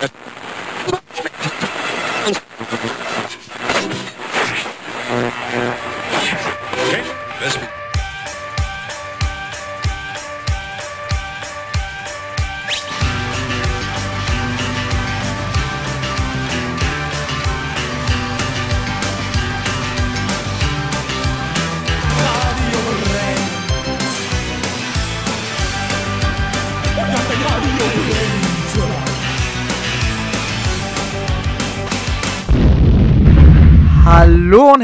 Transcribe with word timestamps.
Thank 0.00 0.12
you. 2.84 2.90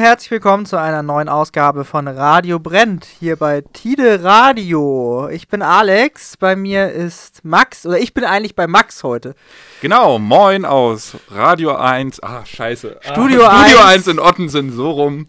Herzlich 0.00 0.30
willkommen 0.30 0.64
zu 0.64 0.78
einer 0.78 1.02
neuen 1.02 1.28
Ausgabe 1.28 1.84
von 1.84 2.08
Radio 2.08 2.58
Brennt 2.58 3.04
hier 3.04 3.36
bei 3.36 3.62
Tide 3.74 4.24
Radio. 4.24 5.28
Ich 5.28 5.46
bin 5.46 5.60
Alex, 5.60 6.38
bei 6.38 6.56
mir 6.56 6.90
ist 6.90 7.44
Max, 7.44 7.84
oder 7.84 7.98
ich 7.98 8.14
bin 8.14 8.24
eigentlich 8.24 8.54
bei 8.54 8.66
Max 8.66 9.02
heute. 9.02 9.34
Genau, 9.82 10.18
moin 10.18 10.64
aus 10.64 11.18
Radio 11.28 11.76
1. 11.76 12.22
Ah, 12.22 12.46
scheiße. 12.46 12.96
Studio, 13.02 13.44
ah, 13.44 13.66
Studio 13.66 13.80
1. 13.80 13.88
1 13.88 14.06
in 14.06 14.18
Ottensen, 14.20 14.72
so 14.72 14.90
rum. 14.90 15.26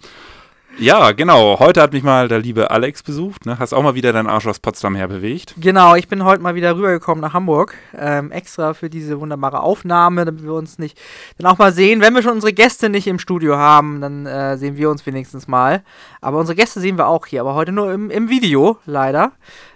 Ja, 0.78 1.12
genau. 1.12 1.60
Heute 1.60 1.82
hat 1.82 1.94
mich 1.94 2.02
mal 2.02 2.28
der 2.28 2.40
liebe 2.40 2.72
Alex 2.72 3.04
besucht. 3.04 3.46
Ne? 3.46 3.60
Hast 3.60 3.74
auch 3.74 3.84
mal 3.84 3.94
wieder 3.94 4.14
deinen 4.14 4.28
Arsch 4.28 4.48
aus 4.48 4.60
Potsdam 4.60 4.96
herbewegt. 4.96 5.54
Genau, 5.58 5.96
ich 5.96 6.08
bin 6.08 6.24
heute 6.24 6.42
mal 6.42 6.56
wieder 6.56 6.76
rübergekommen 6.76 7.22
nach 7.22 7.34
Hamburg, 7.34 7.76
ähm, 7.96 8.32
extra 8.32 8.74
für 8.74 8.90
diese 8.90 9.20
wunderbare 9.20 9.62
Aufnahme, 9.62 10.26
damit 10.26 10.44
wir 10.44 10.54
uns 10.54 10.80
nicht 10.80 11.00
dann 11.38 11.52
auch 11.52 11.58
mal 11.58 11.72
sehen. 11.72 12.02
Wenn 12.02 12.16
wir 12.16 12.24
schon 12.24 12.34
unsere 12.34 12.54
Gäste 12.54 12.90
nicht 12.90 13.08
im 13.08 13.20
Studio 13.20 13.58
haben, 13.58 14.02
dann 14.02 14.26
äh, 14.26 14.58
sehen 14.58 14.78
wir 14.78 14.90
uns 14.90 15.06
wenigstens 15.06 15.48
mal. 15.48 15.84
Aber 16.20 16.40
unsere 16.40 16.56
Gäste 16.56 16.80
sehen 16.80 16.98
wir 16.98 17.08
auch 17.08 17.28
hier, 17.28 17.42
aber 17.42 17.54
heute 17.54 17.72
nur 17.72 17.94
im, 17.94 18.10
im 18.10 18.30
Video, 18.30 18.78
leider. 18.86 19.34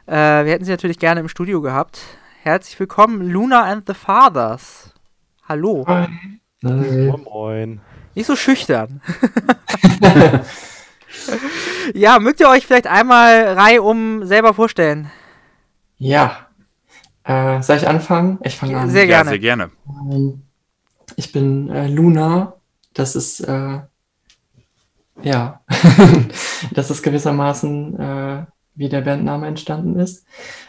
Äh, 0.07 0.45
wir 0.45 0.53
hätten 0.53 0.65
sie 0.65 0.71
natürlich 0.71 0.99
gerne 0.99 1.19
im 1.19 1.29
Studio 1.29 1.61
gehabt. 1.61 1.99
Herzlich 2.41 2.79
willkommen, 2.79 3.29
Luna 3.29 3.63
and 3.63 3.83
the 3.87 3.93
Fathers. 3.93 4.93
Hallo. 5.47 5.85
Hi. 5.87 6.07
Moin, 6.61 7.23
moin. 7.23 7.81
Nicht 8.15 8.25
so 8.25 8.35
schüchtern. 8.35 9.01
ja, 11.93 12.19
mögt 12.19 12.39
ihr 12.39 12.49
euch 12.49 12.65
vielleicht 12.65 12.87
einmal 12.87 13.53
reihum 13.53 14.25
selber 14.25 14.53
vorstellen? 14.53 15.11
Ja. 15.97 16.47
Äh, 17.23 17.61
soll 17.61 17.77
ich 17.77 17.87
anfangen? 17.87 18.39
Ich 18.43 18.55
fange 18.55 18.77
an. 18.77 18.89
Sehr 18.89 19.03
Ja, 19.05 19.07
gerne. 19.23 19.29
sehr 19.31 19.39
gerne. 19.39 19.71
Ähm, 19.87 20.43
ich 21.15 21.31
bin 21.31 21.69
äh, 21.69 21.87
Luna. 21.87 22.53
Das 22.93 23.15
ist, 23.15 23.41
äh, 23.41 23.79
ja, 25.21 25.61
das 26.71 26.91
ist 26.91 27.01
gewissermaßen, 27.03 27.99
äh, 27.99 28.45
wie 28.75 28.89
der 28.89 29.01
Bandname 29.01 29.47
entstanden 29.47 29.99
ist. 29.99 30.25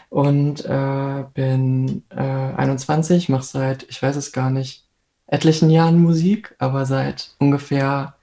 Und 0.09 0.65
äh, 0.65 1.23
bin 1.33 2.03
äh, 2.09 2.21
21, 2.21 3.29
mache 3.29 3.43
seit, 3.43 3.83
ich 3.89 4.01
weiß 4.01 4.15
es 4.15 4.31
gar 4.31 4.49
nicht, 4.49 4.85
etlichen 5.27 5.69
Jahren 5.69 6.01
Musik, 6.01 6.55
aber 6.59 6.85
seit 6.85 7.31
ungefähr 7.39 8.15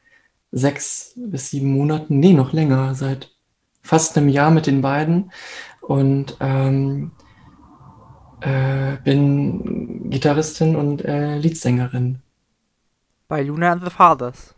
sechs 0.54 1.12
bis 1.16 1.50
sieben 1.50 1.72
Monaten, 1.72 2.20
nee, 2.20 2.32
noch 2.32 2.52
länger, 2.52 2.94
seit 2.94 3.30
fast 3.82 4.16
einem 4.16 4.28
Jahr 4.28 4.50
mit 4.50 4.66
den 4.66 4.80
beiden. 4.80 5.32
Und 5.80 6.36
ähm, 6.40 7.10
äh, 8.40 8.96
bin 9.04 10.10
Gitarristin 10.10 10.76
und 10.76 11.04
äh, 11.04 11.36
Leadsängerin. 11.38 12.20
Bei 13.28 13.42
Luna 13.42 13.72
and 13.72 13.84
the 13.84 13.90
Fathers. 13.90 14.54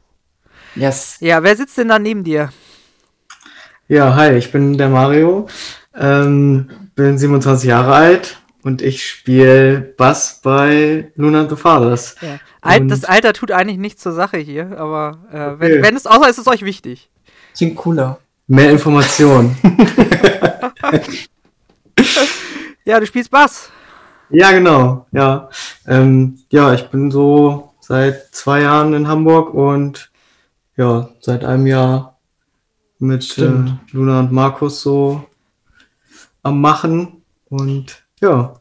Yes. 0.74 1.16
Ja, 1.20 1.42
wer 1.42 1.56
sitzt 1.56 1.78
denn 1.78 1.88
da 1.88 1.98
neben 1.98 2.22
dir? 2.22 2.50
Ja, 3.88 4.14
hi, 4.14 4.32
ich 4.32 4.52
bin 4.52 4.76
der 4.76 4.88
Mario, 4.88 5.46
ähm, 5.94 6.68
bin 6.94 7.16
27 7.16 7.68
Jahre 7.68 7.94
alt 7.94 8.42
und 8.66 8.82
ich 8.82 9.06
spiele 9.08 9.80
Bass 9.96 10.40
bei 10.42 11.10
Luna 11.14 11.40
and 11.42 11.50
the 11.50 11.56
Fathers. 11.56 12.16
Ja. 12.20 12.38
Al 12.60 12.80
Und- 12.82 12.88
das 12.88 13.04
Alter 13.04 13.32
tut 13.32 13.52
eigentlich 13.52 13.78
nichts 13.78 14.02
zur 14.02 14.12
Sache 14.12 14.38
hier, 14.38 14.76
aber 14.78 15.18
äh, 15.32 15.60
wenn, 15.60 15.72
Okay. 15.72 15.82
wenn 15.82 15.96
es 15.96 16.06
außer 16.06 16.28
ist 16.28 16.38
es 16.38 16.46
euch 16.48 16.62
wichtig. 16.62 17.08
Klingt 17.56 17.76
cooler. 17.76 18.18
Mehr 18.48 18.70
Informationen. 18.70 19.56
Ja, 22.84 23.00
du 23.00 23.06
spielst 23.06 23.30
Bass. 23.32 23.70
ja, 24.30 24.52
genau, 24.52 25.06
ja. 25.10 25.48
Ähm, 25.88 26.38
ja, 26.50 26.72
ich 26.72 26.88
bin 26.88 27.10
so 27.10 27.72
seit 27.80 28.32
zwei 28.34 28.60
Jahren 28.62 28.94
in 28.94 29.08
Hamburg 29.08 29.52
und 29.54 30.10
ja, 30.76 31.08
seit 31.20 31.44
einem 31.44 31.66
Jahr 31.66 32.18
mit 33.00 33.38
äh. 33.38 33.50
Luna 33.90 34.20
und 34.20 34.30
Markus 34.30 34.82
so 34.82 35.24
am 36.44 36.60
Machen 36.60 37.24
und 37.48 38.05
ja. 38.20 38.54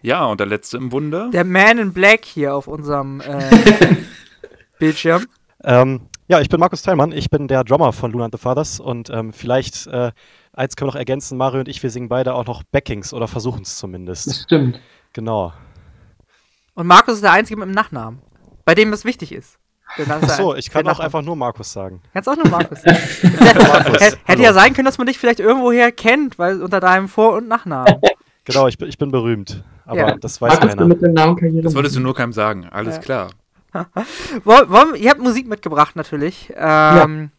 Ja, 0.00 0.26
und 0.26 0.38
der 0.38 0.46
letzte 0.46 0.76
im 0.76 0.90
Bunde. 0.90 1.28
Der 1.32 1.44
Man 1.44 1.78
in 1.78 1.92
Black 1.92 2.24
hier 2.24 2.54
auf 2.54 2.68
unserem 2.68 3.20
äh, 3.20 3.50
Bildschirm. 4.78 5.26
Ähm, 5.64 6.02
ja, 6.28 6.40
ich 6.40 6.48
bin 6.48 6.60
Markus 6.60 6.82
Teilmann, 6.82 7.10
ich 7.10 7.30
bin 7.30 7.48
der 7.48 7.64
Drummer 7.64 7.92
von 7.92 8.12
Luna 8.12 8.26
and 8.26 8.34
the 8.34 8.38
Fathers 8.40 8.78
und 8.78 9.10
ähm, 9.10 9.32
vielleicht, 9.32 9.86
äh, 9.88 10.12
eins 10.52 10.76
können 10.76 10.86
wir 10.88 10.92
noch 10.92 10.98
ergänzen, 10.98 11.36
Mario 11.36 11.60
und 11.60 11.68
ich, 11.68 11.82
wir 11.82 11.90
singen 11.90 12.08
beide 12.08 12.34
auch 12.34 12.46
noch 12.46 12.62
Backings 12.70 13.12
oder 13.12 13.26
versuchen 13.26 13.62
es 13.62 13.70
Das 13.70 13.78
zumindest. 13.78 14.42
stimmt. 14.44 14.80
Genau. 15.14 15.52
Und 16.74 16.86
Markus 16.86 17.14
ist 17.14 17.24
der 17.24 17.32
Einzige 17.32 17.58
mit 17.58 17.66
dem 17.66 17.74
Nachnamen, 17.74 18.20
bei 18.64 18.74
dem 18.76 18.90
das 18.92 19.04
wichtig 19.04 19.32
ist. 19.32 19.58
Achso, 20.08 20.54
ich 20.54 20.70
kann 20.70 20.86
auch 20.88 21.00
einfach 21.00 21.22
nur 21.22 21.34
Markus 21.36 21.72
sagen. 21.72 22.00
Kannst 22.12 22.28
auch 22.28 22.36
nur 22.36 22.48
Markus 22.48 22.82
sagen. 22.82 22.98
Markus, 23.68 24.00
Hätte 24.00 24.18
hallo. 24.28 24.42
ja 24.42 24.52
sein 24.52 24.74
können, 24.74 24.84
dass 24.86 24.98
man 24.98 25.06
dich 25.06 25.18
vielleicht 25.18 25.40
irgendwoher 25.40 25.90
kennt, 25.92 26.38
weil 26.38 26.62
unter 26.62 26.80
deinem 26.80 27.08
Vor- 27.08 27.36
und 27.36 27.48
Nachnamen. 27.48 27.94
Genau, 28.44 28.66
ich 28.66 28.78
bin, 28.78 28.88
ich 28.88 28.96
bin 28.96 29.10
berühmt, 29.10 29.62
aber 29.84 29.98
Ja. 29.98 30.16
das 30.16 30.40
weiß 30.40 30.54
Markus, 30.54 30.70
keiner. 30.70 30.86
mit 30.86 31.02
dem 31.02 31.12
Namen 31.12 31.36
Karriere 31.36 31.62
Das 31.64 31.74
wolltest 31.74 31.96
du 31.96 32.00
nur 32.00 32.14
keinem 32.14 32.32
sagen. 32.32 32.66
Alles 32.70 32.96
Ja. 32.96 33.02
klar. 33.02 33.30
Wollen, 34.44 34.94
ihr 34.94 35.10
habt 35.10 35.20
Musik 35.20 35.46
mitgebracht 35.46 35.96
natürlich. 35.96 36.50
Ähm, 36.56 37.30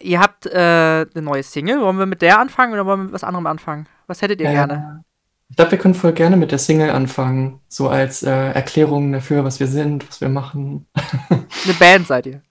Ihr 0.00 0.20
habt 0.20 0.46
äh, 0.46 0.56
eine 0.56 1.06
neue 1.16 1.42
Single. 1.42 1.82
Wollen 1.82 1.98
wir 1.98 2.06
mit 2.06 2.22
der 2.22 2.38
anfangen 2.40 2.72
oder 2.72 2.86
wollen 2.86 3.00
wir 3.00 3.04
mit 3.04 3.12
was 3.12 3.24
anderem 3.24 3.46
anfangen? 3.46 3.86
Was 4.06 4.22
hättet 4.22 4.40
ihr 4.40 4.48
Äh, 4.48 4.52
gerne? 4.52 5.04
Ich 5.52 5.56
glaube, 5.56 5.72
wir 5.72 5.78
können 5.78 5.92
voll 5.92 6.14
gerne 6.14 6.38
mit 6.38 6.50
der 6.50 6.58
Single 6.58 6.88
anfangen. 6.88 7.60
So 7.68 7.90
als 7.90 8.22
äh, 8.22 8.30
Erklärung 8.30 9.12
dafür, 9.12 9.44
was 9.44 9.60
wir 9.60 9.66
sind, 9.66 10.08
was 10.08 10.22
wir 10.22 10.30
machen. 10.30 10.86
Eine 11.28 11.74
Band 11.78 12.06
seid 12.06 12.26
ihr. 12.26 12.42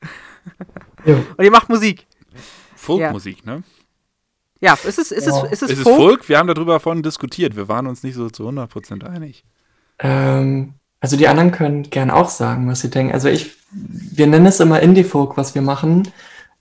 Jo. 1.04 1.16
Und 1.36 1.44
ihr 1.44 1.50
macht 1.50 1.68
Musik. 1.68 2.06
Folkmusik, 2.76 3.44
ne? 3.44 3.64
Ja, 4.60 4.76
ist 4.76 5.00
es, 5.00 5.12
ist 5.12 5.26
Ja. 5.26 5.46
es, 5.46 5.52
ist 5.52 5.64
es, 5.64 5.70
Ist 5.72 5.78
es 5.80 5.84
Folk? 5.84 5.98
Folk? 5.98 6.30
Wir 6.30 6.38
haben 6.38 6.46
darüber 6.48 6.80
vorhin 6.80 7.02
diskutiert. 7.02 7.56
Wir 7.56 7.68
waren 7.68 7.88
uns 7.88 8.04
nicht 8.04 8.14
so 8.14 8.30
zu 8.30 8.48
100% 8.48 9.04
einig. 9.04 9.44
Ähm, 9.98 10.76
also 11.00 11.18
die 11.18 11.28
anderen 11.28 11.52
können 11.52 11.90
gern 11.90 12.12
auch 12.12 12.30
sagen, 12.30 12.68
was 12.70 12.82
sie 12.82 12.92
denken. 12.92 13.14
Also 13.14 13.30
ich, 13.30 13.56
wir 13.72 14.28
nennen 14.28 14.46
es 14.46 14.60
immer 14.60 14.80
Indie-Folk, 14.80 15.38
was 15.38 15.56
wir 15.56 15.64
machen, 15.64 16.08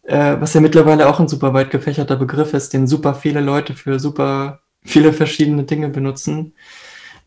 äh, 0.04 0.36
was 0.40 0.54
ja 0.54 0.62
mittlerweile 0.62 1.06
auch 1.06 1.20
ein 1.20 1.28
super 1.28 1.52
weit 1.52 1.70
gefächerter 1.70 2.16
Begriff 2.16 2.54
ist, 2.54 2.72
den 2.72 2.86
super 2.86 3.14
viele 3.14 3.40
Leute 3.40 3.74
für 3.74 4.00
super 4.00 4.60
viele 4.82 5.12
verschiedene 5.12 5.64
Dinge 5.64 5.88
benutzen. 5.88 6.54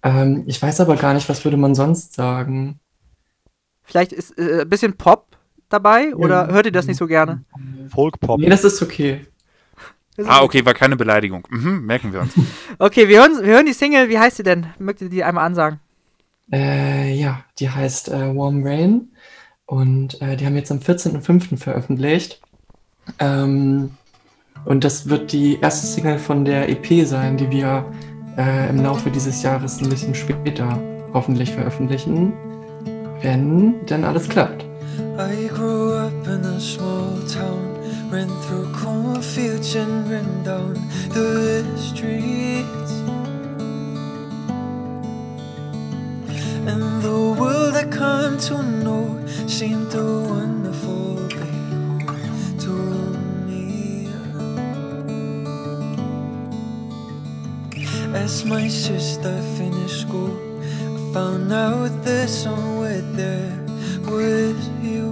Ähm, 0.01 0.43
ich 0.47 0.61
weiß 0.61 0.81
aber 0.81 0.95
gar 0.95 1.13
nicht, 1.13 1.29
was 1.29 1.43
würde 1.43 1.57
man 1.57 1.75
sonst 1.75 2.13
sagen. 2.13 2.79
Vielleicht 3.83 4.11
ist 4.11 4.37
äh, 4.37 4.61
ein 4.61 4.69
bisschen 4.69 4.97
Pop 4.97 5.37
dabei 5.69 6.15
oder 6.15 6.47
hört 6.47 6.65
ihr 6.65 6.71
das 6.71 6.87
nicht 6.87 6.97
so 6.97 7.07
gerne? 7.07 7.43
Folk-Pop. 7.89 8.39
Nee, 8.39 8.49
das 8.49 8.63
ist 8.63 8.81
okay. 8.81 9.25
Ist 10.15 10.29
Ah, 10.29 10.43
okay, 10.43 10.63
war 10.65 10.73
keine 10.73 10.95
Beleidigung. 10.95 11.47
Mhm, 11.49 11.85
merken 11.85 12.13
wir 12.13 12.21
uns. 12.21 12.33
Okay, 12.79 13.07
wir 13.07 13.19
hören, 13.19 13.39
wir 13.41 13.53
hören 13.53 13.65
die 13.65 13.73
Single. 13.73 14.09
Wie 14.09 14.19
heißt 14.19 14.37
sie 14.37 14.43
denn? 14.43 14.67
Mögt 14.77 15.01
ihr 15.01 15.09
die 15.09 15.23
einmal 15.23 15.45
ansagen? 15.45 15.79
Äh, 16.51 17.13
ja, 17.13 17.43
die 17.59 17.69
heißt 17.69 18.09
äh, 18.09 18.35
Warm 18.35 18.65
Rain 18.65 19.11
und 19.65 20.21
äh, 20.21 20.35
die 20.35 20.45
haben 20.45 20.55
jetzt 20.55 20.71
am 20.71 20.79
14.05. 20.79 21.57
veröffentlicht. 21.57 22.41
Ähm, 23.19 23.91
und 24.65 24.83
das 24.83 25.09
wird 25.09 25.31
die 25.31 25.59
erste 25.59 25.87
Single 25.87 26.19
von 26.19 26.45
der 26.45 26.69
EP 26.69 27.05
sein, 27.05 27.37
die 27.37 27.49
wir 27.51 27.85
äh, 28.37 28.69
im 28.69 28.81
Laufe 28.81 29.09
dieses 29.09 29.43
Jahres 29.43 29.81
ein 29.81 29.89
bisschen 29.89 30.15
später 30.15 30.79
hoffentlich 31.13 31.51
veröffentlichen, 31.51 32.33
wenn 33.21 33.85
denn 33.85 34.03
alles 34.03 34.27
klappt. 34.27 34.65
I 35.17 35.47
grew 35.47 35.93
up 35.93 36.27
in 36.27 36.43
a 36.45 36.59
small 36.59 37.19
town, 37.27 37.77
ran 38.11 38.29
through 38.47 38.71
cornfields 38.73 39.75
and 39.75 40.09
ran 40.09 40.43
down 40.43 40.75
the 41.13 41.63
streets. 41.77 42.91
And 46.65 47.01
the 47.01 47.35
world 47.39 47.75
I 47.75 47.85
come 47.85 48.37
to 48.47 48.63
know 48.63 49.19
seemed 49.47 49.93
a 49.93 50.03
wonderful 50.03 51.22
As 58.23 58.45
my 58.45 58.69
sister 58.69 59.35
finished 59.57 59.99
school, 60.07 60.31
I 60.61 61.13
found 61.13 61.51
out 61.51 61.91
that 62.05 62.29
somewhere 62.29 63.01
there 63.19 63.51
was 64.07 64.55
you. 64.81 65.11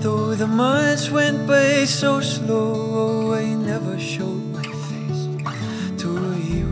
Though 0.00 0.34
the 0.34 0.46
months 0.46 1.10
went 1.10 1.46
by 1.46 1.84
so 1.84 2.22
slow, 2.22 3.34
I 3.34 3.52
never 3.52 3.98
showed 3.98 4.44
my 4.56 4.68
face 4.88 5.22
to 6.00 6.10
you. 6.40 6.70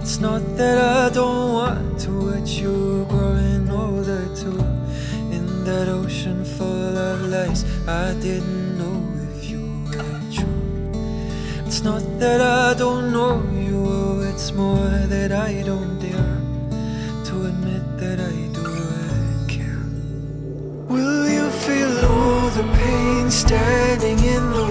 It's 0.00 0.18
not 0.18 0.42
that 0.56 0.78
I 0.78 1.14
don't 1.14 1.52
want 1.52 2.00
to, 2.00 2.30
it's 2.30 2.58
you 2.58 3.06
growing 3.08 3.70
older 3.70 4.26
too. 4.34 4.58
In 5.30 5.46
that 5.64 5.86
ocean 5.86 6.44
full 6.44 6.98
of 6.98 7.28
lies, 7.28 7.64
I 7.86 8.12
didn't 8.14 8.59
It's 11.80 11.86
not 11.86 12.20
that 12.20 12.42
I 12.42 12.74
don't 12.74 13.10
know 13.10 13.42
you, 13.54 13.86
oh, 13.88 14.20
it's 14.20 14.52
more 14.52 14.90
that 15.14 15.32
I 15.32 15.62
don't 15.62 15.98
dare 15.98 16.36
to 17.24 17.46
admit 17.46 17.96
that 17.96 18.20
I 18.20 18.36
do 18.52 18.68
care. 19.48 19.86
Will 20.90 21.26
you 21.26 21.48
feel 21.48 22.04
all 22.04 22.50
the 22.50 22.64
pain 22.76 23.30
standing 23.30 24.18
in 24.18 24.50
the 24.52 24.69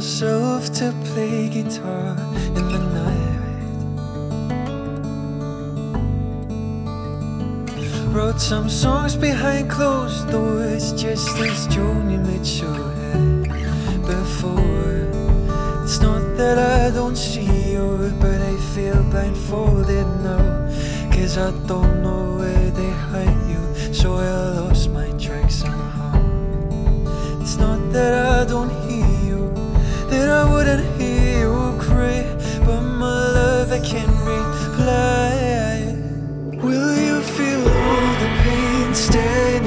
myself 0.00 0.72
to 0.72 0.94
play 1.04 1.46
guitar 1.50 2.16
in 2.56 2.66
the 2.72 2.78
night. 3.00 3.40
Wrote 8.10 8.40
some 8.40 8.70
songs 8.70 9.14
behind 9.14 9.70
closed 9.70 10.30
doors, 10.30 10.94
just 10.94 11.28
as 11.40 11.68
Joni 11.68 12.18
Mitchell 12.18 12.82
had 13.00 13.42
before. 14.06 15.04
It's 15.82 16.00
not 16.00 16.22
that 16.38 16.56
I 16.58 16.90
don't 16.94 17.16
see 17.16 17.72
you, 17.72 18.10
but 18.22 18.40
I 18.40 18.56
feel 18.72 19.02
blindfolded 19.12 20.06
now. 20.24 20.66
Cause 21.12 21.36
I 21.36 21.50
don't 21.66 22.02
know 22.02 22.38
where 22.38 22.70
they 22.70 22.92
hide 23.10 23.42
you, 23.52 23.92
so 23.92 24.14
I 24.14 24.60
lost 24.60 24.88
my 24.88 25.10
track 25.18 25.50
somehow. 25.50 26.16
It's 27.42 27.58
not 27.58 27.92
that 27.92 28.14
I 28.14 28.46
don't 28.46 28.70
hear 28.70 28.89
I 30.30 30.44
wouldn't 30.50 30.84
hear 31.00 31.40
you 31.40 31.78
cry, 31.78 32.24
but 32.64 32.80
my 32.80 33.30
love 33.38 33.72
I 33.72 33.80
can't 33.80 34.16
reply. 34.32 35.96
Will 36.62 36.94
you 37.06 37.20
feel 37.20 37.60
all 37.60 38.12
the 38.22 38.30
pain 38.42 38.94
standing 38.94 39.59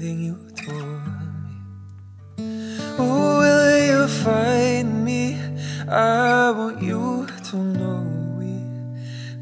guiding 0.00 0.22
you 0.22 0.36
toward 0.56 1.02
me? 1.36 2.44
Oh, 2.98 3.38
will 3.38 3.86
you 3.86 4.08
find 4.08 5.04
me? 5.04 5.36
I 5.88 6.50
want 6.52 6.82
you 6.82 7.26
to 7.50 7.56
know 7.56 8.06
we 8.38 8.52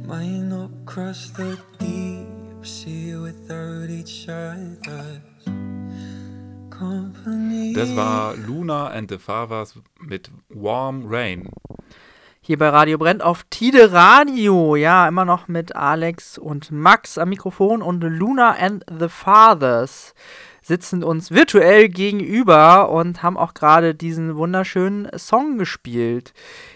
might 0.07 0.43
not 0.49 0.71
cross 0.85 1.31
the 1.37 1.59
deep 1.79 2.67
sea 2.67 3.15
without 3.15 3.89
each 3.91 4.29
other's 4.29 5.45
company. 6.71 7.75
Das 7.75 7.95
war 7.95 8.35
Luna 8.37 8.89
and 8.89 9.09
the 9.09 9.19
Fathers 9.19 9.75
mit 10.01 10.31
Warm 10.49 11.07
Rain. 11.07 11.49
Hier 12.41 12.59
bei 12.59 12.71
Radio 12.71 12.97
Brennt 12.97 13.23
auf 13.23 13.45
Tide 13.51 13.93
Radio. 13.93 14.75
Ja, 14.75 15.07
immer 15.07 15.27
noch 15.27 15.49
mit 15.49 15.77
Alex 15.77 16.39
und 16.39 16.71
Max 16.71 17.19
am 17.19 17.29
Mikrofon 17.29 17.83
und 17.83 18.01
Luna 18.01 18.57
and 18.59 18.85
the 18.89 19.09
Fathers 19.09 20.15
sitzen 20.69 21.03
uns 21.03 21.31
virtuell 21.31 21.89
gegenüber 21.89 22.91
und 22.91 23.23
haben 23.23 23.37
auch 23.37 23.55
gerade 23.55 23.95
diesen 23.95 24.37
wunderschönen 24.37 25.09
Song 25.19 25.59
gespielt. 25.59 26.35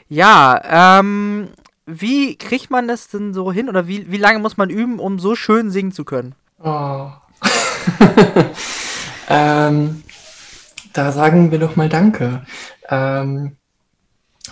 Ja, 0.09 0.99
ähm, 0.99 1.49
wie 1.87 2.37
kriegt 2.37 2.71
man 2.71 2.89
das 2.89 3.09
denn 3.09 3.35
so 3.35 3.53
hin 3.53 3.69
oder 3.69 3.87
wie, 3.87 4.11
wie 4.11 4.17
lange 4.17 4.39
muss 4.39 4.57
man 4.57 4.71
üben, 4.71 4.99
um 4.99 5.19
so 5.19 5.37
schön 5.37 5.71
singen 5.71 5.93
zu 5.93 6.05
können? 6.05 6.35
Oh. 6.59 7.11
ähm, 9.29 10.03
da 10.93 11.13
sagen 11.13 11.51
wir 11.51 11.59
doch 11.59 11.77
mal 11.77 11.89
Danke. 11.89 12.47
Ähm, 12.89 13.57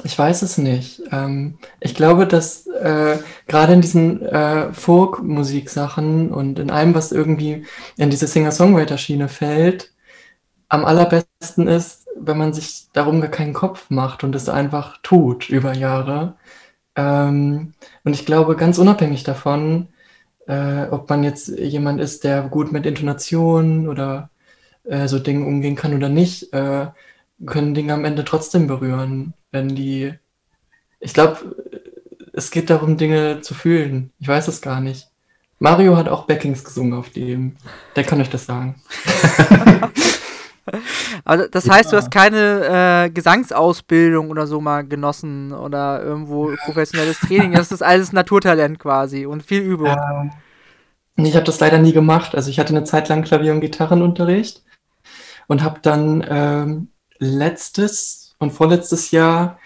ich 0.04 0.18
weiß 0.18 0.42
es 0.42 0.58
nicht. 0.58 1.02
Ähm, 1.10 1.58
ich 1.80 1.94
glaube, 1.94 2.26
dass 2.26 2.66
äh, 2.66 3.18
gerade 3.46 3.72
in 3.72 3.80
diesen 3.80 4.22
äh, 4.22 4.72
Folk-Musik-Sachen 4.72 6.30
und 6.32 6.58
in 6.58 6.70
allem, 6.70 6.94
was 6.94 7.12
irgendwie 7.12 7.66
in 7.96 8.10
diese 8.10 8.26
Singer-Songwriter-Schiene 8.26 9.28
fällt, 9.28 9.92
am 10.68 10.84
allerbesten 10.84 11.68
ist, 11.68 12.06
wenn 12.16 12.38
man 12.38 12.52
sich 12.52 12.88
darum 12.92 13.20
gar 13.20 13.30
keinen 13.30 13.54
Kopf 13.54 13.90
macht 13.90 14.24
und 14.24 14.34
es 14.36 14.48
einfach 14.48 14.98
tut 15.02 15.48
über 15.50 15.74
Jahre. 15.74 16.36
Ähm, 16.96 17.74
und 18.04 18.12
ich 18.14 18.26
glaube, 18.26 18.56
ganz 18.56 18.78
unabhängig 18.78 19.24
davon, 19.24 19.88
äh, 20.46 20.86
ob 20.90 21.08
man 21.10 21.24
jetzt 21.24 21.48
jemand 21.48 22.00
ist, 22.00 22.24
der 22.24 22.42
gut 22.42 22.72
mit 22.72 22.86
Intonation 22.86 23.88
oder 23.88 24.30
äh, 24.84 25.08
so 25.08 25.18
Dingen 25.18 25.46
umgehen 25.46 25.76
kann 25.76 25.94
oder 25.94 26.08
nicht, 26.08 26.52
äh, 26.52 26.88
können 27.46 27.74
Dinge 27.74 27.94
am 27.94 28.04
Ende 28.04 28.24
trotzdem 28.24 28.66
berühren, 28.66 29.34
wenn 29.50 29.74
die. 29.74 30.14
Ich 31.00 31.14
glaube, 31.14 31.56
es 32.32 32.50
geht 32.50 32.70
darum, 32.70 32.96
Dinge 32.96 33.40
zu 33.40 33.54
fühlen. 33.54 34.12
Ich 34.18 34.28
weiß 34.28 34.48
es 34.48 34.60
gar 34.60 34.80
nicht. 34.80 35.08
Mario 35.58 35.96
hat 35.96 36.08
auch 36.08 36.26
Backings 36.26 36.64
gesungen 36.64 36.94
auf 36.94 37.10
dem. 37.10 37.56
Der 37.96 38.04
kann 38.04 38.20
euch 38.20 38.30
das 38.30 38.46
sagen. 38.46 38.80
Also 41.24 41.46
das 41.50 41.68
heißt, 41.68 41.92
du 41.92 41.96
hast 41.96 42.10
keine 42.10 43.06
äh, 43.06 43.10
Gesangsausbildung 43.10 44.30
oder 44.30 44.46
so 44.46 44.60
mal 44.60 44.86
genossen 44.86 45.52
oder 45.52 46.02
irgendwo 46.02 46.52
professionelles 46.64 47.18
Training. 47.20 47.52
Das 47.52 47.72
ist 47.72 47.82
alles 47.82 48.12
Naturtalent 48.12 48.78
quasi 48.78 49.26
und 49.26 49.42
viel 49.42 49.62
Übung. 49.62 49.88
Ähm, 49.88 50.30
ich 51.24 51.34
habe 51.34 51.44
das 51.44 51.60
leider 51.60 51.78
nie 51.78 51.92
gemacht. 51.92 52.34
Also 52.34 52.50
ich 52.50 52.58
hatte 52.58 52.74
eine 52.74 52.84
Zeit 52.84 53.08
lang 53.08 53.22
Klavier- 53.22 53.52
und 53.52 53.60
Gitarrenunterricht 53.60 54.62
und 55.46 55.62
habe 55.62 55.80
dann 55.82 56.24
ähm, 56.28 56.88
letztes 57.18 58.19
und 58.40 58.50
vorletztes 58.52 59.12
Jahr 59.12 59.60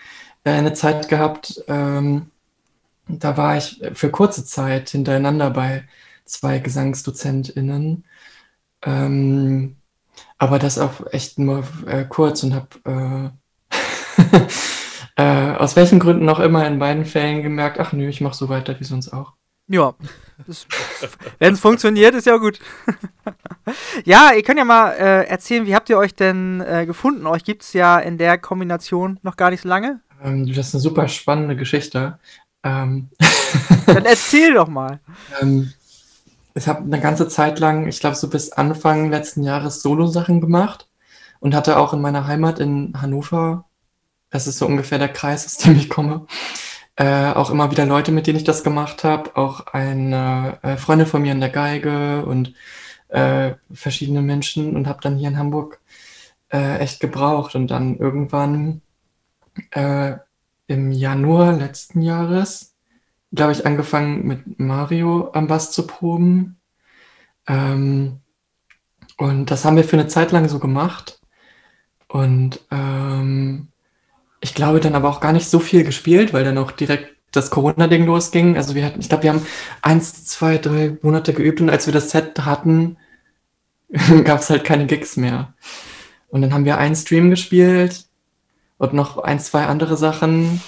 äh, 0.44 0.50
eine 0.50 0.74
Zeit 0.74 1.08
gehabt, 1.08 1.64
ähm, 1.68 2.30
da 3.08 3.36
war 3.36 3.56
ich 3.56 3.82
für 3.94 4.10
kurze 4.10 4.44
Zeit 4.44 4.90
hintereinander 4.90 5.50
bei 5.50 5.84
zwei 6.24 6.58
GesangsdozentInnen. 6.58 8.04
Ähm, 8.82 9.76
aber 10.38 10.58
das 10.58 10.78
auch 10.78 11.12
echt 11.12 11.38
nur 11.38 11.64
äh, 11.86 12.04
kurz 12.04 12.42
und 12.42 12.54
habe 12.54 13.32
äh, 13.70 14.42
äh, 15.16 15.56
aus 15.56 15.76
welchen 15.76 16.00
Gründen 16.00 16.28
auch 16.28 16.40
immer 16.40 16.66
in 16.66 16.78
beiden 16.78 17.04
Fällen 17.06 17.42
gemerkt, 17.42 17.80
ach 17.80 17.92
nö, 17.92 18.08
ich 18.08 18.20
mache 18.20 18.36
so 18.36 18.48
weiter 18.48 18.78
wie 18.80 18.84
sonst 18.84 19.12
auch. 19.12 19.34
Ja. 19.68 19.94
Wenn 21.38 21.54
es 21.54 21.60
funktioniert, 21.60 22.14
ist 22.14 22.26
ja 22.26 22.36
gut. 22.36 22.58
ja, 24.04 24.32
ihr 24.32 24.42
könnt 24.42 24.58
ja 24.58 24.64
mal 24.64 24.90
äh, 24.92 25.26
erzählen, 25.26 25.66
wie 25.66 25.74
habt 25.74 25.88
ihr 25.88 25.96
euch 25.96 26.14
denn 26.14 26.60
äh, 26.60 26.86
gefunden? 26.86 27.26
Euch 27.26 27.44
gibt 27.44 27.62
es 27.62 27.72
ja 27.72 27.98
in 27.98 28.18
der 28.18 28.38
Kombination 28.38 29.18
noch 29.22 29.36
gar 29.36 29.50
nicht 29.50 29.62
so 29.62 29.68
lange. 29.68 30.00
Ähm, 30.22 30.46
das 30.46 30.68
ist 30.68 30.74
eine 30.74 30.82
super 30.82 31.08
spannende 31.08 31.56
Geschichte. 31.56 32.18
Ähm, 32.62 33.08
Dann 33.86 34.04
erzähl 34.04 34.54
doch 34.54 34.68
mal. 34.68 35.00
ähm, 35.40 35.72
ich 36.54 36.68
habe 36.68 36.82
eine 36.82 37.00
ganze 37.00 37.28
Zeit 37.28 37.58
lang, 37.58 37.88
ich 37.88 38.00
glaube 38.00 38.16
so 38.16 38.28
bis 38.28 38.52
Anfang 38.52 39.10
letzten 39.10 39.42
Jahres 39.42 39.82
Solo-Sachen 39.82 40.40
gemacht 40.40 40.88
und 41.40 41.54
hatte 41.54 41.76
auch 41.78 41.92
in 41.92 42.00
meiner 42.00 42.26
Heimat 42.26 42.60
in 42.60 43.00
Hannover, 43.00 43.64
das 44.30 44.46
ist 44.46 44.58
so 44.58 44.66
ungefähr 44.66 44.98
der 44.98 45.08
Kreis, 45.08 45.46
aus 45.46 45.56
dem 45.58 45.76
ich 45.76 45.88
komme, 45.88 46.26
äh, 46.96 47.32
auch 47.32 47.50
immer 47.50 47.70
wieder 47.70 47.86
Leute, 47.86 48.12
mit 48.12 48.26
denen 48.26 48.38
ich 48.38 48.44
das 48.44 48.64
gemacht 48.64 49.04
habe. 49.04 49.36
Auch 49.36 49.66
eine 49.68 50.58
äh, 50.62 50.76
Freundin 50.76 51.06
von 51.06 51.22
mir 51.22 51.32
in 51.32 51.40
der 51.40 51.50
Geige 51.50 52.24
und 52.24 52.54
äh, 53.08 53.54
verschiedene 53.72 54.22
Menschen 54.22 54.76
und 54.76 54.86
habe 54.86 55.00
dann 55.02 55.16
hier 55.16 55.28
in 55.28 55.38
Hamburg 55.38 55.80
äh, 56.52 56.78
echt 56.78 57.00
gebraucht. 57.00 57.54
Und 57.54 57.68
dann 57.68 57.96
irgendwann 57.98 58.82
äh, 59.70 60.14
im 60.66 60.92
Januar 60.92 61.52
letzten 61.52 62.00
Jahres, 62.02 62.74
glaube 63.32 63.52
ich, 63.52 63.66
angefangen 63.66 64.26
mit 64.26 64.58
Mario 64.60 65.30
am 65.32 65.46
Bass 65.48 65.72
zu 65.72 65.86
proben. 65.86 66.58
Ähm, 67.46 68.20
und 69.16 69.50
das 69.50 69.64
haben 69.64 69.76
wir 69.76 69.84
für 69.84 69.96
eine 69.96 70.08
Zeit 70.08 70.32
lang 70.32 70.48
so 70.48 70.58
gemacht. 70.58 71.20
Und 72.08 72.60
ähm, 72.70 73.68
ich 74.44 74.54
glaube, 74.54 74.78
dann 74.78 74.94
aber 74.94 75.08
auch 75.08 75.20
gar 75.20 75.32
nicht 75.32 75.48
so 75.48 75.58
viel 75.58 75.84
gespielt, 75.84 76.34
weil 76.34 76.44
dann 76.44 76.58
auch 76.58 76.70
direkt 76.70 77.16
das 77.32 77.48
Corona-Ding 77.48 78.04
losging. 78.04 78.58
Also 78.58 78.74
wir 78.74 78.84
hatten, 78.84 79.00
ich 79.00 79.08
glaube, 79.08 79.24
wir 79.24 79.30
haben 79.32 79.46
eins, 79.80 80.26
zwei, 80.26 80.58
drei 80.58 80.98
Monate 81.00 81.32
geübt 81.32 81.62
und 81.62 81.70
als 81.70 81.86
wir 81.86 81.94
das 81.94 82.10
Set 82.10 82.44
hatten, 82.44 82.98
gab 84.24 84.40
es 84.40 84.50
halt 84.50 84.64
keine 84.64 84.84
Gigs 84.84 85.16
mehr. 85.16 85.54
Und 86.28 86.42
dann 86.42 86.52
haben 86.52 86.66
wir 86.66 86.76
einen 86.76 86.94
Stream 86.94 87.30
gespielt 87.30 88.04
und 88.76 88.92
noch 88.92 89.16
ein, 89.16 89.40
zwei 89.40 89.64
andere 89.64 89.96
Sachen 89.96 90.60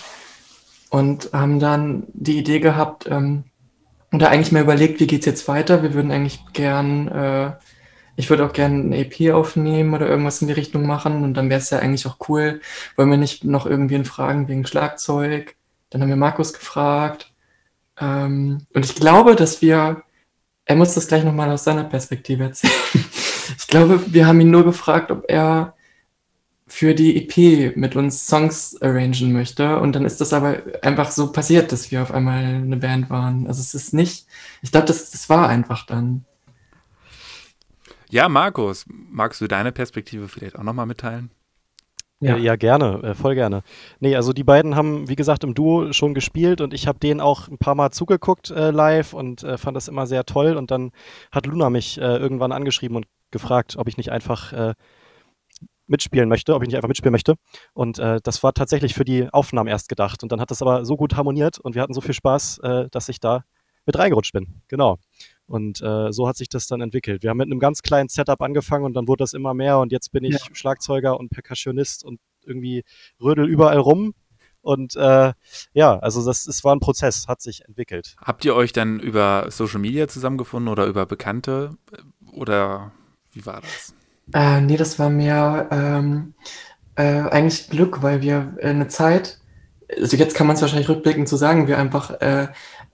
und 0.88 1.30
haben 1.34 1.60
dann 1.60 2.04
die 2.14 2.38
Idee 2.38 2.60
gehabt, 2.60 3.06
ähm, 3.06 3.44
und 4.10 4.20
da 4.20 4.28
eigentlich 4.28 4.52
mal 4.52 4.62
überlegt, 4.62 5.00
wie 5.00 5.06
geht's 5.06 5.26
jetzt 5.26 5.48
weiter? 5.48 5.82
Wir 5.82 5.92
würden 5.92 6.10
eigentlich 6.12 6.40
gern, 6.54 7.08
äh, 7.08 7.52
ich 8.16 8.30
würde 8.30 8.44
auch 8.46 8.52
gerne 8.52 8.78
ein 8.78 8.92
EP 8.92 9.32
aufnehmen 9.32 9.94
oder 9.94 10.08
irgendwas 10.08 10.40
in 10.42 10.48
die 10.48 10.54
Richtung 10.54 10.86
machen 10.86 11.22
und 11.22 11.34
dann 11.34 11.50
wäre 11.50 11.60
es 11.60 11.70
ja 11.70 11.78
eigentlich 11.78 12.06
auch 12.06 12.16
cool, 12.28 12.60
wollen 12.96 13.10
wir 13.10 13.18
nicht 13.18 13.44
noch 13.44 13.66
irgendwen 13.66 14.04
fragen 14.04 14.48
wegen 14.48 14.66
Schlagzeug? 14.66 15.56
Dann 15.90 16.02
haben 16.02 16.08
wir 16.08 16.16
Markus 16.16 16.52
gefragt. 16.52 17.32
Ähm, 18.00 18.66
und 18.74 18.84
ich 18.84 18.94
glaube, 18.94 19.36
dass 19.36 19.62
wir, 19.62 20.02
er 20.64 20.76
muss 20.76 20.94
das 20.94 21.08
gleich 21.08 21.24
nochmal 21.24 21.50
aus 21.50 21.64
seiner 21.64 21.84
Perspektive 21.84 22.44
erzählen. 22.44 22.72
ich 23.58 23.66
glaube, 23.66 24.00
wir 24.12 24.26
haben 24.26 24.40
ihn 24.40 24.50
nur 24.50 24.64
gefragt, 24.64 25.10
ob 25.10 25.24
er 25.28 25.74
für 26.66 26.94
die 26.94 27.16
EP 27.16 27.76
mit 27.76 27.94
uns 27.94 28.26
Songs 28.26 28.80
arrangen 28.82 29.32
möchte. 29.32 29.78
Und 29.78 29.94
dann 29.94 30.04
ist 30.04 30.20
das 30.20 30.32
aber 30.32 30.62
einfach 30.82 31.10
so 31.10 31.30
passiert, 31.32 31.70
dass 31.70 31.90
wir 31.90 32.02
auf 32.02 32.12
einmal 32.12 32.44
eine 32.44 32.76
Band 32.76 33.08
waren. 33.08 33.46
Also 33.46 33.60
es 33.60 33.74
ist 33.74 33.94
nicht, 33.94 34.26
ich 34.62 34.72
glaube, 34.72 34.86
das, 34.86 35.10
das 35.10 35.28
war 35.28 35.48
einfach 35.48 35.86
dann. 35.86 36.24
Ja, 38.10 38.28
Markus, 38.28 38.84
magst 38.88 39.40
du 39.40 39.46
deine 39.46 39.72
Perspektive 39.72 40.28
vielleicht 40.28 40.56
auch 40.56 40.62
nochmal 40.62 40.86
mitteilen? 40.86 41.30
Ja, 42.20 42.36
ja 42.38 42.56
gerne, 42.56 43.02
äh, 43.02 43.14
voll 43.14 43.34
gerne. 43.34 43.62
Nee, 44.00 44.16
also 44.16 44.32
die 44.32 44.44
beiden 44.44 44.74
haben, 44.74 45.06
wie 45.08 45.16
gesagt, 45.16 45.44
im 45.44 45.52
Duo 45.52 45.92
schon 45.92 46.14
gespielt 46.14 46.62
und 46.62 46.72
ich 46.72 46.86
habe 46.86 46.98
denen 46.98 47.20
auch 47.20 47.48
ein 47.48 47.58
paar 47.58 47.74
Mal 47.74 47.90
zugeguckt 47.90 48.50
äh, 48.50 48.70
live 48.70 49.12
und 49.12 49.42
äh, 49.42 49.58
fand 49.58 49.76
das 49.76 49.88
immer 49.88 50.06
sehr 50.06 50.24
toll. 50.24 50.56
Und 50.56 50.70
dann 50.70 50.92
hat 51.30 51.44
Luna 51.44 51.68
mich 51.68 51.98
äh, 51.98 52.16
irgendwann 52.16 52.52
angeschrieben 52.52 52.96
und 52.96 53.06
gefragt, 53.32 53.76
ob 53.76 53.86
ich 53.86 53.98
nicht 53.98 54.10
einfach 54.10 54.52
äh, 54.54 54.74
mitspielen 55.86 56.28
möchte, 56.30 56.54
ob 56.54 56.62
ich 56.62 56.68
nicht 56.68 56.76
einfach 56.76 56.88
mitspielen 56.88 57.12
möchte. 57.12 57.34
Und 57.74 57.98
äh, 57.98 58.18
das 58.22 58.42
war 58.42 58.54
tatsächlich 58.54 58.94
für 58.94 59.04
die 59.04 59.28
Aufnahmen 59.30 59.68
erst 59.68 59.90
gedacht. 59.90 60.22
Und 60.22 60.32
dann 60.32 60.40
hat 60.40 60.50
das 60.50 60.62
aber 60.62 60.86
so 60.86 60.96
gut 60.96 61.16
harmoniert 61.16 61.58
und 61.58 61.74
wir 61.74 61.82
hatten 61.82 61.94
so 61.94 62.00
viel 62.00 62.14
Spaß, 62.14 62.58
äh, 62.62 62.88
dass 62.90 63.10
ich 63.10 63.20
da 63.20 63.44
mit 63.84 63.98
reingerutscht 63.98 64.32
bin. 64.32 64.62
Genau. 64.68 64.98
Und 65.46 65.80
äh, 65.80 66.12
so 66.12 66.26
hat 66.26 66.36
sich 66.36 66.48
das 66.48 66.66
dann 66.66 66.80
entwickelt. 66.80 67.22
Wir 67.22 67.30
haben 67.30 67.36
mit 67.36 67.46
einem 67.46 67.60
ganz 67.60 67.82
kleinen 67.82 68.08
Setup 68.08 68.40
angefangen 68.40 68.84
und 68.84 68.94
dann 68.94 69.06
wurde 69.06 69.22
das 69.22 69.32
immer 69.32 69.54
mehr 69.54 69.78
und 69.78 69.92
jetzt 69.92 70.10
bin 70.10 70.24
ich 70.24 70.34
Ja. 70.34 70.54
Schlagzeuger 70.54 71.18
und 71.18 71.30
Percussionist 71.30 72.04
und 72.04 72.18
irgendwie 72.44 72.84
rödel 73.20 73.48
überall 73.48 73.78
rum. 73.78 74.14
Und 74.60 74.96
äh, 74.96 75.32
ja, 75.74 75.98
also 76.00 76.24
das, 76.24 76.48
es 76.48 76.64
war 76.64 76.74
ein 76.74 76.80
Prozess, 76.80 77.28
hat 77.28 77.40
sich 77.40 77.64
entwickelt. 77.66 78.16
Habt 78.20 78.44
ihr 78.44 78.56
euch 78.56 78.72
dann 78.72 78.98
über 78.98 79.46
Social 79.50 79.78
Media 79.78 80.08
zusammengefunden 80.08 80.68
oder 80.68 80.86
über 80.86 81.06
Bekannte? 81.06 81.76
Oder 82.32 82.90
wie 83.30 83.46
war 83.46 83.60
das? 83.60 83.94
Äh, 84.34 84.60
nee, 84.62 84.76
das 84.76 84.98
war 84.98 85.08
mehr 85.08 85.68
ähm, 85.70 86.34
äh, 86.96 87.02
eigentlich 87.02 87.70
Glück, 87.70 88.02
weil 88.02 88.22
wir 88.22 88.56
äh, 88.58 88.70
eine 88.70 88.88
Zeit, 88.88 89.38
also 89.96 90.16
jetzt 90.16 90.34
kann 90.34 90.48
man 90.48 90.56
es 90.56 90.62
wahrscheinlich 90.62 90.88
rückblickend 90.88 91.28
so 91.28 91.36
sagen, 91.36 91.68
wir 91.68 91.78
einfach 91.78 92.10
äh, 92.20 92.48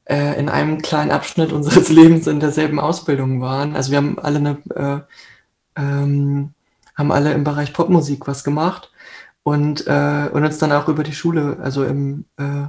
äh, 0.07 0.39
in 0.39 0.49
einem 0.49 0.83
kleinen 0.83 1.11
Abschnitt 1.11 1.53
unseres 1.53 1.89
Lebens 1.91 2.27
in 2.27 2.41
derselben 2.41 2.81
Ausbildung 2.81 3.41
waren. 3.41 3.77
Also 3.77 3.91
wir 3.91 3.99
haben 3.99 4.19
alle 4.19 4.39
eine, 4.39 5.07
äh, 5.77 5.81
ähm, 5.81 6.53
haben 6.95 7.13
alle 7.13 7.33
im 7.33 7.45
Bereich 7.45 7.73
Popmusik 7.73 8.27
was 8.27 8.45
gemacht 8.45 8.91
und, 9.43 9.87
äh, 9.87 10.29
und 10.33 10.45
uns 10.45 10.59
dann 10.59 10.73
auch 10.73 10.89
über 10.89 11.03
die 11.03 11.15
Schule, 11.15 11.59
also 11.63 11.85
im, 11.85 12.25
äh, 12.37 12.67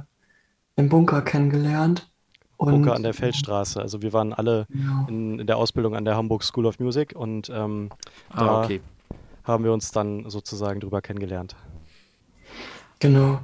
im 0.76 0.88
Bunker 0.88 1.22
kennengelernt. 1.22 2.08
Und, 2.56 2.70
Bunker 2.72 2.94
an 2.94 3.02
der 3.02 3.14
Feldstraße. 3.14 3.80
Also 3.80 4.00
wir 4.00 4.12
waren 4.12 4.32
alle 4.32 4.66
Genau. 4.70 5.06
in, 5.08 5.38
in 5.40 5.46
der 5.46 5.56
Ausbildung 5.56 5.94
an 5.96 6.04
der 6.04 6.16
Hamburg 6.16 6.44
School 6.44 6.66
of 6.66 6.78
Music 6.78 7.14
und 7.14 7.50
ähm, 7.50 7.90
Ah, 8.30 8.44
Da- 8.44 8.62
okay. 8.64 8.80
haben 9.42 9.64
wir 9.64 9.72
uns 9.72 9.90
dann 9.90 10.30
sozusagen 10.30 10.80
drüber 10.80 11.02
kennengelernt. 11.02 11.56
genau. 13.00 13.40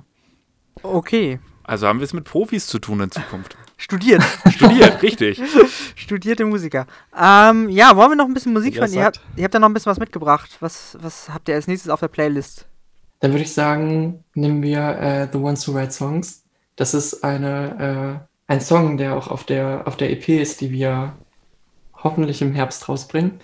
Okay. 0.83 1.41
Also 1.65 1.87
haben 1.87 1.99
wir 1.99 2.05
es 2.05 2.13
mit 2.15 2.25
Profis 2.25 2.67
zu 2.67 2.79
tun 2.79 3.01
in 3.01 3.11
Zukunft. 3.11 3.57
Studiert. 3.81 4.23
Studiert, 4.51 5.03
richtig. 5.03 5.41
Studierte 5.97 6.45
Musiker. 6.45 6.87
Ähm, 7.19 7.71
ja, 7.71 7.97
wollen 7.97 8.11
wir 8.11 8.17
noch 8.17 8.27
ein 8.27 8.35
bisschen 8.35 8.53
Musik 8.53 8.79
hören? 8.79 8.93
Ihr 8.93 9.05
habt, 9.05 9.21
ihr 9.37 9.45
habt 9.45 9.55
ja 9.55 9.61
noch 9.61 9.71
ein 9.71 9.75
bisschen 9.75 9.91
was 9.91 9.99
mitgebracht. 9.99 10.59
Was, 10.61 10.99
was 11.01 11.31
habt 11.31 11.49
ihr 11.49 11.55
als 11.55 11.67
nächstes 11.67 11.91
auf 11.91 12.01
der 12.01 12.09
Playlist? 12.09 12.67
Dann 13.21 13.33
würde 13.33 13.45
ich 13.45 13.55
sagen, 13.55 14.23
nehmen 14.35 14.63
wir 14.63 14.81
äh, 14.81 15.29
The 15.33 15.39
Ones 15.39 15.67
Who 15.67 15.73
Write 15.73 15.93
Songs. 15.93 16.45
Das 16.77 16.93
ist 16.93 17.25
eine, 17.25 18.21
äh, 18.49 18.53
ein 18.53 18.61
Song, 18.61 18.99
der 18.99 19.17
auch 19.17 19.29
auf 19.29 19.45
der, 19.45 19.87
auf 19.87 19.97
der 19.97 20.11
EP 20.11 20.29
ist, 20.29 20.61
die 20.61 20.71
wir 20.73 21.15
hoffentlich 21.95 22.43
im 22.43 22.53
Herbst 22.53 22.87
rausbringen. 22.87 23.41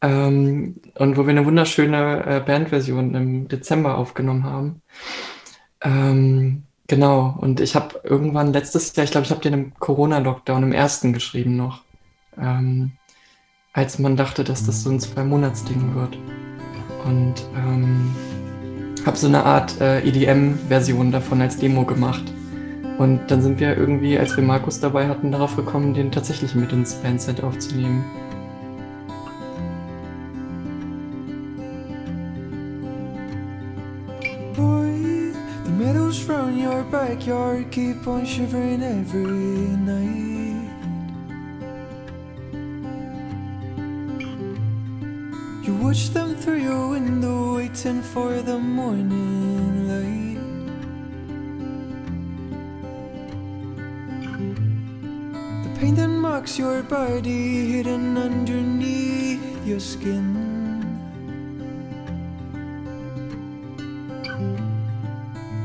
Ähm, 0.00 0.80
und 0.94 1.16
wo 1.16 1.24
wir 1.24 1.30
eine 1.30 1.44
wunderschöne 1.44 2.24
äh, 2.24 2.40
Bandversion 2.40 3.16
im 3.16 3.48
Dezember 3.48 3.98
aufgenommen 3.98 4.44
haben. 4.44 4.82
Ähm, 5.80 6.62
genau, 6.92 7.34
und 7.40 7.58
ich 7.60 7.74
habe 7.74 8.02
irgendwann 8.04 8.52
letztes 8.52 8.94
Jahr, 8.94 9.04
ich 9.04 9.12
glaube, 9.12 9.24
ich 9.24 9.30
habe 9.30 9.40
den 9.40 9.54
im 9.54 9.74
Corona-Lockdown 9.78 10.62
im 10.62 10.72
ersten 10.72 11.14
geschrieben 11.14 11.56
noch. 11.56 11.80
Ähm, 12.38 12.92
als 13.72 13.98
man 13.98 14.14
dachte, 14.14 14.44
dass 14.44 14.66
das 14.66 14.82
so 14.82 14.90
ein 14.90 15.00
Zwei-Monats-Ding 15.00 15.94
wird. 15.94 16.18
Und 17.06 17.34
ähm, 17.56 18.14
habe 19.06 19.16
so 19.16 19.26
eine 19.26 19.42
Art 19.42 19.80
äh, 19.80 20.06
EDM-Version 20.06 21.12
davon 21.12 21.40
als 21.40 21.56
Demo 21.56 21.86
gemacht. 21.86 22.24
Und 22.98 23.20
dann 23.28 23.40
sind 23.40 23.58
wir 23.58 23.74
irgendwie, 23.74 24.18
als 24.18 24.36
wir 24.36 24.44
Markus 24.44 24.78
dabei 24.78 25.08
hatten, 25.08 25.32
darauf 25.32 25.56
gekommen, 25.56 25.94
den 25.94 26.12
tatsächlich 26.12 26.54
mit 26.54 26.74
ins 26.74 26.96
Bandset 26.96 27.42
aufzunehmen. 27.42 28.04
Backyard 37.14 37.70
keep 37.70 38.06
on 38.08 38.24
shivering 38.24 38.82
every 38.82 39.76
night. 39.84 40.70
You 45.62 45.74
watch 45.74 46.08
them 46.08 46.34
through 46.36 46.62
your 46.62 46.88
window, 46.88 47.56
waiting 47.56 48.00
for 48.00 48.40
the 48.40 48.58
morning 48.58 49.88
light. 49.92 50.40
The 55.64 55.80
pain 55.80 55.94
that 55.96 56.08
marks 56.08 56.58
your 56.58 56.82
body 56.82 57.72
hidden 57.72 58.16
underneath 58.16 59.66
your 59.66 59.80
skin. 59.80 60.52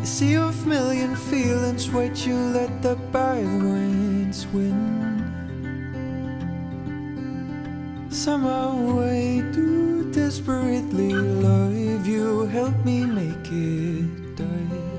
Sea 0.04 0.38
of 0.38 0.47
million 0.68 1.16
feelings, 1.16 1.90
wait 1.90 2.26
you 2.26 2.36
let 2.36 2.82
the 2.82 2.96
bad 3.14 3.46
winds 3.46 4.46
win. 4.48 4.98
Somehow 8.10 9.00
I 9.00 9.42
do 9.54 10.12
desperately 10.12 11.14
love 11.14 12.06
you. 12.06 12.48
Help 12.48 12.76
me 12.84 13.06
make 13.06 13.48
it 13.50 14.36
die. 14.36 14.98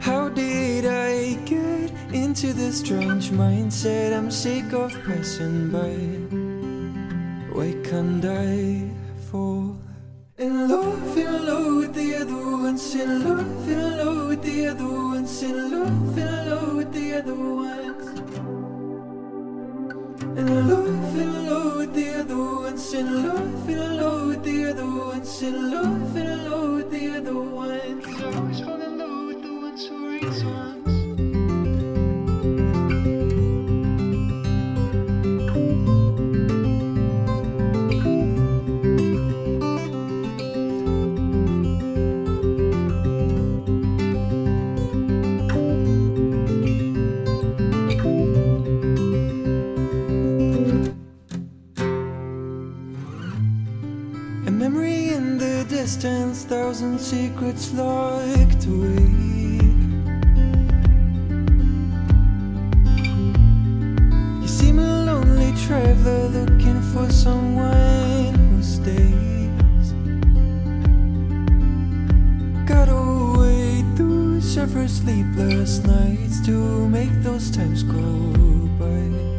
How 0.00 0.28
did 0.28 0.84
I 0.84 1.34
get 1.44 1.90
into 2.12 2.52
this 2.52 2.80
strange 2.80 3.30
mindset? 3.30 4.12
I'm 4.12 4.30
sick 4.30 4.72
of 4.74 4.92
passing 5.06 5.70
by. 5.70 5.96
Why 7.54 7.74
can't 7.82 8.24
I 8.24 8.89
low, 13.08 13.44
feel 13.64 13.88
low 13.98 14.28
with 14.28 14.42
the 14.42 14.66
other 14.68 14.86
ones. 14.86 15.30
Sit 15.30 15.54
low, 15.54 15.86
feel 16.14 16.36
low 16.48 16.76
with 16.76 16.92
the 16.92 17.14
other 17.18 17.34
ones. 17.34 18.06
And 20.38 20.68
low, 20.68 20.86
feel 21.12 21.36
low 21.48 21.78
with 21.78 21.94
the 21.94 22.20
other 22.20 22.36
ones. 22.36 22.82
Sit 22.84 23.06
low, 23.06 23.40
feel 23.66 23.88
low 24.00 24.28
with 24.28 24.42
the 24.44 24.70
other 24.70 24.86
ones. 24.86 25.28
Sit 25.28 25.54
low. 25.54 25.89
A 54.90 55.14
in 55.14 55.38
the 55.38 55.64
distance, 55.68 56.42
thousand 56.42 56.98
secrets 56.98 57.72
locked 57.72 58.66
away. 58.66 59.60
You 64.42 64.48
seem 64.48 64.80
a 64.80 65.04
lonely 65.08 65.52
traveler 65.64 66.28
looking 66.38 66.80
for 66.92 67.08
someone 67.08 68.34
who 68.50 68.62
stays. 68.62 69.86
Gotta 72.66 73.00
wait 73.38 73.86
through 73.96 74.40
several 74.40 74.88
sleepless 74.88 75.84
nights 75.84 76.44
to 76.46 76.88
make 76.88 77.14
those 77.22 77.48
times 77.50 77.84
go 77.84 78.02
by. 78.80 79.29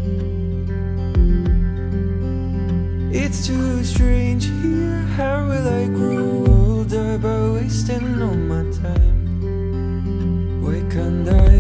It's 3.14 3.46
too 3.46 3.84
strange 3.84 4.46
here. 4.46 5.02
How 5.18 5.46
will 5.46 5.68
I 5.68 5.88
grow 5.88 6.46
older 6.48 7.18
by 7.18 7.60
wasting 7.60 8.22
all 8.22 8.34
my 8.36 8.64
time? 8.72 10.64
Why 10.64 10.80
can't 10.90 11.28
I 11.28 11.51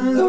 in 0.00 0.14
the 0.14 0.25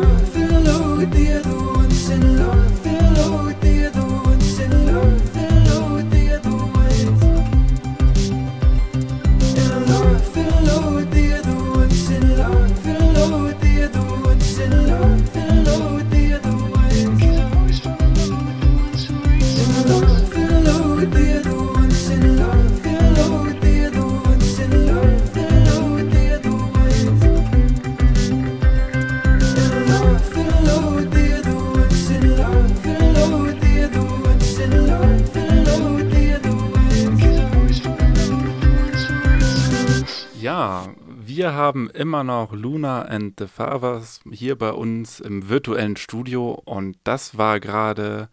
immer 41.98 42.24
noch 42.24 42.54
Luna 42.54 43.02
and 43.02 43.40
the 43.40 43.48
Fathers 43.48 44.22
hier 44.32 44.56
bei 44.56 44.72
uns 44.72 45.20
im 45.20 45.50
virtuellen 45.50 45.98
Studio 45.98 46.52
und 46.66 46.98
das 47.04 47.38
war 47.38 47.60
gerade 47.60 48.30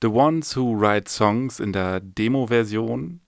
The 0.00 0.08
Ones 0.08 0.56
Who 0.56 0.80
Write 0.80 1.08
Songs 1.08 1.60
in 1.60 1.72
der 1.72 2.00
Demo-Version. 2.00 3.20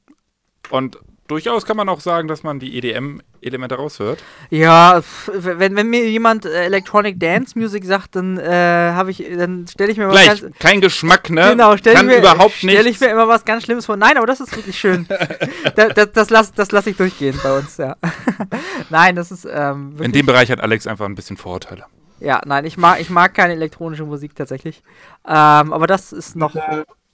Und 0.71 0.99
durchaus 1.29 1.65
kann 1.65 1.77
man 1.77 1.89
auch 1.89 2.01
sagen, 2.01 2.29
dass 2.29 2.43
man 2.43 2.59
die 2.59 2.77
EDM-Elemente 2.77 3.77
raushört. 3.77 4.23
Ja, 4.51 5.03
wenn, 5.33 5.77
wenn 5.77 5.89
mir 5.89 6.09
jemand 6.09 6.45
äh, 6.45 6.65
Electronic 6.65 7.19
Dance 7.19 7.59
Music 7.59 7.85
sagt, 7.85 8.17
dann 8.17 8.39
äh, 8.39 8.93
habe 8.93 9.11
ich, 9.11 9.25
dann 9.37 9.67
stelle 9.67 9.93
ich 9.93 9.99
mir 9.99 10.09
was 10.09 10.23
Gleich, 10.23 10.43
ganz, 10.43 10.59
kein 10.59 10.81
Geschmack, 10.81 11.31
ne? 11.31 11.51
genau, 11.51 11.77
stelle 11.77 11.97
ich 11.97 12.03
mir 12.05 12.19
überhaupt 12.19 12.55
stelle 12.55 12.79
ich 12.81 12.85
nichts. 12.85 13.01
mir 13.01 13.09
immer 13.09 13.29
was 13.29 13.45
ganz 13.45 13.65
Schlimmes 13.65 13.87
vor. 13.87 13.97
Nein, 13.97 14.17
aber 14.17 14.27
das 14.27 14.41
ist 14.41 14.55
wirklich 14.55 14.79
schön. 14.79 15.07
da, 15.77 15.89
das 15.89 16.13
das 16.13 16.31
lasse 16.31 16.53
das 16.55 16.73
lass 16.73 16.87
ich 16.87 16.97
durchgehen 16.97 17.39
bei 17.43 17.59
uns, 17.59 17.77
ja. 17.77 17.97
nein, 18.91 19.17
das 19.17 19.31
ist 19.31 19.47
ähm, 19.51 19.93
wirklich, 19.93 20.07
In 20.07 20.13
dem 20.13 20.27
Bereich 20.27 20.51
hat 20.51 20.61
Alex 20.61 20.87
einfach 20.87 21.07
ein 21.07 21.15
bisschen 21.15 21.37
Vorurteile. 21.37 21.85
ja, 22.21 22.41
nein, 22.45 22.65
ich 22.65 22.77
mag 22.77 23.01
ich 23.01 23.11
mag 23.11 23.35
keine 23.35 23.55
elektronische 23.55 24.05
Musik 24.05 24.35
tatsächlich. 24.35 24.83
Ähm, 25.27 25.73
aber 25.73 25.87
das 25.87 26.13
ist 26.13 26.37
noch 26.37 26.55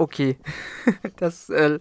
okay. 0.01 0.39
das 1.19 1.51
äh, 1.51 1.79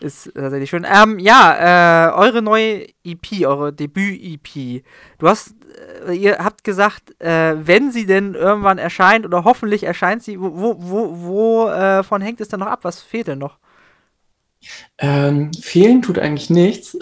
ist 0.00 0.30
tatsächlich 0.34 0.70
schön. 0.70 0.86
Ähm, 0.88 1.18
ja, 1.18 2.08
äh, 2.08 2.12
eure 2.12 2.42
neue 2.42 2.86
EP, 3.02 3.46
eure 3.46 3.72
Debüt-EP. 3.72 4.84
Du 5.18 5.28
hast, 5.28 5.54
äh, 6.06 6.14
ihr 6.14 6.38
habt 6.38 6.62
gesagt, 6.62 7.20
äh, 7.20 7.54
wenn 7.56 7.90
sie 7.90 8.06
denn 8.06 8.34
irgendwann 8.34 8.78
erscheint 8.78 9.24
oder 9.24 9.44
hoffentlich 9.44 9.84
erscheint 9.84 10.22
sie, 10.22 10.40
wo, 10.40 10.52
wo, 10.54 10.76
wo, 10.78 11.16
wo 11.16 11.68
äh, 11.68 12.02
von 12.02 12.20
hängt 12.20 12.40
es 12.40 12.48
denn 12.48 12.60
noch 12.60 12.66
ab? 12.66 12.80
Was 12.82 13.00
fehlt 13.00 13.28
denn 13.28 13.38
noch? 13.38 13.58
Ähm, 14.98 15.52
fehlen 15.52 16.00
tut 16.02 16.18
eigentlich 16.18 16.48
nichts. 16.48 16.96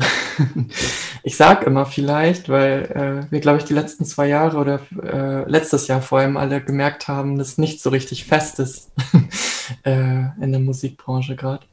ich 1.22 1.36
sag 1.36 1.64
immer 1.64 1.86
vielleicht, 1.86 2.48
weil 2.48 3.26
äh, 3.28 3.32
wir, 3.32 3.40
glaube 3.40 3.58
ich, 3.58 3.64
die 3.64 3.74
letzten 3.74 4.04
zwei 4.04 4.26
Jahre 4.26 4.56
oder 4.56 4.80
äh, 5.00 5.48
letztes 5.48 5.86
Jahr 5.86 6.02
vor 6.02 6.18
allem 6.18 6.36
alle 6.36 6.60
gemerkt 6.60 7.06
haben, 7.06 7.38
dass 7.38 7.58
nichts 7.58 7.82
so 7.82 7.90
richtig 7.90 8.24
fest 8.24 8.58
ist 8.58 8.90
äh, 9.84 10.42
in 10.42 10.52
der 10.52 10.60
Musikbranche 10.60 11.36
gerade. 11.36 11.66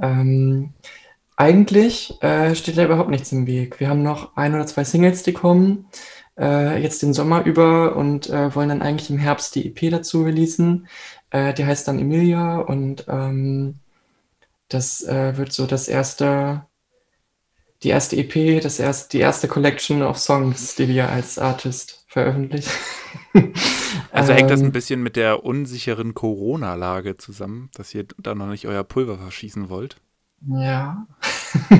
Ähm, 0.00 0.72
eigentlich 1.36 2.22
äh, 2.22 2.54
steht 2.54 2.78
da 2.78 2.84
überhaupt 2.84 3.10
nichts 3.10 3.32
im 3.32 3.46
Weg. 3.46 3.80
Wir 3.80 3.88
haben 3.88 4.02
noch 4.02 4.36
ein 4.36 4.54
oder 4.54 4.66
zwei 4.66 4.84
Singles, 4.84 5.22
die 5.24 5.32
kommen, 5.32 5.86
äh, 6.38 6.80
jetzt 6.80 7.02
den 7.02 7.12
Sommer 7.12 7.44
über 7.44 7.96
und 7.96 8.30
äh, 8.30 8.54
wollen 8.54 8.68
dann 8.68 8.82
eigentlich 8.82 9.10
im 9.10 9.18
Herbst 9.18 9.54
die 9.54 9.66
EP 9.66 9.90
dazu 9.90 10.22
releasen. 10.22 10.88
Äh, 11.30 11.54
die 11.54 11.64
heißt 11.64 11.88
dann 11.88 11.98
Emilia 11.98 12.58
und 12.58 13.06
ähm, 13.08 13.80
das 14.68 15.02
äh, 15.02 15.36
wird 15.36 15.52
so 15.52 15.66
das 15.66 15.88
erste, 15.88 16.66
die 17.82 17.90
erste 17.90 18.16
EP, 18.16 18.62
das 18.62 18.78
erste, 18.78 19.10
die 19.10 19.20
erste 19.20 19.48
Collection 19.48 20.02
of 20.02 20.18
Songs, 20.18 20.74
die 20.76 20.88
wir 20.88 21.08
als 21.10 21.38
Artist 21.38 22.03
veröffentlichen. 22.14 22.70
Also 24.10 24.32
hängt 24.32 24.50
das 24.50 24.60
Ähm, 24.60 24.68
ein 24.68 24.72
bisschen 24.72 25.02
mit 25.02 25.16
der 25.16 25.44
unsicheren 25.44 26.14
Corona-Lage 26.14 27.16
zusammen, 27.16 27.70
dass 27.74 27.94
ihr 27.94 28.06
da 28.18 28.34
noch 28.34 28.46
nicht 28.48 28.66
euer 28.68 28.84
Pulver 28.84 29.18
verschießen 29.18 29.68
wollt? 29.68 30.00
Ja. 30.46 31.06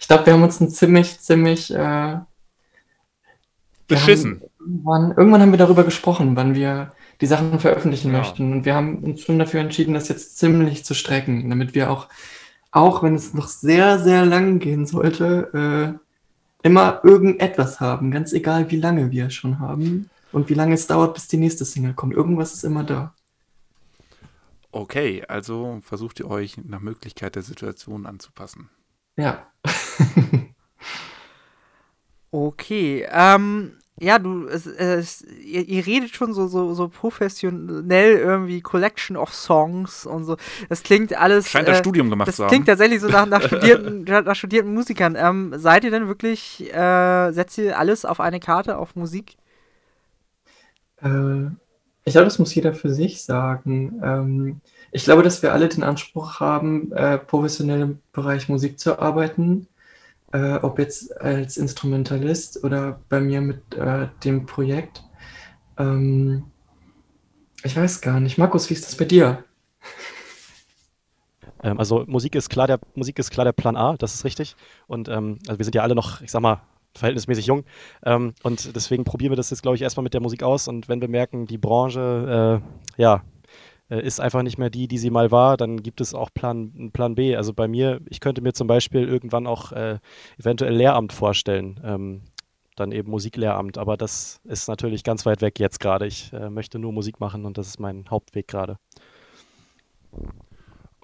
ich 0.00 0.06
glaube, 0.08 0.26
wir 0.26 0.32
haben 0.34 0.42
uns 0.42 0.60
ein 0.60 0.70
ziemlich, 0.70 1.18
ziemlich 1.20 1.72
äh, 1.74 2.20
Beschissen. 3.88 4.42
Irgendwann, 4.58 5.12
irgendwann 5.16 5.40
haben 5.42 5.50
wir 5.52 5.58
darüber 5.58 5.84
gesprochen, 5.84 6.36
wann 6.36 6.54
wir 6.54 6.92
die 7.20 7.26
Sachen 7.26 7.58
veröffentlichen 7.60 8.12
Ja. 8.12 8.18
möchten. 8.18 8.52
Und 8.52 8.64
wir 8.64 8.74
haben 8.74 9.02
uns 9.04 9.22
schon 9.22 9.38
dafür 9.38 9.60
entschieden, 9.60 9.94
das 9.94 10.08
jetzt 10.08 10.38
ziemlich 10.38 10.84
zu 10.84 10.94
strecken, 10.94 11.48
damit 11.50 11.74
wir 11.74 11.90
auch, 11.90 12.08
auch 12.72 13.02
wenn 13.02 13.14
es 13.14 13.34
noch 13.34 13.48
sehr, 13.48 13.98
sehr 13.98 14.26
lang 14.26 14.58
gehen 14.60 14.86
sollte, 14.86 15.98
äh, 15.98 16.09
immer 16.62 17.00
irgendetwas 17.04 17.80
haben. 17.80 18.10
Ganz 18.10 18.32
egal, 18.32 18.70
wie 18.70 18.76
lange 18.76 19.10
wir 19.10 19.30
schon 19.30 19.58
haben 19.58 20.10
und 20.32 20.48
wie 20.48 20.54
lange 20.54 20.74
es 20.74 20.86
dauert, 20.86 21.14
bis 21.14 21.28
die 21.28 21.36
nächste 21.36 21.64
Single 21.64 21.94
kommt. 21.94 22.14
Irgendwas 22.14 22.54
ist 22.54 22.64
immer 22.64 22.84
da. 22.84 23.14
Okay, 24.72 25.24
also 25.26 25.80
versucht 25.82 26.20
ihr 26.20 26.30
euch 26.30 26.58
nach 26.58 26.80
Möglichkeit 26.80 27.34
der 27.34 27.42
Situation 27.42 28.06
anzupassen. 28.06 28.70
Ja. 29.16 29.46
Okay, 32.32 33.04
ähm, 33.10 33.79
ja, 34.00 34.18
du, 34.18 34.46
es, 34.46 34.66
es, 34.66 35.22
ihr, 35.44 35.68
ihr 35.68 35.86
redet 35.86 36.14
schon 36.14 36.32
so, 36.32 36.48
so, 36.48 36.72
so 36.72 36.88
professionell 36.88 38.16
irgendwie 38.16 38.62
Collection 38.62 39.16
of 39.16 39.34
Songs 39.34 40.06
und 40.06 40.24
so. 40.24 40.38
Das 40.70 40.82
klingt 40.82 41.16
alles. 41.16 41.48
Scheint 41.48 41.68
das 41.68 41.78
äh, 41.78 41.80
Studium 41.80 42.08
gemacht 42.08 42.28
das 42.28 42.36
zu 42.36 42.44
haben. 42.44 42.48
klingt 42.48 42.66
tatsächlich 42.66 43.00
so 43.00 43.08
nach, 43.08 43.26
nach, 43.26 43.42
studierten, 43.46 44.04
nach 44.04 44.34
studierten 44.34 44.72
Musikern. 44.72 45.16
Ähm, 45.18 45.52
seid 45.56 45.84
ihr 45.84 45.90
denn 45.90 46.08
wirklich, 46.08 46.72
äh, 46.72 47.30
setzt 47.32 47.58
ihr 47.58 47.78
alles 47.78 48.06
auf 48.06 48.20
eine 48.20 48.40
Karte, 48.40 48.78
auf 48.78 48.96
Musik? 48.96 49.36
Äh, 51.02 51.50
ich 52.04 52.14
glaube, 52.14 52.24
das 52.24 52.38
muss 52.38 52.54
jeder 52.54 52.72
für 52.72 52.90
sich 52.90 53.22
sagen. 53.22 54.00
Ähm, 54.02 54.60
ich 54.92 55.04
glaube, 55.04 55.22
dass 55.22 55.42
wir 55.42 55.52
alle 55.52 55.68
den 55.68 55.82
Anspruch 55.82 56.40
haben, 56.40 56.90
äh, 56.92 57.18
professionell 57.18 57.82
im 57.82 57.98
Bereich 58.12 58.48
Musik 58.48 58.78
zu 58.78 58.98
arbeiten. 58.98 59.66
Äh, 60.32 60.54
ob 60.56 60.78
jetzt 60.78 61.20
als 61.20 61.56
Instrumentalist 61.56 62.62
oder 62.62 63.00
bei 63.08 63.20
mir 63.20 63.40
mit 63.40 63.74
äh, 63.74 64.08
dem 64.24 64.46
Projekt. 64.46 65.02
Ähm, 65.76 66.44
ich 67.64 67.76
weiß 67.76 68.00
gar 68.00 68.20
nicht. 68.20 68.38
Markus, 68.38 68.70
wie 68.70 68.74
ist 68.74 68.86
das 68.86 68.96
bei 68.96 69.04
dir? 69.04 69.44
Ähm, 71.62 71.78
also 71.78 72.04
Musik 72.06 72.36
ist 72.36 72.48
klar 72.48 72.66
der 72.66 72.80
Musik 72.94 73.18
ist 73.18 73.30
klar 73.30 73.44
der 73.44 73.52
Plan 73.52 73.76
A, 73.76 73.94
das 73.98 74.14
ist 74.14 74.24
richtig. 74.24 74.56
Und 74.86 75.10
ähm, 75.10 75.38
also 75.46 75.58
wir 75.58 75.64
sind 75.66 75.74
ja 75.74 75.82
alle 75.82 75.94
noch, 75.94 76.22
ich 76.22 76.30
sag 76.30 76.40
mal, 76.40 76.62
verhältnismäßig 76.94 77.46
jung. 77.46 77.64
Ähm, 78.04 78.34
und 78.42 78.74
deswegen 78.74 79.04
probieren 79.04 79.32
wir 79.32 79.36
das 79.36 79.50
jetzt, 79.50 79.62
glaube 79.62 79.76
ich, 79.76 79.82
erstmal 79.82 80.04
mit 80.04 80.14
der 80.14 80.20
Musik 80.20 80.42
aus. 80.42 80.68
Und 80.68 80.88
wenn 80.88 81.00
wir 81.00 81.08
merken, 81.08 81.46
die 81.46 81.58
Branche, 81.58 82.62
äh, 82.96 83.02
ja, 83.02 83.22
äh, 83.90 84.00
ist 84.00 84.20
einfach 84.20 84.42
nicht 84.42 84.58
mehr 84.58 84.70
die, 84.70 84.88
die 84.88 84.98
sie 84.98 85.10
mal 85.10 85.30
war, 85.30 85.56
dann 85.56 85.82
gibt 85.82 86.00
es 86.00 86.14
auch 86.14 86.30
Plan, 86.32 86.72
einen 86.76 86.92
Plan 86.92 87.14
B. 87.14 87.36
Also 87.36 87.52
bei 87.52 87.68
mir, 87.68 88.00
ich 88.08 88.20
könnte 88.20 88.40
mir 88.40 88.52
zum 88.52 88.66
Beispiel 88.66 89.06
irgendwann 89.06 89.46
auch 89.46 89.72
äh, 89.72 89.98
eventuell 90.38 90.74
Lehramt 90.74 91.12
vorstellen. 91.12 91.80
Ähm, 91.84 92.22
dann 92.76 92.92
eben 92.92 93.10
Musiklehramt, 93.10 93.76
aber 93.76 93.98
das 93.98 94.40
ist 94.44 94.68
natürlich 94.68 95.04
ganz 95.04 95.26
weit 95.26 95.42
weg 95.42 95.58
jetzt 95.58 95.80
gerade. 95.80 96.06
Ich 96.06 96.32
äh, 96.32 96.48
möchte 96.48 96.78
nur 96.78 96.92
Musik 96.92 97.20
machen 97.20 97.44
und 97.44 97.58
das 97.58 97.66
ist 97.66 97.78
mein 97.78 98.08
Hauptweg 98.08 98.48
gerade. 98.48 98.78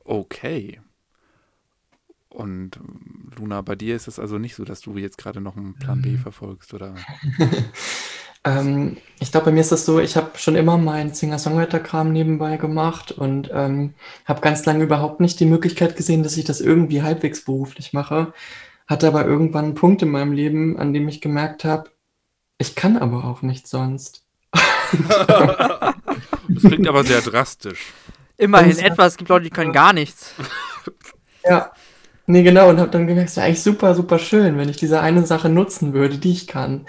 Okay. 0.05 0.81
Und 2.31 2.81
Luna, 3.37 3.62
bei 3.62 3.77
dir 3.77 3.96
ist 3.96 4.09
es 4.09 4.18
also 4.18 4.38
nicht 4.38 4.55
so, 4.55 4.64
dass 4.64 4.81
du 4.81 4.96
jetzt 4.96 5.18
gerade 5.18 5.40
noch 5.40 5.57
einen 5.57 5.75
Plan 5.75 6.03
B 6.03 6.16
verfolgst, 6.16 6.72
oder? 6.72 6.94
Ähm, 8.47 8.97
ich 9.19 9.33
glaube, 9.33 9.47
bei 9.47 9.53
mir 9.53 9.61
ist 9.61 9.73
das 9.73 9.85
so, 9.85 9.99
ich 9.99 10.17
habe 10.17 10.39
schon 10.39 10.55
immer 10.55 10.79
meinen 10.79 11.13
Singer-Songwriter-Kram 11.13 12.13
nebenbei 12.13 12.57
gemacht 12.57 13.11
und 13.13 13.51
ähm, 13.53 13.95
habe 14.25 14.41
ganz 14.41 14.65
lange 14.65 14.85
überhaupt 14.85 15.21
nicht 15.21 15.41
die 15.41 15.47
Möglichkeit 15.47 15.97
gesehen, 15.97 16.23
dass 16.23 16.37
ich 16.37 16.45
das 16.45 16.61
irgendwie 16.61 17.03
halbwegs 17.03 17.45
beruflich 17.45 17.93
mache. 17.93 18.33
Hatte 18.87 19.09
aber 19.09 19.27
irgendwann 19.27 19.65
einen 19.65 19.75
Punkt 19.75 20.03
in 20.03 20.11
meinem 20.11 20.33
Leben, 20.33 20.79
an 20.79 20.93
dem 20.93 21.09
ich 21.09 21.21
gemerkt 21.21 21.65
habe, 21.65 21.91
ich 22.59 22.77
kann 22.77 22.97
aber 22.97 23.25
auch 23.25 23.43
nicht 23.43 23.67
sonst. 23.67 24.25
Das 26.49 26.63
klingt 26.63 26.87
aber 26.87 27.03
sehr 27.03 27.21
drastisch. 27.21 27.93
Immerhin 28.37 28.79
etwas, 28.79 29.13
es 29.13 29.17
gibt 29.17 29.29
Leute, 29.29 29.45
die 29.45 29.51
können 29.51 29.73
gar 29.73 29.93
nichts. 29.93 30.35
Ja, 31.45 31.73
nee, 32.27 32.43
genau, 32.43 32.69
und 32.71 32.79
habe 32.79 32.91
dann 32.91 33.07
gemerkt, 33.07 33.31
es 33.31 33.37
wäre 33.37 33.47
eigentlich 33.47 33.62
super, 33.62 33.95
super 33.95 34.19
schön, 34.19 34.59
wenn 34.59 34.69
ich 34.69 34.77
diese 34.77 35.01
eine 35.01 35.27
Sache 35.27 35.49
nutzen 35.49 35.93
würde, 35.93 36.19
die 36.19 36.33
ich 36.33 36.47
kann. 36.47 36.87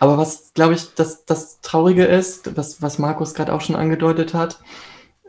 Aber 0.00 0.18
was, 0.18 0.52
glaube 0.54 0.74
ich, 0.74 0.94
das, 0.94 1.24
das 1.24 1.60
Traurige 1.60 2.04
ist, 2.04 2.56
was, 2.56 2.82
was 2.82 2.98
Markus 2.98 3.34
gerade 3.34 3.52
auch 3.52 3.60
schon 3.60 3.76
angedeutet 3.76 4.34
hat, 4.34 4.60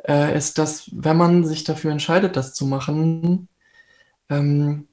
äh, 0.08 0.36
ist, 0.38 0.58
dass 0.58 0.90
wenn 0.94 1.18
man 1.18 1.46
sich 1.46 1.64
dafür 1.64 1.92
entscheidet, 1.92 2.36
das 2.36 2.54
zu 2.54 2.66
machen, 2.66 3.48
ähm, 4.30 4.88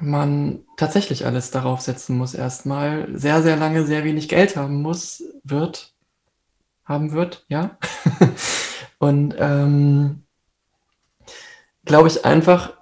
man 0.00 0.64
tatsächlich 0.76 1.26
alles 1.26 1.50
darauf 1.50 1.80
setzen 1.80 2.16
muss 2.16 2.34
erstmal, 2.34 3.08
sehr, 3.16 3.42
sehr 3.42 3.56
lange 3.56 3.86
sehr 3.86 4.04
wenig 4.04 4.28
Geld 4.28 4.56
haben 4.56 4.82
muss, 4.82 5.22
wird, 5.44 5.94
haben 6.84 7.12
wird, 7.12 7.44
ja. 7.48 7.78
Und 8.98 9.34
ähm, 9.38 10.24
glaube 11.84 12.08
ich 12.08 12.24
einfach 12.24 12.72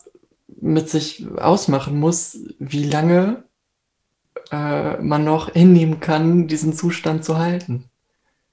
mit 0.60 0.88
sich 0.88 1.26
ausmachen 1.36 1.98
muss, 1.98 2.38
wie 2.58 2.84
lange 2.84 3.44
äh, 4.50 4.98
man 4.98 5.24
noch 5.24 5.52
hinnehmen 5.52 6.00
kann, 6.00 6.46
diesen 6.46 6.72
Zustand 6.72 7.24
zu 7.24 7.38
halten. 7.38 7.90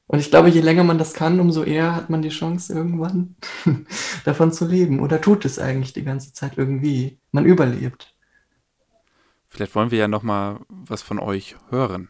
Und 0.08 0.20
ich 0.20 0.32
glaube, 0.32 0.50
je 0.50 0.62
länger 0.62 0.84
man 0.84 0.98
das 0.98 1.14
kann, 1.14 1.40
umso 1.40 1.64
eher 1.64 1.96
hat 1.96 2.10
man 2.10 2.24
die 2.24 2.30
Chance, 2.30 2.74
irgendwann 2.74 3.36
davon 4.26 4.52
zu 4.52 4.66
leben. 4.66 5.02
Oder 5.02 5.22
tut 5.22 5.46
es 5.46 5.60
eigentlich 5.60 5.94
die 5.94 6.04
ganze 6.04 6.34
Zeit 6.34 6.58
irgendwie. 6.58 7.20
Man 7.32 7.46
überlebt. 7.46 8.16
Vielleicht 9.48 9.76
wollen 9.76 9.92
wir 9.92 10.00
ja 10.00 10.08
noch 10.08 10.24
mal 10.24 10.62
was 10.68 11.04
von 11.04 11.20
euch 11.20 11.56
hören. 11.70 12.10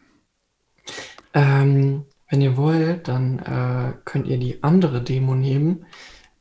Ähm, 1.34 2.06
wenn 2.30 2.40
ihr 2.40 2.56
wollt, 2.56 3.08
dann 3.08 3.38
äh, 3.40 3.92
könnt 4.06 4.26
ihr 4.28 4.38
die 4.38 4.62
andere 4.62 5.02
Demo 5.02 5.34
nehmen. 5.34 5.84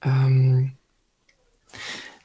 Ähm, 0.02 0.78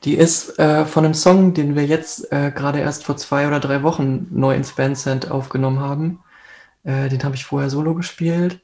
die 0.04 0.14
ist 0.14 0.58
äh, 0.58 0.84
von 0.84 1.04
einem 1.04 1.14
Song, 1.14 1.54
den 1.54 1.76
wir 1.76 1.86
jetzt 1.86 2.30
äh, 2.32 2.52
gerade 2.54 2.80
erst 2.80 3.04
vor 3.04 3.16
zwei 3.16 3.46
oder 3.46 3.60
drei 3.60 3.82
Wochen 3.82 4.26
neu 4.30 4.54
ins 4.54 4.72
Bandcent 4.72 5.30
aufgenommen 5.30 5.80
haben. 5.80 6.20
Äh, 6.84 7.08
den 7.08 7.22
habe 7.24 7.34
ich 7.34 7.44
vorher 7.44 7.70
solo 7.70 7.94
gespielt. 7.94 8.60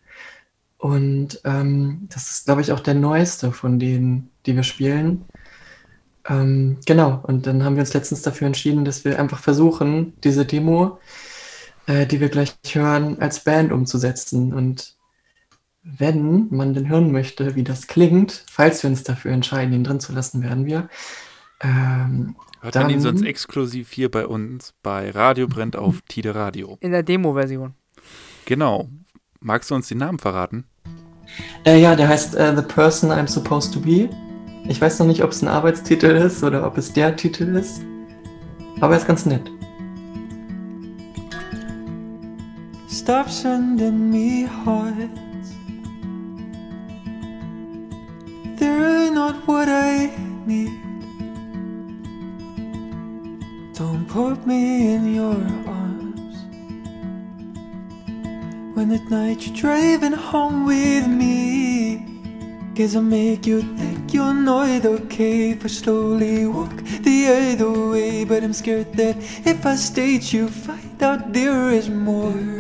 Und 0.79 1.41
ähm, 1.45 2.09
das 2.11 2.31
ist, 2.31 2.47
glaube 2.47 2.63
ich, 2.63 2.73
auch 2.73 2.81
der 2.81 2.95
neueste 2.95 3.53
von 3.53 3.79
denen, 3.79 4.31
die 4.47 4.57
wir 4.57 4.63
spielen. 4.63 5.25
Ähm, 6.29 6.79
genau, 6.87 7.21
und 7.23 7.47
dann 7.47 7.65
haben 7.65 7.77
wir 7.77 7.81
uns 7.81 7.95
letztens 7.95 8.23
dafür 8.23 8.47
entschieden, 8.47 8.85
dass 8.85 9.05
wir 9.05 9.19
einfach 9.19 9.41
versuchen, 9.41 10.15
diese 10.23 10.45
Demo 10.47 10.99
äh, 11.91 12.07
die 12.07 12.21
wir 12.21 12.29
gleich 12.29 12.55
hören, 12.73 13.19
als 13.21 13.41
Band 13.41 13.73
umzusetzen. 13.73 14.53
Und 14.53 14.97
wenn 15.83 16.49
man 16.51 16.75
denn 16.75 16.89
hören 16.89 17.11
möchte, 17.11 17.55
wie 17.57 17.65
das 17.65 17.87
klingt, 17.87 18.45
falls 18.49 18.83
wir 18.83 18.91
uns 18.91 19.03
dafür 19.03 19.33
entscheiden, 19.33 19.75
ihn 19.75 19.85
drin 19.85 20.01
zu 20.01 20.13
lassen, 20.13 20.43
werden 20.43 20.67
wir. 20.67 20.89
Ähm, 21.63 22.37
Hört 22.63 22.75
man 22.75 22.85
ihn 22.91 22.93
Dann- 22.95 23.01
sonst 23.01 23.23
exklusiv 23.23 23.91
hier 23.93 24.11
bei 24.11 24.27
uns 24.27 24.75
bei 24.83 25.11
Radio 25.11 25.47
Brennt 25.49 25.77
auf 25.77 26.01
Tide 26.09 26.35
Radio. 26.35 26.77
In 26.81 26.93
der 26.93 27.03
Demo-Version. 27.03 27.75
Genau. 28.45 28.89
Magst 29.41 29.71
du 29.71 29.75
uns 29.75 29.89
den 29.89 29.99
Namen 29.99 30.19
verraten? 30.19 30.65
äh, 31.65 31.81
ja, 31.81 31.95
der 31.97 32.09
heißt 32.09 32.35
äh, 32.35 32.55
The 32.57 32.63
Person 32.63 33.11
I'm 33.11 33.29
Supposed 33.29 33.73
to 33.75 33.81
Be. 33.81 34.11
Ich 34.69 34.81
weiß 34.81 34.99
noch 34.99 35.07
nicht, 35.07 35.23
ob 35.25 35.31
es 35.31 35.43
ein 35.43 35.49
Arbeitstitel 35.49 36.07
ist 36.07 36.43
oder 36.43 36.67
ob 36.67 36.77
es 36.77 36.93
der 36.93 37.17
Titel 37.17 37.57
ist. 37.57 37.81
Aber 38.81 38.95
er 38.95 38.99
ist 39.01 39.07
ganz 39.07 39.25
nett. 39.27 39.51
Stop 42.91 43.29
sending 43.31 44.11
me 44.11 44.49
hearts. 44.65 45.09
Put 54.11 54.45
me 54.45 54.93
in 54.93 55.15
your 55.15 55.41
arms. 55.69 56.35
When 58.75 58.91
at 58.91 59.09
night 59.09 59.47
you're 59.47 59.57
driving 59.57 60.13
home 60.13 60.67
with 60.67 61.07
me. 61.07 62.05
Cause 62.77 62.97
I 62.97 63.01
make 63.01 63.47
you 63.47 63.63
think 63.77 64.13
you're 64.13 64.35
not 64.35 64.85
okay 64.85 65.51
if 65.51 65.65
I 65.65 65.69
slowly 65.69 66.47
walk 66.47 66.77
the 67.03 67.19
other 67.29 67.91
way. 67.91 68.25
But 68.25 68.43
I'm 68.43 68.53
scared 68.53 68.93
that 68.95 69.17
if 69.47 69.65
I 69.65 69.77
stay, 69.77 70.19
you 70.19 70.49
find 70.49 71.01
out 71.01 71.33
there 71.33 71.71
is 71.71 71.89
more. 71.89 72.60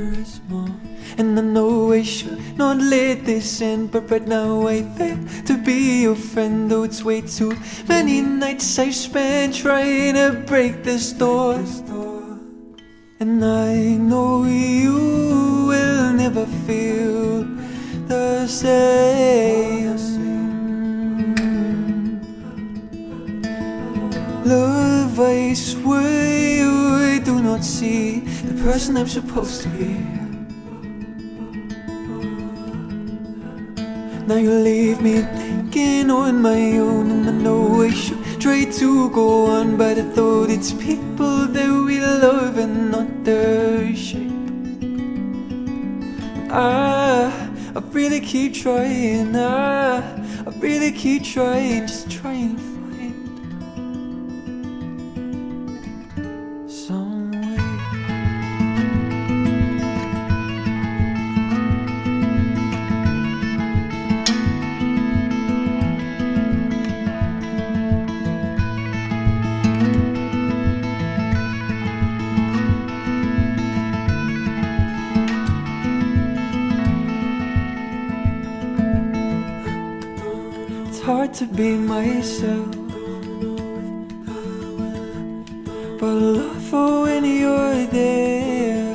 And 1.20 1.38
I 1.38 1.42
know 1.42 1.92
I 1.92 2.02
should 2.02 2.56
not 2.56 2.78
let 2.78 3.26
this 3.26 3.60
end, 3.60 3.90
but 3.90 4.10
right 4.10 4.26
now 4.26 4.66
I 4.66 4.82
fail 4.96 5.18
to 5.44 5.58
be 5.58 6.00
your 6.04 6.14
friend. 6.14 6.70
Though 6.70 6.84
it's 6.84 7.04
way 7.04 7.20
too 7.20 7.52
many 7.86 8.22
nights 8.22 8.78
I've 8.78 8.94
spent 8.94 9.54
trying 9.54 10.14
to 10.14 10.42
break 10.46 10.82
this 10.82 11.12
door. 11.12 11.62
And 13.20 13.44
I 13.44 13.74
know 14.00 14.44
you 14.44 15.66
will 15.68 16.10
never 16.14 16.46
feel 16.64 17.44
the 18.08 18.46
same. 18.46 19.98
Love, 24.46 25.20
I 25.20 25.52
swear 25.52 26.64
I 27.14 27.18
do 27.18 27.42
not 27.42 27.62
see 27.62 28.20
the 28.20 28.54
person 28.64 28.96
I'm 28.96 29.06
supposed 29.06 29.64
to 29.64 29.68
be. 29.68 30.19
Now 34.30 34.36
you 34.36 34.52
leave 34.52 35.00
me 35.00 35.22
thinking 35.22 36.08
on 36.08 36.40
my 36.40 36.78
own, 36.78 37.10
and 37.10 37.28
I 37.28 37.32
know 37.32 37.82
I 37.82 37.90
should 37.90 38.40
try 38.40 38.64
to 38.64 39.10
go 39.10 39.46
on, 39.46 39.76
but 39.76 39.98
I 39.98 40.02
thought 40.02 40.50
it's 40.50 40.72
people 40.72 41.48
that 41.48 41.68
we 41.84 41.98
love 41.98 42.56
and 42.56 42.92
not 42.92 43.24
their 43.24 43.92
shape. 43.92 44.30
I, 46.48 47.50
I 47.74 47.80
really 47.90 48.20
keep 48.20 48.54
trying, 48.54 49.34
I, 49.34 49.98
I 49.98 50.50
really 50.58 50.92
keep 50.92 51.24
trying, 51.24 51.88
just 51.88 52.08
trying 52.08 52.69
to 81.40 81.46
be 81.46 81.74
myself. 81.74 82.68
But 85.98 86.06
I 86.06 86.20
love 86.36 86.62
for 86.64 87.02
when 87.04 87.24
you're 87.24 87.86
there. 87.86 88.92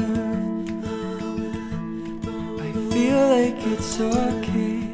I 2.66 2.72
feel 2.92 3.22
like 3.36 3.58
it's 3.74 4.00
okay. 4.00 4.94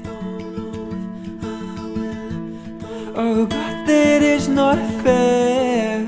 Oh, 3.17 3.45
but 3.45 3.85
that 3.85 4.21
is 4.21 4.47
not 4.47 4.77
fair. 5.03 6.07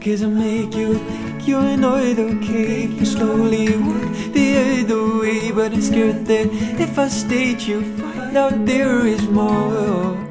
Cause 0.00 0.22
I 0.22 0.28
make 0.28 0.76
you 0.76 0.94
think 0.94 1.48
you're 1.48 1.76
not 1.76 2.20
okay. 2.20 2.86
You 2.86 3.04
slowly 3.04 3.76
walk 3.78 4.12
the 4.32 4.48
other 4.62 5.18
way. 5.18 5.50
But 5.50 5.72
I'm 5.72 5.82
scared 5.82 6.26
that 6.26 6.46
if 6.78 6.96
I 7.00 7.08
stayed, 7.08 7.62
you 7.62 7.82
find 7.98 8.36
out 8.36 8.64
there 8.64 9.04
is 9.04 9.26
more. 9.26 10.23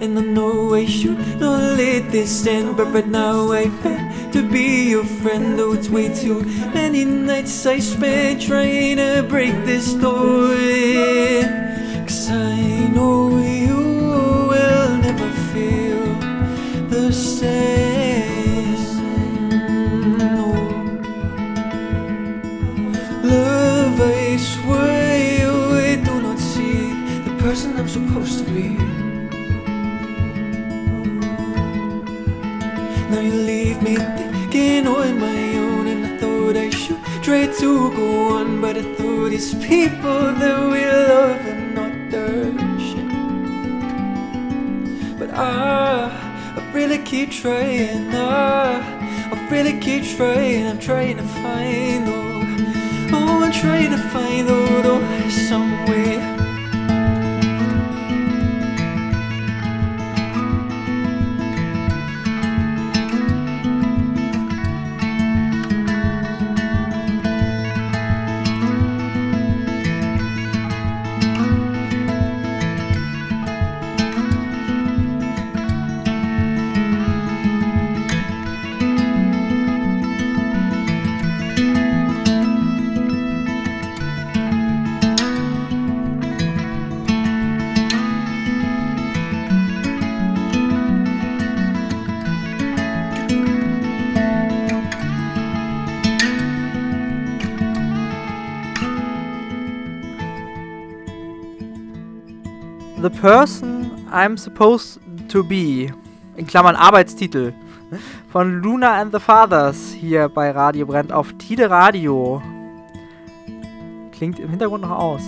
And 0.00 0.16
I 0.18 0.22
know 0.22 0.74
I 0.74 0.86
should 0.86 1.18
not 1.40 1.76
let 1.76 2.10
this 2.12 2.46
end, 2.46 2.76
but 2.76 2.86
right 2.92 3.06
now 3.06 3.50
I 3.50 3.66
beg 3.82 4.32
to 4.32 4.48
be 4.48 4.90
your 4.90 5.04
friend. 5.04 5.58
Though 5.58 5.72
it's 5.72 5.88
way 5.88 6.14
too 6.14 6.42
many 6.72 7.04
nights 7.04 7.66
I 7.66 7.80
spent 7.80 8.42
trying 8.42 8.98
to 8.98 9.26
break 9.28 9.54
this 9.64 9.94
door. 9.94 11.67
It's 39.38 39.54
people 39.54 40.20
that 40.40 40.58
we 40.72 40.84
love 40.84 41.46
and 41.46 41.72
not 41.72 41.94
their 42.10 42.50
shit. 42.86 43.08
But 45.16 45.30
I, 45.30 46.10
I 46.56 46.72
really 46.72 46.98
keep 46.98 47.30
trying, 47.30 48.12
I, 48.12 48.82
I 49.32 49.48
really 49.48 49.78
keep 49.78 50.02
trying, 50.16 50.66
I'm 50.66 50.80
trying 50.80 51.18
to 51.18 51.22
find, 51.22 52.08
oh, 52.08 53.12
oh, 53.12 53.44
I'm 53.44 53.52
trying 53.52 53.92
to 53.92 53.98
find, 54.10 54.48
oh, 54.50 54.82
oh 54.84 55.30
somewhere. 55.30 56.17
Person 103.20 104.06
I'm 104.12 104.36
Supposed 104.36 105.00
to 105.28 105.42
Be. 105.42 105.92
In 106.36 106.46
Klammern 106.46 106.76
Arbeitstitel. 106.76 107.52
Von 108.30 108.62
Luna 108.62 109.00
and 109.00 109.12
the 109.12 109.18
Fathers 109.18 109.92
hier 109.92 110.28
bei 110.28 110.52
Radio 110.52 110.86
Brennt 110.86 111.12
auf 111.12 111.32
Tide 111.32 111.68
Radio. 111.68 112.40
Klingt 114.12 114.38
im 114.38 114.50
Hintergrund 114.50 114.82
noch 114.82 114.96
aus. 114.96 115.22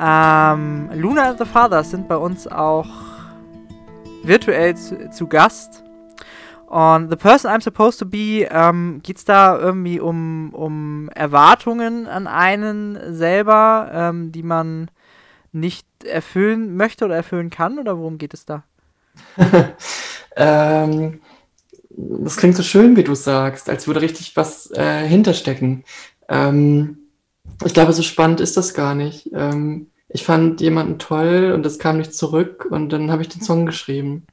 Ähm, 0.00 0.90
Luna 0.94 1.30
and 1.30 1.38
the 1.38 1.44
Fathers 1.44 1.90
sind 1.90 2.06
bei 2.06 2.16
uns 2.16 2.46
auch 2.46 2.86
virtuell 4.22 4.76
zu, 4.76 5.10
zu 5.10 5.26
Gast. 5.26 5.82
Und 6.66 7.10
The 7.10 7.16
Person 7.16 7.50
I'm 7.50 7.62
Supposed 7.62 7.98
to 7.98 8.06
Be, 8.06 8.46
ähm, 8.48 9.00
geht 9.02 9.16
es 9.16 9.24
da 9.24 9.58
irgendwie 9.58 9.98
um, 9.98 10.50
um 10.54 11.08
Erwartungen 11.08 12.06
an 12.06 12.28
einen 12.28 12.96
selber, 13.12 13.90
ähm, 13.92 14.30
die 14.30 14.44
man 14.44 14.88
nicht 15.52 15.86
erfüllen 16.04 16.76
möchte 16.76 17.04
oder 17.04 17.16
erfüllen 17.16 17.50
kann? 17.50 17.78
Oder 17.78 17.98
worum 17.98 18.18
geht 18.18 18.34
es 18.34 18.44
da? 18.44 18.64
ähm, 20.36 21.20
das 21.90 22.36
klingt 22.36 22.56
so 22.56 22.62
schön, 22.62 22.96
wie 22.96 23.04
du 23.04 23.14
sagst, 23.14 23.68
als 23.68 23.86
würde 23.86 24.00
richtig 24.00 24.36
was 24.36 24.70
äh, 24.72 25.06
hinterstecken. 25.06 25.84
Ähm, 26.28 26.98
ich 27.64 27.74
glaube, 27.74 27.92
so 27.92 28.02
spannend 28.02 28.40
ist 28.40 28.56
das 28.56 28.74
gar 28.74 28.94
nicht. 28.94 29.30
Ähm, 29.34 29.88
ich 30.08 30.24
fand 30.24 30.60
jemanden 30.60 30.98
toll 30.98 31.52
und 31.54 31.64
es 31.64 31.78
kam 31.78 31.98
nicht 31.98 32.14
zurück 32.14 32.66
und 32.68 32.90
dann 32.90 33.10
habe 33.10 33.22
ich 33.22 33.28
den 33.28 33.42
Song 33.42 33.66
geschrieben. 33.66 34.26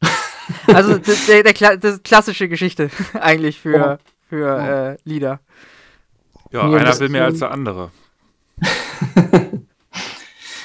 Also 0.66 0.96
das, 0.96 1.26
der, 1.26 1.42
der, 1.42 1.52
Kla 1.52 1.76
das 1.76 2.02
klassische 2.02 2.48
Geschichte 2.48 2.88
eigentlich 3.20 3.60
für, 3.60 3.98
für 4.30 4.58
äh, 4.58 4.96
Lieder. 5.04 5.40
Ja, 6.50 6.70
Ja, 6.70 6.76
einer 6.76 6.84
das 6.86 7.00
will 7.00 7.10
mehr 7.10 7.26
als 7.26 7.40
der 7.40 7.50
andere. 7.50 7.90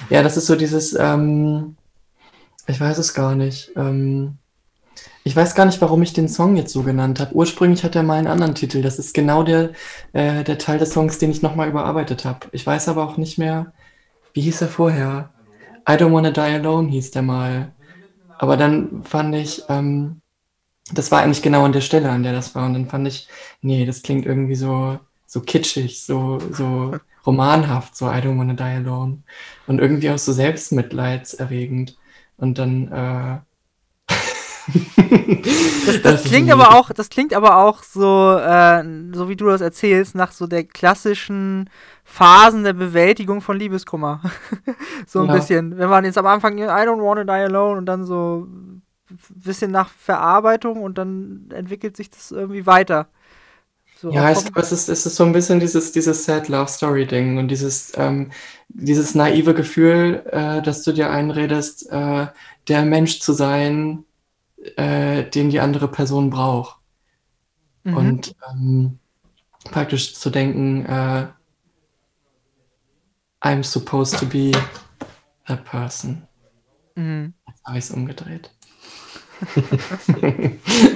Ja, 0.10 0.22
das 0.24 0.38
ist 0.38 0.46
so 0.46 0.56
dieses, 0.56 0.94
ähm, 0.94 1.76
ich 2.68 2.80
weiß 2.80 2.98
es 2.98 3.14
gar 3.14 3.36
nicht. 3.36 3.72
Ähm, 3.76 4.38
ich 5.24 5.36
weiß 5.36 5.56
gar 5.56 5.66
nicht, 5.66 5.82
warum 5.82 6.02
ich 6.02 6.14
den 6.14 6.28
Song 6.28 6.56
jetzt 6.58 6.74
so 6.74 6.84
genannt 6.84 7.20
habe. 7.20 7.34
Ursprünglich 7.34 7.84
hat 7.84 7.96
er 7.96 8.04
mal 8.04 8.18
einen 8.18 8.28
anderen 8.28 8.56
Titel. 8.56 8.82
Das 8.82 9.00
ist 9.00 9.14
genau 9.14 9.44
der, 9.44 9.72
äh, 10.12 10.44
der 10.44 10.58
Teil 10.58 10.80
des 10.80 10.92
Songs, 10.92 11.18
den 11.18 11.32
ich 11.32 11.42
nochmal 11.42 11.70
überarbeitet 11.70 12.26
habe. 12.26 12.48
Ich 12.52 12.66
weiß 12.66 12.90
aber 12.90 13.04
auch 13.04 13.18
nicht 13.18 13.38
mehr, 13.38 13.74
wie 14.34 14.42
hieß 14.42 14.62
er 14.62 14.68
vorher? 14.68 15.30
I 15.90 15.94
Don't 15.94 16.14
Wanna 16.14 16.32
Die 16.32 16.40
Alone 16.40 16.90
hieß 16.90 17.12
der 17.12 17.22
mal. 17.22 17.72
Aber 18.38 18.58
dann 18.58 19.04
fand 19.04 19.36
ich, 19.36 19.64
ähm, 19.70 20.22
das 20.92 21.12
war 21.12 21.22
eigentlich 21.22 21.42
genau 21.42 21.64
an 21.64 21.74
der 21.74 21.82
Stelle, 21.82 22.10
an 22.10 22.24
der 22.24 22.34
das 22.34 22.56
war. 22.56 22.66
Und 22.66 22.74
dann 22.74 22.90
fand 22.90 23.08
ich, 23.08 23.28
nee, 23.62 23.86
das 23.86 24.02
klingt 24.04 24.26
irgendwie 24.26 24.56
so, 24.56 25.00
so 25.26 25.42
kitschig, 25.42 26.04
so, 26.04 26.40
so 26.52 26.96
romanhaft, 27.26 27.96
so 27.96 28.08
I 28.08 28.16
Don't 28.22 28.38
Wanna 28.38 28.54
Die 28.54 28.64
Alone. 28.64 29.24
Und 29.68 29.80
irgendwie 29.80 30.10
auch 30.10 30.18
so 30.18 30.32
selbstmitleidserregend. 30.34 31.98
Und 32.38 32.58
dann, 32.58 32.92
äh, 32.92 33.40
Das, 35.86 36.02
das 36.02 36.24
klingt 36.24 36.52
aber 36.52 36.74
auch, 36.76 36.90
das 36.92 37.10
klingt 37.10 37.34
aber 37.34 37.58
auch 37.58 37.84
so, 37.84 38.38
äh, 38.38 38.84
so 39.14 39.28
wie 39.28 39.36
du 39.36 39.48
das 39.48 39.60
erzählst, 39.62 40.16
nach 40.16 40.32
so 40.32 40.48
der 40.48 40.64
klassischen 40.64 41.70
Phasen 42.06 42.64
der 42.64 42.72
Bewältigung 42.74 43.42
von 43.42 43.58
Liebeskummer. 43.58 44.22
so 45.08 45.20
ein 45.20 45.28
Ja. 45.28 45.34
bisschen. 45.34 45.78
Wenn 45.78 45.90
man 45.90 46.06
jetzt 46.06 46.18
am 46.18 46.26
Anfang 46.28 46.58
I 46.58 46.62
don't 46.64 47.04
wanna 47.04 47.26
die 47.26 47.32
alone 47.32 47.78
und 47.78 47.86
dann 47.86 48.06
so 48.06 48.48
ein 48.50 48.84
bisschen 49.30 49.72
nach 49.72 49.90
Verarbeitung 49.90 50.82
und 50.82 50.98
dann 50.98 51.50
entwickelt 51.54 51.98
sich 51.98 52.10
das 52.10 52.32
irgendwie 52.32 52.66
weiter. 52.66 53.08
So 54.04 54.12
Ja, 54.12 54.34
ich 54.34 54.42
glaube, 54.42 54.60
es 54.60 54.74
ist, 54.74 54.90
es 54.90 55.06
ist 55.06 55.16
so 55.16 55.24
ein 55.24 55.32
bisschen 55.32 55.62
dieses, 55.62 55.94
dieses 55.94 56.26
Sad 56.26 56.50
Love 56.50 56.68
Story 56.68 57.08
Ding 57.08 57.38
und 57.38 57.48
dieses, 57.48 57.94
ähm, 57.96 58.34
dieses 58.68 59.16
naive 59.16 59.54
Gefühl, 59.54 60.26
äh, 60.30 60.62
dass 60.62 60.84
du 60.84 60.92
dir 60.92 61.10
einredest, 61.10 61.90
äh, 61.90 62.28
der 62.68 62.84
Mensch 62.84 63.22
zu 63.22 63.32
sein, 63.32 64.04
äh, 64.76 65.24
den 65.24 65.50
die 65.50 65.62
andere 65.62 65.88
Person 65.88 66.30
braucht. 66.30 66.82
Mhm. 67.86 67.96
Und 67.96 68.36
ähm, 68.52 69.00
praktisch 69.72 70.16
zu 70.16 70.30
denken, 70.30 70.86
äh, 70.86 71.28
I'm 73.40 73.64
supposed 73.64 74.20
to 74.20 74.26
be 74.26 74.52
that 75.48 75.64
person. 75.64 76.28
mhm. 76.96 77.34
Jetzt 77.48 77.64
habe 77.64 77.78
ich 77.78 77.86
es 77.86 77.92
umgedreht. 77.92 78.52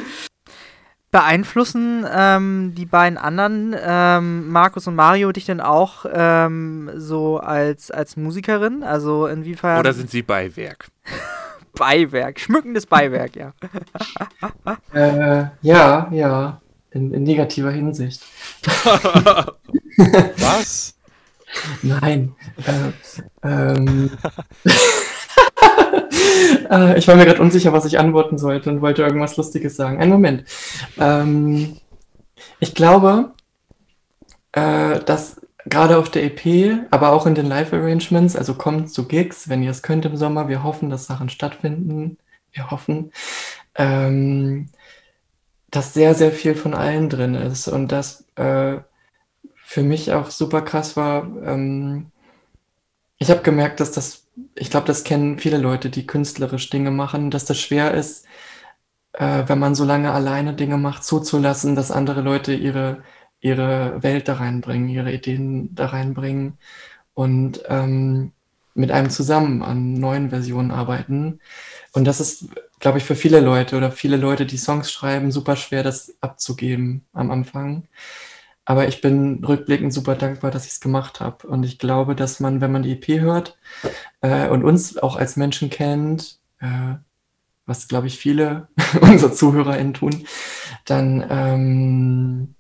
Beeinflussen 1.18 2.06
ähm, 2.14 2.76
die 2.76 2.86
beiden 2.86 3.18
anderen, 3.18 3.76
ähm, 3.76 4.50
Markus 4.50 4.86
und 4.86 4.94
Mario, 4.94 5.32
dich 5.32 5.46
denn 5.46 5.60
auch 5.60 6.06
ähm, 6.14 6.92
so 6.96 7.40
als, 7.40 7.90
als 7.90 8.18
Musikerin? 8.18 8.84
Also 8.84 9.26
inwiefern 9.26 9.80
Oder 9.80 9.94
sind 9.94 10.12
sie 10.12 10.22
Beiwerk? 10.22 10.90
Beiwerk, 11.74 12.40
schmückendes 12.40 12.86
Beiwerk, 12.86 13.36
ja. 13.36 13.54
Äh, 14.94 15.46
ja, 15.64 16.08
ja, 16.12 16.62
in, 16.92 17.12
in 17.12 17.24
negativer 17.24 17.72
Hinsicht. 17.72 18.22
Was? 20.38 20.94
Nein. 21.82 22.36
Äh, 22.64 22.92
ähm, 23.48 24.12
äh, 24.66 24.70
ich 26.98 27.08
war 27.08 27.16
mir 27.16 27.26
gerade 27.26 27.42
unsicher, 27.42 27.74
was 27.74 27.86
ich 27.86 28.00
antworten 28.00 28.38
sollte 28.38 28.70
und 28.70 28.82
wollte 28.82 29.04
irgendwas 29.04 29.38
Lustiges 29.38 29.76
sagen. 29.76 30.00
Einen 30.00 30.12
Moment. 30.12 30.44
Ähm, 31.00 31.78
ich 32.60 32.76
glaube, 32.76 33.32
äh, 34.52 35.00
dass 35.00 35.42
gerade 35.66 35.98
auf 35.98 36.10
der 36.10 36.24
EP, 36.24 36.88
aber 36.92 37.12
auch 37.12 37.26
in 37.26 37.36
den 37.36 37.48
Live-Arrangements, 37.48 38.36
also 38.36 38.54
kommt 38.54 38.92
zu 38.92 39.08
Gigs, 39.08 39.50
wenn 39.50 39.64
ihr 39.64 39.72
es 39.72 39.84
könnt 39.84 40.06
im 40.06 40.18
Sommer, 40.18 40.48
wir 40.48 40.64
hoffen, 40.64 40.90
dass 40.90 41.06
Sachen 41.08 41.30
stattfinden. 41.30 42.18
Wir 42.52 42.72
hoffen. 42.72 43.12
Ähm, 43.76 44.70
dass 45.70 45.94
sehr, 45.94 46.16
sehr 46.16 46.32
viel 46.32 46.56
von 46.56 46.74
allen 46.74 47.10
drin 47.10 47.36
ist 47.36 47.68
und 47.68 47.92
das 47.92 48.26
äh, 48.36 48.78
für 49.56 49.84
mich 49.84 50.14
auch 50.14 50.30
super 50.30 50.62
krass 50.62 50.96
war. 50.96 51.24
Ähm, 51.44 52.12
ich 53.18 53.30
habe 53.30 53.42
gemerkt, 53.42 53.80
dass 53.80 53.92
das, 53.92 54.27
ich 54.56 54.70
glaube, 54.70 54.88
das 54.88 55.04
kennen 55.04 55.40
viele 55.40 55.58
Leute, 55.58 55.90
die 55.90 56.08
künstlerisch 56.08 56.70
Dinge 56.70 56.92
machen, 56.92 57.32
dass 57.32 57.46
das 57.46 57.60
schwer 57.60 57.94
ist, 57.94 58.26
äh, 59.14 59.44
wenn 59.48 59.60
man 59.60 59.76
so 59.76 59.84
lange 59.86 60.12
alleine 60.12 60.54
Dinge 60.54 60.78
macht, 60.78 61.04
zuzulassen, 61.04 61.76
dass 61.76 61.92
andere 61.92 62.22
Leute 62.22 62.54
ihre, 62.54 63.04
ihre 63.40 64.02
Welt 64.04 64.28
da 64.28 64.36
reinbringen, 64.36 64.90
ihre 64.90 65.12
Ideen 65.14 65.74
da 65.76 65.88
reinbringen 65.88 66.58
und 67.14 67.62
ähm, 67.68 68.32
mit 68.76 68.92
einem 68.92 69.10
zusammen 69.10 69.64
an 69.64 69.94
neuen 69.96 70.30
Versionen 70.30 70.72
arbeiten. 70.72 71.40
Und 71.94 72.06
das 72.06 72.20
ist, 72.20 72.50
glaube 72.80 73.00
ich, 73.00 73.04
für 73.06 73.16
viele 73.16 73.40
Leute 73.40 73.76
oder 73.78 73.92
viele 73.92 74.18
Leute, 74.18 74.46
die 74.46 74.58
Songs 74.58 74.92
schreiben, 74.92 75.32
super 75.32 75.56
schwer, 75.56 75.84
das 75.84 76.16
abzugeben 76.22 77.06
am 77.14 77.32
Anfang. 77.32 77.88
Aber 78.70 78.86
ich 78.86 79.00
bin 79.00 79.46
rückblickend 79.46 79.94
super 79.94 80.16
dankbar, 80.16 80.52
dass 80.52 80.66
ich 80.66 80.74
es 80.74 80.82
gemacht 80.82 81.22
habe. 81.22 81.48
Und 81.48 81.64
ich 81.64 81.80
glaube, 81.80 82.18
dass 82.18 82.42
man, 82.42 82.60
wenn 82.60 82.74
man 82.74 82.84
die 82.84 82.92
EP 82.92 83.22
hört 83.22 83.58
äh, 84.20 84.50
und 84.50 84.66
uns 84.66 84.98
auch 84.98 85.16
als 85.16 85.38
Menschen 85.38 85.70
kennt, 85.70 86.40
äh, 86.60 86.96
was, 87.66 87.88
glaube 87.88 88.08
ich, 88.08 88.18
viele 88.18 88.68
unserer 89.02 89.32
ZuhörerInnen 89.32 89.94
tun, 89.94 90.28
dann 90.84 91.26
ähm, 91.30 92.56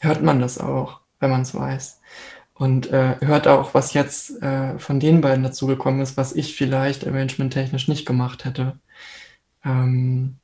hört 0.00 0.20
man 0.24 0.40
das 0.40 0.58
auch, 0.58 0.98
wenn 1.20 1.30
man 1.30 1.42
es 1.42 1.54
weiß. 1.54 2.00
Und 2.54 2.90
äh, 2.90 3.20
hört 3.20 3.46
auch, 3.46 3.74
was 3.74 3.94
jetzt 3.94 4.42
äh, 4.42 4.80
von 4.80 4.98
den 4.98 5.20
beiden 5.20 5.44
dazugekommen 5.44 6.00
ist, 6.00 6.16
was 6.16 6.32
ich 6.34 6.56
vielleicht 6.56 7.06
arrangementtechnisch 7.06 7.86
nicht 7.86 8.04
gemacht 8.04 8.44
hätte. 8.44 8.80
Ähm, 9.64 10.38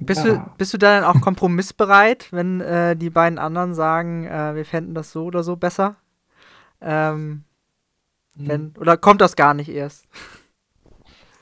Bist, 0.00 0.24
Ja. 0.24 0.32
du, 0.36 0.50
bist 0.56 0.72
du 0.72 0.78
da 0.78 1.00
dann 1.00 1.04
auch 1.04 1.20
kompromissbereit, 1.20 2.28
wenn 2.32 2.60
äh, 2.60 2.96
die 2.96 3.10
beiden 3.10 3.38
anderen 3.38 3.74
sagen, 3.74 4.26
äh, 4.26 4.54
wir 4.54 4.64
fänden 4.64 4.94
das 4.94 5.12
so 5.12 5.24
oder 5.24 5.42
so 5.42 5.56
besser? 5.56 5.96
Ähm, 6.80 7.44
wenn, 8.36 8.72
oder 8.78 8.96
kommt 8.96 9.20
das 9.20 9.34
gar 9.36 9.54
nicht 9.54 9.68
erst? 9.68 10.06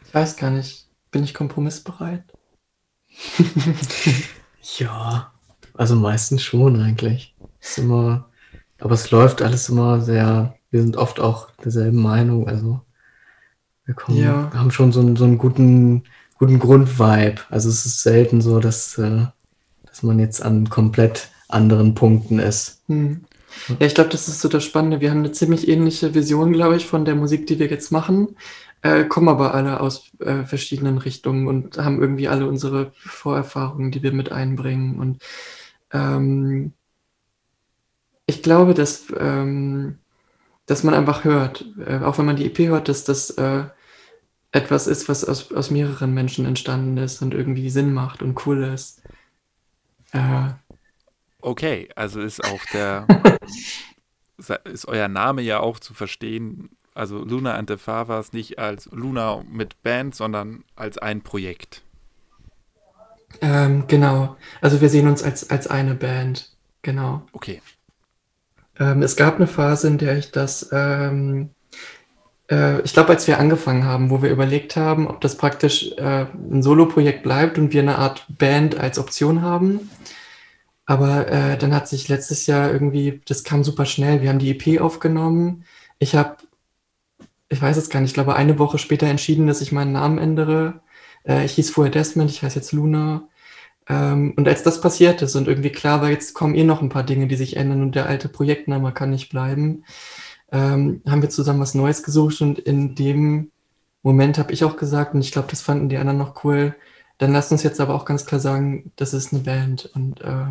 ich 0.07 0.15
weiß 0.15 0.37
gar 0.37 0.51
nicht, 0.51 0.89
bin 1.11 1.25
ich 1.25 1.35
kompromissbereit? 1.35 2.25
Ja, 4.79 5.33
also 5.75 5.95
meistens 5.95 6.43
schon 6.43 6.81
eigentlich. 6.81 7.37
Ist 7.61 7.79
immer, 7.79 8.31
aber 8.81 8.95
es 8.95 9.11
läuft 9.11 9.43
alles 9.43 9.69
immer 9.69 10.01
sehr, 10.01 10.57
wir 10.71 10.83
sind 10.83 10.97
oft 10.97 11.21
auch 11.21 11.51
derselben 11.63 12.03
Meinung, 12.03 12.49
also 12.49 12.81
wir 13.85 13.95
kommen, 13.95 14.19
Ja. 14.19 14.51
haben 14.53 14.71
schon 14.73 14.91
so 14.91 15.01
einen, 15.01 15.15
so 15.17 15.25
einen 15.25 15.39
guten, 15.39 16.05
guten 16.39 16.59
Grundvibe. 16.59 17.43
Also 17.51 17.69
es 17.69 17.87
ist 17.87 18.03
selten 18.03 18.41
so, 18.41 18.61
dass, 18.61 18.99
äh, 18.99 19.27
dass 19.87 20.03
man 20.03 20.19
jetzt 20.19 20.43
an 20.43 20.69
komplett 20.69 21.31
anderen 21.49 21.95
Punkten 21.95 22.39
ist. 22.39 22.83
Hm. 22.89 23.25
Ja, 23.69 23.87
ich 23.87 23.95
glaube, 23.95 24.11
das 24.11 24.29
ist 24.29 24.41
so 24.41 24.49
das 24.49 24.65
Spannende. 24.65 25.01
Wir 25.01 25.11
haben 25.11 25.21
eine 25.21 25.33
ziemlich 25.33 25.69
ähnliche 25.69 26.15
Vision, 26.15 26.53
glaube 26.53 26.77
ich, 26.77 26.87
von 26.87 27.05
der 27.05 27.15
Musik, 27.15 27.47
die 27.47 27.59
wir 27.59 27.69
jetzt 27.69 27.91
machen, 27.91 28.37
äh, 28.83 29.05
kommen 29.05 29.29
aber 29.29 29.55
alle 29.55 29.81
aus 29.81 30.11
äh, 30.19 30.45
verschiedenen 30.45 30.99
Richtungen 30.99 31.49
und 31.49 31.79
haben 31.79 32.01
irgendwie 32.01 32.29
alle 32.29 32.47
unsere 32.47 32.93
Vorerfahrungen, 32.95 33.91
die 33.91 34.03
wir 34.03 34.13
mit 34.13 34.31
einbringen. 34.31 34.99
Und 34.99 35.23
ähm, 35.93 36.73
ich 38.27 38.43
glaube, 38.43 38.75
dass, 38.75 39.07
ähm, 39.19 39.99
dass 40.67 40.85
man 40.85 40.95
einfach 40.95 41.25
hört, 41.25 41.65
äh, 41.87 42.01
auch 42.01 42.19
wenn 42.19 42.27
man 42.27 42.37
die 42.37 42.47
EP 42.47 42.59
hört, 42.69 42.89
dass 42.89 43.05
das 43.05 43.31
äh, 43.31 43.65
etwas 44.57 44.87
ist, 44.87 45.09
was 45.09 45.25
aus, 45.25 45.53
aus 45.53 45.71
mehreren 45.71 46.15
Menschen 46.15 46.47
entstanden 46.47 46.97
ist 46.97 47.23
und 47.23 47.35
irgendwie 47.35 47.71
Sinn 47.71 47.93
macht 47.93 48.23
und 48.23 48.47
cool 48.47 48.65
ist. 48.65 49.03
Äh, 50.13 50.51
Okay, 51.47 51.89
also 51.95 52.21
ist 52.21 52.45
auch 52.45 52.65
der, 52.73 53.07
ist 54.65 54.89
euer 54.89 55.07
Name 55.07 55.43
ja 55.43 55.61
auch 55.61 55.79
zu 55.79 55.95
verstehen, 55.95 56.71
also 56.93 57.25
Luna 57.25 57.55
and 57.55 57.71
the 57.71 57.77
Favas 57.77 58.33
nicht 58.33 58.59
als 58.59 58.89
Luna 58.91 59.45
mit 59.49 59.81
Band, 59.85 60.17
sondern 60.17 60.65
als 60.75 60.99
ein 60.99 61.23
Projekt. 61.23 61.85
Ähm, 63.41 63.87
genau. 63.87 64.37
Also 64.61 64.81
wir 64.81 64.89
sehen 64.89 65.07
uns 65.07 65.23
als, 65.23 65.49
als 65.49 65.69
eine 65.69 65.95
Band. 65.95 66.51
Genau. 66.83 67.25
Okay. 67.33 67.63
Ähm, 68.81 69.03
es 69.03 69.15
gab 69.15 69.37
eine 69.37 69.47
Phase, 69.47 69.87
in 69.87 69.99
der 69.99 70.19
ich 70.19 70.33
das, 70.33 70.71
ähm, 70.73 71.51
äh, 72.51 72.81
ich 72.83 72.93
glaube, 72.93 73.11
als 73.11 73.27
wir 73.27 73.39
angefangen 73.39 73.85
haben, 73.85 74.11
wo 74.11 74.23
wir 74.23 74.31
überlegt 74.31 74.77
haben, 74.77 75.09
ob 75.09 75.21
das 75.21 75.37
praktisch 75.37 75.93
äh, 75.97 76.27
ein 76.51 76.63
Solo-Projekt 76.63 77.23
bleibt 77.23 77.59
und 77.59 77.73
wir 77.73 77.83
eine 77.83 77.99
Art 77.99 78.27
Band 78.29 78.79
als 78.79 78.99
Option 78.99 79.43
haben. 79.43 79.91
Aber 80.87 81.29
äh, 81.29 81.59
dann 81.59 81.75
hat 81.75 81.89
sich 81.89 82.09
letztes 82.09 82.47
Jahr 82.47 82.71
irgendwie, 82.73 83.21
das 83.27 83.43
kam 83.45 83.65
super 83.65 83.87
schnell. 83.87 84.23
Wir 84.23 84.29
haben 84.29 84.39
die 84.39 84.51
EP 84.51 84.81
aufgenommen. 84.81 85.65
Ich 85.99 86.15
habe, 86.15 86.37
ich 87.49 87.61
weiß 87.61 87.77
es 87.77 87.91
gar 87.91 88.01
nicht, 88.01 88.11
ich 88.11 88.15
glaube, 88.15 88.37
eine 88.37 88.59
Woche 88.59 88.79
später 88.79 89.07
entschieden, 89.09 89.47
dass 89.49 89.61
ich 89.61 89.73
meinen 89.73 89.93
Namen 89.93 90.19
ändere. 90.19 90.81
Äh, 91.27 91.45
ich 91.45 91.53
hieß 91.55 91.71
vorher 91.71 91.93
Desmond, 91.93 92.31
ich 92.31 92.43
heiße 92.43 92.57
jetzt 92.57 92.73
Luna. 92.73 93.29
Ähm, 93.89 94.35
und 94.37 94.49
als 94.49 94.63
das 94.63 94.81
passiert 94.81 95.23
ist 95.23 95.37
und 95.37 95.49
irgendwie 95.49 95.71
klar 95.71 96.03
war, 96.03 96.11
jetzt 96.11 96.35
kommen 96.35 96.55
eh 96.55 96.65
noch 96.65 96.83
ein 96.83 96.89
paar 96.89 97.05
Dinge, 97.05 97.27
die 97.29 97.37
sich 97.37 97.57
ändern 97.57 97.83
und 97.83 97.95
der 97.95 98.07
alte 98.07 98.29
Projektname 98.29 98.93
kann 98.93 99.11
nicht 99.11 99.31
bleiben, 99.31 99.85
ähm, 100.53 101.03
haben 101.07 101.23
wir 101.23 101.31
zusammen 101.31 101.61
was 101.61 101.75
Neues 101.75 102.03
gesucht 102.03 102.41
und 102.41 102.59
in 102.59 102.95
dem 102.95 103.51
Moment 104.03 104.39
habe 104.39 104.53
ich 104.53 104.65
auch 104.65 104.77
gesagt, 104.77 105.15
und 105.15 105.21
ich 105.21 105.33
glaube, 105.33 105.49
das 105.51 105.63
fanden 105.63 105.89
die 105.89 105.97
anderen 105.97 106.19
noch 106.19 106.45
cool, 106.45 106.75
dann 107.19 107.33
lasst 107.33 107.51
uns 107.51 107.63
jetzt 107.63 107.81
aber 107.81 107.95
auch 107.95 108.05
ganz 108.05 108.27
klar 108.27 108.41
sagen, 108.41 108.93
das 108.97 109.15
ist 109.15 109.33
eine 109.33 109.43
Band 109.43 109.87
und, 109.95 110.21
äh, 110.21 110.47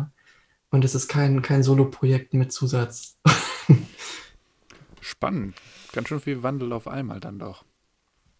und 0.70 0.84
es 0.84 0.94
ist 0.94 1.08
kein, 1.08 1.42
kein 1.42 1.62
Solo-Projekt 1.62 2.34
mit 2.34 2.52
Zusatz. 2.52 3.16
Spannend. 5.00 5.54
Ganz 5.92 6.08
schön 6.08 6.20
viel 6.20 6.42
Wandel 6.42 6.72
auf 6.72 6.88
einmal 6.88 7.20
dann 7.20 7.38
doch. 7.38 7.64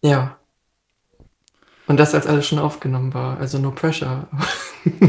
Ja. 0.03 0.37
Und 1.87 1.97
das, 1.97 2.13
als 2.13 2.27
alles 2.27 2.45
schon 2.45 2.59
aufgenommen 2.59 3.13
war, 3.13 3.39
also 3.39 3.57
no 3.57 3.71
pressure. 3.71 4.27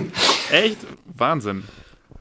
Echt? 0.51 0.79
Wahnsinn. 1.05 1.65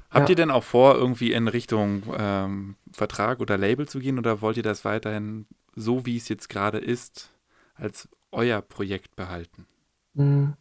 Habt 0.09 0.29
Ja. 0.29 0.29
ihr 0.29 0.35
denn 0.35 0.51
auch 0.51 0.63
vor, 0.63 0.95
irgendwie 0.95 1.33
in 1.33 1.47
Richtung 1.47 2.03
ähm, 2.17 2.75
Vertrag 2.91 3.39
oder 3.39 3.57
Label 3.57 3.87
zu 3.87 3.99
gehen 3.99 4.17
oder 4.19 4.41
wollt 4.41 4.57
ihr 4.57 4.63
das 4.63 4.85
weiterhin 4.85 5.45
so, 5.75 6.05
wie 6.05 6.17
es 6.17 6.29
jetzt 6.29 6.49
gerade 6.49 6.77
ist, 6.79 7.31
als 7.75 8.07
euer 8.31 8.61
Projekt 8.61 9.15
behalten? 9.15 9.67
Hm. 10.15 10.55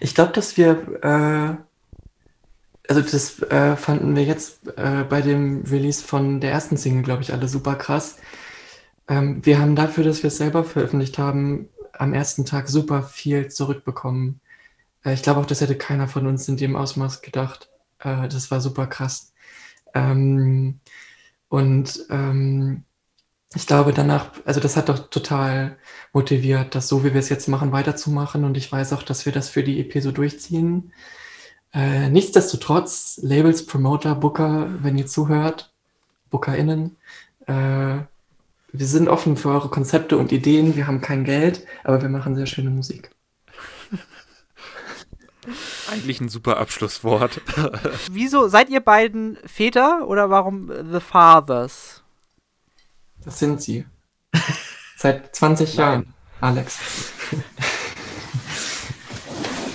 Ich 0.00 0.14
glaube, 0.14 0.32
dass 0.32 0.56
wir, 0.56 1.02
äh, 1.04 1.56
also 2.88 3.00
das 3.02 3.42
äh, 3.42 3.76
fanden 3.76 4.14
wir 4.14 4.24
jetzt 4.24 4.66
äh, 4.78 5.04
bei 5.08 5.20
dem 5.22 5.62
Release 5.64 6.04
von 6.04 6.40
der 6.40 6.52
ersten 6.52 6.76
Single, 6.76 7.02
glaube 7.02 7.22
ich, 7.22 7.32
alle 7.32 7.48
super 7.48 7.74
krass. 7.74 8.18
Ähm, 9.08 9.44
wir 9.44 9.60
haben 9.60 9.76
dafür, 9.76 10.04
dass 10.04 10.22
wir 10.22 10.28
es 10.28 10.38
selber 10.38 10.64
veröffentlicht 10.64 11.18
haben, 11.18 11.68
am 11.94 12.14
ersten 12.14 12.44
Tag 12.46 12.68
super 12.68 13.02
viel 13.04 13.48
zurückbekommen. 13.50 14.40
Äh, 15.04 15.14
ich 15.14 15.22
glaube 15.22 15.40
auch, 15.40 15.46
das 15.46 15.60
hätte 15.62 15.76
keiner 15.78 16.08
von 16.08 16.26
uns 16.26 16.48
in 16.48 16.56
dem 16.58 16.76
Ausmaß 16.76 17.22
gedacht. 17.22 17.70
Äh, 18.00 18.28
das 18.28 18.50
war 18.50 18.60
super 18.60 18.86
krass. 18.86 19.32
Ähm, 19.94 20.80
und 21.48 22.06
ähm, 22.10 22.84
ich 23.54 23.66
glaube 23.66 23.92
danach, 23.92 24.32
also 24.44 24.60
das 24.60 24.76
hat 24.76 24.88
doch 24.88 25.08
total 25.08 25.78
motiviert, 26.12 26.74
das 26.74 26.88
so, 26.88 27.04
wie 27.04 27.14
wir 27.14 27.20
es 27.20 27.28
jetzt 27.28 27.48
machen, 27.48 27.72
weiterzumachen. 27.72 28.44
Und 28.44 28.56
ich 28.56 28.70
weiß 28.70 28.92
auch, 28.92 29.02
dass 29.02 29.26
wir 29.26 29.32
das 29.32 29.48
für 29.48 29.62
die 29.62 29.80
EP 29.80 30.02
so 30.02 30.12
durchziehen. 30.12 30.92
Äh, 31.72 32.10
nichtsdestotrotz, 32.10 33.18
Labels, 33.22 33.66
Promoter, 33.66 34.14
Booker, 34.14 34.68
wenn 34.82 34.98
ihr 34.98 35.06
zuhört, 35.06 35.72
BookerInnen, 36.30 36.96
äh, 37.46 37.98
wir 38.72 38.86
sind 38.86 39.08
offen 39.08 39.36
für 39.36 39.50
eure 39.50 39.68
Konzepte 39.70 40.18
und 40.18 40.32
Ideen. 40.32 40.76
Wir 40.76 40.86
haben 40.86 41.00
kein 41.00 41.24
Geld, 41.24 41.66
aber 41.84 42.02
wir 42.02 42.08
machen 42.08 42.36
sehr 42.36 42.46
schöne 42.46 42.70
Musik. 42.70 43.10
Eigentlich 45.90 46.20
ein 46.20 46.28
super 46.28 46.56
Abschlusswort. 46.58 47.40
Wieso 48.10 48.48
seid 48.48 48.68
ihr 48.70 48.80
beiden 48.80 49.38
Väter 49.46 50.06
oder 50.08 50.30
warum 50.30 50.70
The 50.92 51.00
Fathers? 51.00 52.02
Das 53.24 53.38
sind 53.38 53.62
sie. 53.62 53.84
Seit 54.96 55.34
20 55.34 55.76
Nein. 55.76 55.78
Jahren, 55.78 56.14
Alex. 56.40 56.78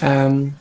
ähm, 0.01 0.55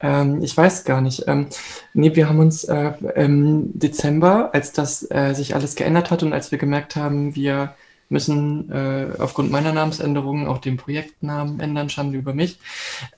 ähm, 0.00 0.42
ich 0.42 0.56
weiß 0.56 0.84
gar 0.84 1.00
nicht. 1.00 1.24
Ähm, 1.26 1.46
nee, 1.94 2.14
wir 2.14 2.28
haben 2.28 2.38
uns 2.38 2.64
äh, 2.64 2.92
im 3.16 3.78
Dezember, 3.78 4.50
als 4.52 4.72
das 4.72 5.10
äh, 5.10 5.32
sich 5.34 5.54
alles 5.54 5.74
geändert 5.74 6.10
hat 6.10 6.22
und 6.22 6.32
als 6.32 6.50
wir 6.50 6.58
gemerkt 6.58 6.96
haben, 6.96 7.34
wir 7.34 7.74
müssen 8.08 8.70
äh, 8.70 9.08
aufgrund 9.18 9.50
meiner 9.50 9.72
Namensänderung 9.72 10.46
auch 10.46 10.58
den 10.58 10.76
Projektnamen 10.76 11.58
ändern, 11.58 11.88
Schande 11.88 12.18
über 12.18 12.34
mich. 12.34 12.58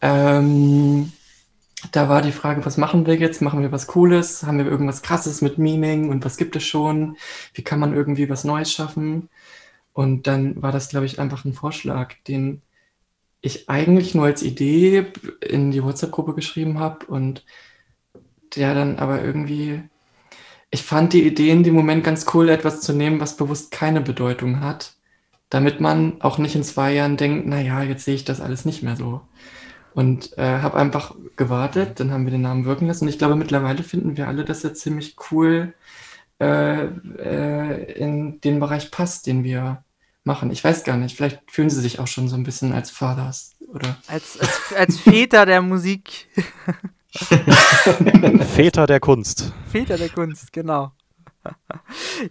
Ähm, 0.00 1.12
da 1.92 2.08
war 2.08 2.22
die 2.22 2.32
Frage, 2.32 2.64
was 2.64 2.78
machen 2.78 3.06
wir 3.06 3.16
jetzt? 3.16 3.42
Machen 3.42 3.62
wir 3.62 3.72
was 3.72 3.86
Cooles? 3.86 4.44
Haben 4.44 4.58
wir 4.58 4.66
irgendwas 4.66 5.02
Krasses 5.02 5.42
mit 5.42 5.58
Meaning? 5.58 6.08
Und 6.08 6.24
was 6.24 6.36
gibt 6.36 6.56
es 6.56 6.64
schon? 6.64 7.16
Wie 7.54 7.62
kann 7.62 7.80
man 7.80 7.94
irgendwie 7.94 8.28
was 8.30 8.44
Neues 8.44 8.72
schaffen? 8.72 9.28
Und 9.92 10.26
dann 10.26 10.60
war 10.62 10.72
das, 10.72 10.88
glaube 10.88 11.06
ich, 11.06 11.18
einfach 11.18 11.44
ein 11.44 11.54
Vorschlag, 11.54 12.14
den 12.28 12.62
ich 13.40 13.68
eigentlich 13.68 14.14
nur 14.14 14.26
als 14.26 14.42
Idee 14.42 15.06
in 15.40 15.70
die 15.70 15.82
WhatsApp-Gruppe 15.82 16.34
geschrieben 16.34 16.78
habe 16.78 17.06
und 17.06 17.44
der 18.56 18.74
dann 18.74 18.98
aber 18.98 19.22
irgendwie, 19.22 19.82
ich 20.70 20.82
fand 20.82 21.12
die 21.12 21.26
Idee 21.26 21.50
in 21.50 21.62
dem 21.62 21.74
Moment 21.74 22.04
ganz 22.04 22.26
cool, 22.34 22.48
etwas 22.48 22.80
zu 22.80 22.92
nehmen, 22.92 23.20
was 23.20 23.36
bewusst 23.36 23.70
keine 23.70 24.00
Bedeutung 24.00 24.60
hat, 24.60 24.94
damit 25.50 25.80
man 25.80 26.20
auch 26.22 26.38
nicht 26.38 26.56
in 26.56 26.64
zwei 26.64 26.92
Jahren 26.92 27.16
denkt, 27.16 27.46
naja, 27.46 27.82
jetzt 27.82 28.04
sehe 28.04 28.14
ich 28.14 28.24
das 28.24 28.40
alles 28.40 28.64
nicht 28.64 28.82
mehr 28.82 28.96
so. 28.96 29.22
Und 29.96 30.36
äh, 30.36 30.58
habe 30.60 30.76
einfach 30.76 31.14
gewartet, 31.36 31.98
dann 31.98 32.10
haben 32.12 32.26
wir 32.26 32.30
den 32.30 32.42
Namen 32.42 32.66
wirken 32.66 32.86
lassen. 32.86 33.04
Und 33.04 33.08
ich 33.08 33.16
glaube, 33.16 33.34
mittlerweile 33.34 33.82
finden 33.82 34.18
wir 34.18 34.28
alle, 34.28 34.44
dass 34.44 34.62
er 34.62 34.74
ziemlich 34.74 35.16
cool 35.30 35.72
äh, 36.38 36.84
äh, 36.84 37.92
in 37.94 38.42
den 38.42 38.60
Bereich 38.60 38.90
passt, 38.90 39.26
den 39.26 39.42
wir 39.42 39.82
machen. 40.22 40.50
Ich 40.50 40.62
weiß 40.62 40.84
gar 40.84 40.98
nicht, 40.98 41.16
vielleicht 41.16 41.50
fühlen 41.50 41.70
sie 41.70 41.80
sich 41.80 41.98
auch 41.98 42.08
schon 42.08 42.28
so 42.28 42.36
ein 42.36 42.42
bisschen 42.42 42.74
als 42.74 42.90
Fathers 42.90 43.52
oder 43.72 43.96
Als, 44.06 44.38
als, 44.38 44.74
als 44.76 44.98
Väter 44.98 45.46
der 45.46 45.62
Musik. 45.62 46.28
Väter 48.54 48.86
der 48.86 49.00
Kunst. 49.00 49.50
Väter 49.72 49.96
der 49.96 50.10
Kunst, 50.10 50.52
genau. 50.52 50.92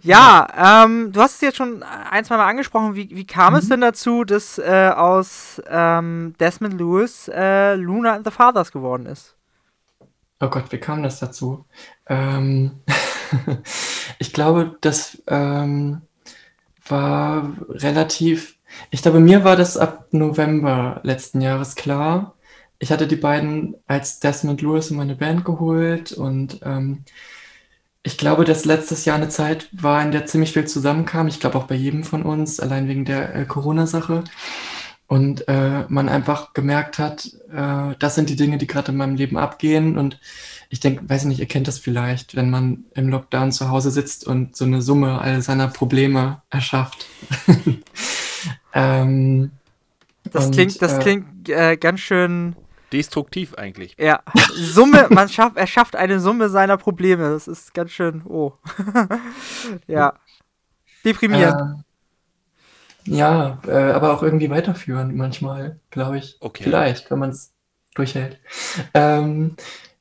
Ja, 0.02 0.84
ähm, 0.84 1.12
du 1.12 1.20
hast 1.20 1.36
es 1.36 1.40
jetzt 1.40 1.56
schon 1.56 1.82
ein, 1.82 2.24
zwei 2.24 2.36
Mal 2.36 2.48
angesprochen. 2.48 2.94
Wie, 2.94 3.08
wie 3.10 3.26
kam 3.26 3.54
es 3.54 3.68
denn 3.68 3.80
dazu, 3.80 4.24
dass 4.24 4.58
äh, 4.58 4.90
aus 4.94 5.62
ähm, 5.68 6.34
Desmond 6.40 6.74
Lewis 6.74 7.28
äh, 7.28 7.74
Luna 7.74 8.14
and 8.14 8.24
the 8.24 8.30
Fathers 8.30 8.72
geworden 8.72 9.06
ist? 9.06 9.36
Oh 10.40 10.48
Gott, 10.48 10.70
wie 10.70 10.78
kam 10.78 11.02
das 11.02 11.18
dazu? 11.18 11.64
Ähm, 12.06 12.82
ich 14.18 14.32
glaube, 14.32 14.76
das 14.80 15.22
ähm, 15.26 16.02
war 16.88 17.52
relativ. 17.70 18.58
Ich 18.90 19.02
glaube, 19.02 19.20
mir 19.20 19.44
war 19.44 19.56
das 19.56 19.76
ab 19.76 20.08
November 20.10 21.00
letzten 21.04 21.40
Jahres 21.40 21.74
klar. 21.74 22.34
Ich 22.78 22.92
hatte 22.92 23.06
die 23.06 23.16
beiden 23.16 23.76
als 23.86 24.20
Desmond 24.20 24.60
Lewis 24.60 24.90
in 24.90 24.98
meine 24.98 25.16
Band 25.16 25.44
geholt 25.44 26.12
und 26.12 26.60
ähm, 26.62 27.04
ich 28.06 28.16
glaube, 28.16 28.44
dass 28.44 28.64
letztes 28.64 29.04
Jahr 29.04 29.16
eine 29.16 29.28
Zeit 29.28 29.68
war, 29.72 30.00
in 30.00 30.12
der 30.12 30.26
ziemlich 30.26 30.52
viel 30.52 30.64
zusammenkam. 30.64 31.26
Ich 31.26 31.40
glaube 31.40 31.58
auch 31.58 31.64
bei 31.64 31.74
jedem 31.74 32.04
von 32.04 32.22
uns, 32.22 32.60
allein 32.60 32.86
wegen 32.86 33.04
der 33.04 33.34
äh, 33.34 33.44
Corona-Sache. 33.46 34.22
Und 35.08 35.48
äh, 35.48 35.84
man 35.88 36.08
einfach 36.08 36.52
gemerkt 36.52 37.00
hat, 37.00 37.28
äh, 37.52 37.96
das 37.98 38.14
sind 38.14 38.30
die 38.30 38.36
Dinge, 38.36 38.58
die 38.58 38.68
gerade 38.68 38.92
in 38.92 38.98
meinem 38.98 39.16
Leben 39.16 39.36
abgehen. 39.36 39.98
Und 39.98 40.20
ich 40.68 40.78
denke, 40.78 41.08
weiß 41.08 41.24
nicht, 41.24 41.40
ihr 41.40 41.46
kennt 41.46 41.66
das 41.66 41.80
vielleicht, 41.80 42.36
wenn 42.36 42.48
man 42.48 42.84
im 42.94 43.08
Lockdown 43.08 43.50
zu 43.50 43.70
Hause 43.70 43.90
sitzt 43.90 44.24
und 44.24 44.54
so 44.54 44.66
eine 44.66 44.82
Summe 44.82 45.20
all 45.20 45.42
seiner 45.42 45.66
Probleme 45.66 46.42
erschafft. 46.48 47.06
ähm, 48.72 49.50
Das 50.32 50.46
und, 50.46 50.52
klingt, 50.52 50.80
das 50.80 50.92
äh, 50.92 50.98
klingt 51.00 51.48
äh, 51.48 51.76
ganz 51.76 51.98
schön. 51.98 52.54
Destruktiv 52.92 53.54
eigentlich. 53.54 53.96
Ja, 53.98 54.22
Summe, 54.54 55.08
man 55.10 55.28
schafft, 55.28 55.56
er 55.56 55.66
schafft 55.66 55.96
eine 55.96 56.20
Summe 56.20 56.48
seiner 56.48 56.76
Probleme. 56.76 57.30
Das 57.30 57.48
ist 57.48 57.74
ganz 57.74 57.90
schön, 57.90 58.22
oh. 58.24 58.52
ja. 59.86 60.14
Deprimierend. 61.04 61.60
Ähm, 61.60 61.84
ja, 63.06 63.58
äh, 63.66 63.92
aber 63.92 64.12
auch 64.12 64.22
irgendwie 64.22 64.50
weiterführen 64.50 65.16
manchmal, 65.16 65.80
glaube 65.90 66.18
ich. 66.18 66.36
Okay. 66.40 66.64
Vielleicht, 66.64 67.10
wenn 67.10 67.18
man 67.18 67.30
es 67.30 67.52
durchhält. 67.94 68.38
Ähm, 68.94 69.56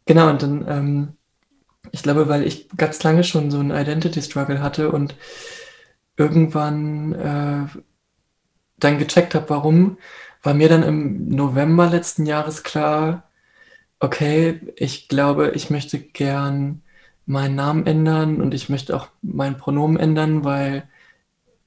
genau, 0.05 0.29
und 0.29 0.41
dann, 0.41 0.65
ähm, 0.67 1.13
ich 1.91 2.03
glaube, 2.03 2.27
weil 2.27 2.43
ich 2.43 2.67
ganz 2.77 3.01
lange 3.03 3.23
schon 3.23 3.51
so 3.51 3.59
einen 3.59 3.71
Identity-Struggle 3.71 4.61
hatte 4.61 4.91
und 4.91 5.15
irgendwann 6.17 7.13
äh, 7.13 7.79
dann 8.77 8.97
gecheckt 8.97 9.35
habe, 9.35 9.49
warum, 9.49 9.97
war 10.45 10.53
mir 10.53 10.69
dann 10.69 10.83
im 10.83 11.29
November 11.29 11.87
letzten 11.87 12.25
Jahres 12.25 12.63
klar, 12.63 13.23
okay, 13.99 14.61
ich 14.75 15.07
glaube, 15.07 15.51
ich 15.55 15.69
möchte 15.69 15.99
gern 15.99 16.83
meinen 17.25 17.55
Namen 17.55 17.87
ändern 17.87 18.41
und 18.41 18.53
ich 18.53 18.69
möchte 18.69 18.95
auch 18.95 19.07
mein 19.21 19.57
Pronomen 19.57 19.97
ändern, 19.97 20.43
weil 20.43 20.87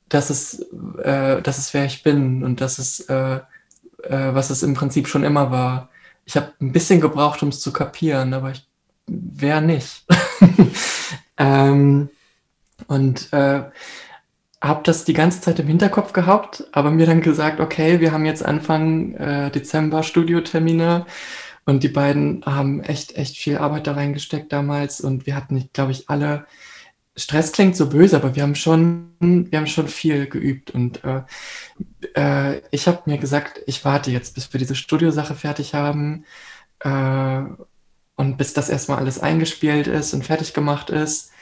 das 0.08 0.30
ist, 0.30 0.66
äh, 1.02 1.42
das 1.42 1.58
ist 1.58 1.74
wer 1.74 1.84
ich 1.84 2.02
bin 2.02 2.44
und 2.44 2.60
das 2.60 2.78
ist, 2.78 3.10
äh, 3.10 3.36
äh, 4.04 4.34
was 4.34 4.50
es 4.50 4.62
im 4.62 4.74
Prinzip 4.74 5.08
schon 5.08 5.24
immer 5.24 5.50
war. 5.50 5.90
Ich 6.24 6.36
habe 6.36 6.52
ein 6.60 6.72
bisschen 6.72 7.00
gebraucht, 7.00 7.42
um 7.42 7.48
es 7.48 7.60
zu 7.60 7.72
kapieren, 7.72 8.32
aber 8.34 8.52
ich, 8.52 8.66
wer 9.06 9.60
nicht? 9.60 10.04
ähm, 11.36 12.10
und 12.86 13.32
äh, 13.32 13.64
habe 14.60 14.82
das 14.84 15.04
die 15.04 15.12
ganze 15.12 15.40
Zeit 15.40 15.58
im 15.60 15.68
Hinterkopf 15.68 16.12
gehabt, 16.12 16.64
aber 16.72 16.90
mir 16.90 17.06
dann 17.06 17.20
gesagt, 17.20 17.60
okay, 17.60 18.00
wir 18.00 18.12
haben 18.12 18.24
jetzt 18.24 18.44
Anfang 18.44 19.14
äh, 19.14 19.50
Dezember 19.50 20.02
Studiotermine 20.02 21.06
und 21.64 21.82
die 21.82 21.88
beiden 21.88 22.44
haben 22.44 22.80
echt, 22.82 23.16
echt 23.16 23.36
viel 23.36 23.58
Arbeit 23.58 23.86
da 23.86 23.92
reingesteckt 23.92 24.52
damals 24.52 25.00
und 25.00 25.26
wir 25.26 25.36
hatten, 25.36 25.68
glaube 25.72 25.92
ich, 25.92 26.10
alle, 26.10 26.46
Stress 27.18 27.52
klingt 27.52 27.76
so 27.76 27.88
böse, 27.88 28.16
aber 28.16 28.36
wir 28.36 28.42
haben 28.42 28.54
schon, 28.54 29.10
wir 29.20 29.58
haben 29.58 29.66
schon 29.66 29.88
viel 29.88 30.28
geübt 30.28 30.70
und 30.70 31.02
äh, 31.04 31.22
äh, 32.14 32.62
ich 32.70 32.86
habe 32.86 33.02
mir 33.06 33.18
gesagt, 33.18 33.60
ich 33.66 33.84
warte 33.84 34.10
jetzt, 34.10 34.34
bis 34.34 34.52
wir 34.52 34.58
diese 34.58 34.76
Studiosache 34.76 35.34
fertig 35.34 35.74
haben 35.74 36.24
äh, 36.80 37.42
und 38.16 38.38
bis 38.38 38.54
das 38.54 38.68
erstmal 38.68 38.98
alles 38.98 39.18
eingespielt 39.18 39.88
ist 39.88 40.14
und 40.14 40.24
fertig 40.24 40.54
gemacht 40.54 40.90
ist, 40.90 41.32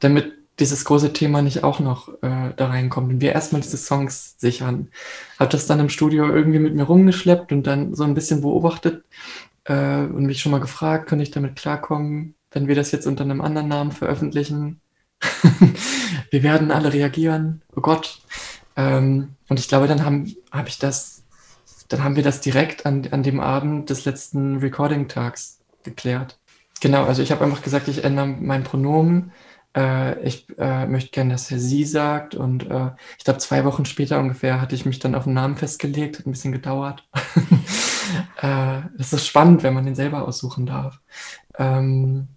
damit 0.00 0.32
dieses 0.58 0.84
große 0.84 1.12
Thema 1.12 1.42
nicht 1.42 1.62
auch 1.62 1.80
noch 1.80 2.08
äh, 2.22 2.52
da 2.56 2.66
reinkommt 2.68 3.12
und 3.12 3.20
wir 3.20 3.32
erstmal 3.32 3.62
diese 3.62 3.76
Songs 3.76 4.34
sichern. 4.38 4.88
Habe 5.38 5.50
das 5.50 5.66
dann 5.66 5.80
im 5.80 5.88
Studio 5.88 6.28
irgendwie 6.28 6.58
mit 6.58 6.74
mir 6.74 6.84
rumgeschleppt 6.84 7.52
und 7.52 7.66
dann 7.66 7.94
so 7.94 8.04
ein 8.04 8.14
bisschen 8.14 8.40
beobachtet 8.40 9.04
äh, 9.64 10.00
und 10.00 10.26
mich 10.26 10.40
schon 10.40 10.52
mal 10.52 10.60
gefragt, 10.60 11.08
könnte 11.08 11.22
ich 11.22 11.30
damit 11.30 11.56
klarkommen, 11.56 12.34
wenn 12.50 12.66
wir 12.66 12.74
das 12.74 12.90
jetzt 12.90 13.06
unter 13.06 13.24
einem 13.24 13.40
anderen 13.40 13.68
Namen 13.68 13.92
veröffentlichen? 13.92 14.80
wir 16.30 16.42
werden 16.42 16.70
alle 16.70 16.92
reagieren. 16.92 17.62
Oh 17.76 17.80
Gott. 17.80 18.20
Ähm, 18.76 19.30
und 19.48 19.60
ich 19.60 19.68
glaube, 19.68 19.86
dann 19.86 20.04
haben 20.04 20.34
habe 20.50 20.68
ich 20.68 20.78
das, 20.78 21.22
dann 21.88 22.02
haben 22.02 22.16
wir 22.16 22.22
das 22.22 22.40
direkt 22.40 22.86
an, 22.86 23.06
an 23.10 23.22
dem 23.22 23.40
Abend 23.40 23.90
des 23.90 24.04
letzten 24.04 24.58
Recording-Tags 24.58 25.58
geklärt. 25.84 26.38
Genau, 26.80 27.04
also 27.04 27.22
ich 27.22 27.32
habe 27.32 27.44
einfach 27.44 27.62
gesagt, 27.62 27.88
ich 27.88 28.04
ändere 28.04 28.26
mein 28.26 28.62
Pronomen 28.62 29.32
äh, 29.76 30.20
ich 30.22 30.46
äh, 30.58 30.86
möchte 30.86 31.10
gerne, 31.10 31.32
dass 31.32 31.50
er 31.50 31.58
sie 31.58 31.84
sagt. 31.84 32.34
Und 32.34 32.70
äh, 32.70 32.90
ich 33.18 33.24
glaube, 33.24 33.38
zwei 33.38 33.64
Wochen 33.64 33.84
später 33.84 34.18
ungefähr 34.18 34.60
hatte 34.60 34.74
ich 34.74 34.86
mich 34.86 34.98
dann 34.98 35.14
auf 35.14 35.24
den 35.24 35.34
Namen 35.34 35.56
festgelegt, 35.56 36.18
hat 36.18 36.26
ein 36.26 36.32
bisschen 36.32 36.52
gedauert. 36.52 37.08
äh, 38.42 38.80
das 38.96 39.12
ist 39.12 39.26
spannend, 39.26 39.62
wenn 39.62 39.74
man 39.74 39.84
den 39.84 39.94
selber 39.94 40.26
aussuchen 40.26 40.66
darf. 40.66 41.00
Ähm, 41.58 42.28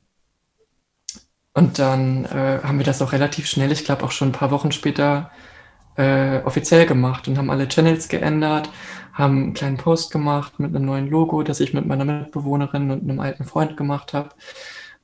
und 1.53 1.79
dann 1.79 2.25
äh, 2.25 2.59
haben 2.63 2.77
wir 2.77 2.85
das 2.85 3.01
auch 3.01 3.11
relativ 3.11 3.47
schnell, 3.47 3.71
ich 3.71 3.83
glaube 3.83 4.03
auch 4.05 4.11
schon 4.11 4.29
ein 4.29 4.33
paar 4.33 4.51
Wochen 4.51 4.71
später, 4.71 5.31
äh, 5.97 6.41
offiziell 6.43 6.85
gemacht 6.85 7.27
und 7.27 7.37
haben 7.37 7.49
alle 7.49 7.67
Channels 7.67 8.07
geändert, 8.07 8.69
haben 9.13 9.43
einen 9.43 9.53
kleinen 9.53 9.77
Post 9.77 10.11
gemacht 10.11 10.59
mit 10.59 10.73
einem 10.73 10.85
neuen 10.85 11.09
Logo, 11.09 11.43
das 11.43 11.59
ich 11.59 11.73
mit 11.73 11.85
meiner 11.85 12.05
Mitbewohnerin 12.05 12.91
und 12.91 13.03
einem 13.03 13.19
alten 13.19 13.43
Freund 13.43 13.75
gemacht 13.75 14.13
habe. 14.13 14.29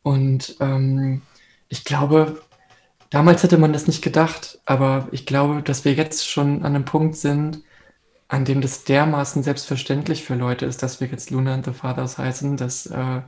Und 0.04 0.56
ähm, 0.62 1.22
ich 1.70 1.84
glaube, 1.84 2.42
damals 3.12 3.44
hätte 3.44 3.58
man 3.58 3.74
das 3.74 3.88
nicht 3.88 4.04
gedacht, 4.04 4.60
aber 4.66 5.10
ich 5.12 5.26
glaube, 5.26 5.64
dass 5.64 5.86
wir 5.86 5.94
jetzt 5.94 6.28
schon 6.28 6.64
an 6.66 6.76
einem 6.76 6.86
Punkt 6.86 7.16
sind, 7.18 7.64
an 8.30 8.46
dem 8.46 8.62
das 8.62 8.86
dermaßen 8.86 9.44
selbstverständlich 9.44 10.24
für 10.26 10.36
Leute 10.36 10.66
ist, 10.66 10.84
dass 10.84 11.02
wir 11.02 11.08
jetzt 11.10 11.32
Luna 11.32 11.54
and 11.56 11.66
the 11.66 11.74
Fathers 11.74 12.18
heißen, 12.18 12.58
dass 12.58 12.88
äh, 12.88 13.22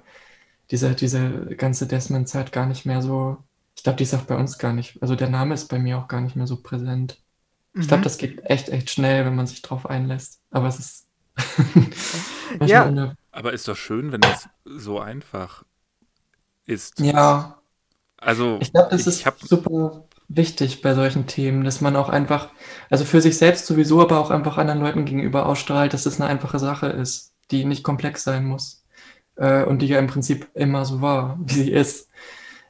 diese, 0.72 0.96
diese 0.96 1.56
ganze 1.58 1.88
Desmond-Zeit 1.88 2.52
gar 2.52 2.66
nicht 2.68 2.86
mehr 2.86 3.02
so, 3.02 3.38
ich 3.76 3.84
glaube, 3.84 3.98
die 3.98 4.04
ist 4.04 4.14
auch 4.16 4.24
bei 4.24 4.38
uns 4.38 4.58
gar 4.58 4.74
nicht, 4.74 5.02
also 5.02 5.16
der 5.16 5.30
Name 5.30 5.54
ist 5.56 5.68
bei 5.70 5.80
mir 5.80 5.98
auch 6.00 6.08
gar 6.08 6.22
nicht 6.22 6.36
mehr 6.36 6.48
so 6.48 6.62
präsent. 6.62 7.22
Ich 7.80 7.88
glaube, 7.88 8.04
Mhm. 8.04 8.04
das 8.04 8.18
geht 8.20 8.44
echt, 8.46 8.70
echt 8.70 8.90
schnell, 8.92 9.26
wenn 9.26 9.36
man 9.36 9.48
sich 9.48 9.62
drauf 9.64 9.86
einlässt. 9.90 10.42
Aber 10.52 10.68
es 10.68 10.80
ist 10.80 11.08
Ja. 12.60 12.96
Aber 13.32 13.54
ist 13.54 13.68
doch 13.68 13.76
schön, 13.78 14.12
wenn 14.12 14.22
das 14.24 14.50
so 14.66 15.00
einfach 15.00 15.64
ist. 16.66 17.06
Ja, 17.08 17.59
Also, 18.22 18.58
ich 18.62 18.72
glaube, 18.74 18.90
das 18.92 19.08
ist 19.08 19.26
hab, 19.26 19.40
super 19.40 20.04
wichtig 20.28 20.82
bei 20.82 20.94
solchen 20.94 21.26
Themen, 21.26 21.64
dass 21.64 21.82
man 21.82 21.96
auch 21.96 22.10
einfach, 22.10 22.50
also 22.90 23.06
für 23.06 23.22
sich 23.22 23.38
selbst 23.38 23.66
sowieso, 23.66 24.02
aber 24.02 24.20
auch 24.20 24.30
einfach 24.30 24.58
anderen 24.58 24.82
Leuten 24.82 25.06
gegenüber 25.06 25.46
ausstrahlt, 25.46 25.94
dass 25.94 26.06
es 26.06 26.20
eine 26.20 26.30
einfache 26.30 26.60
Sache 26.60 26.88
ist, 26.88 27.34
die 27.52 27.66
nicht 27.66 27.84
komplex 27.84 28.24
sein 28.24 28.46
muss. 28.46 28.84
Äh, 29.36 29.64
und 29.64 29.82
die 29.82 29.88
ja 29.88 30.00
im 30.00 30.08
Prinzip 30.08 30.50
immer 30.54 30.86
so 30.86 31.02
war, 31.02 31.40
wie 31.44 31.54
sie 31.54 31.72
ist. 31.72 32.10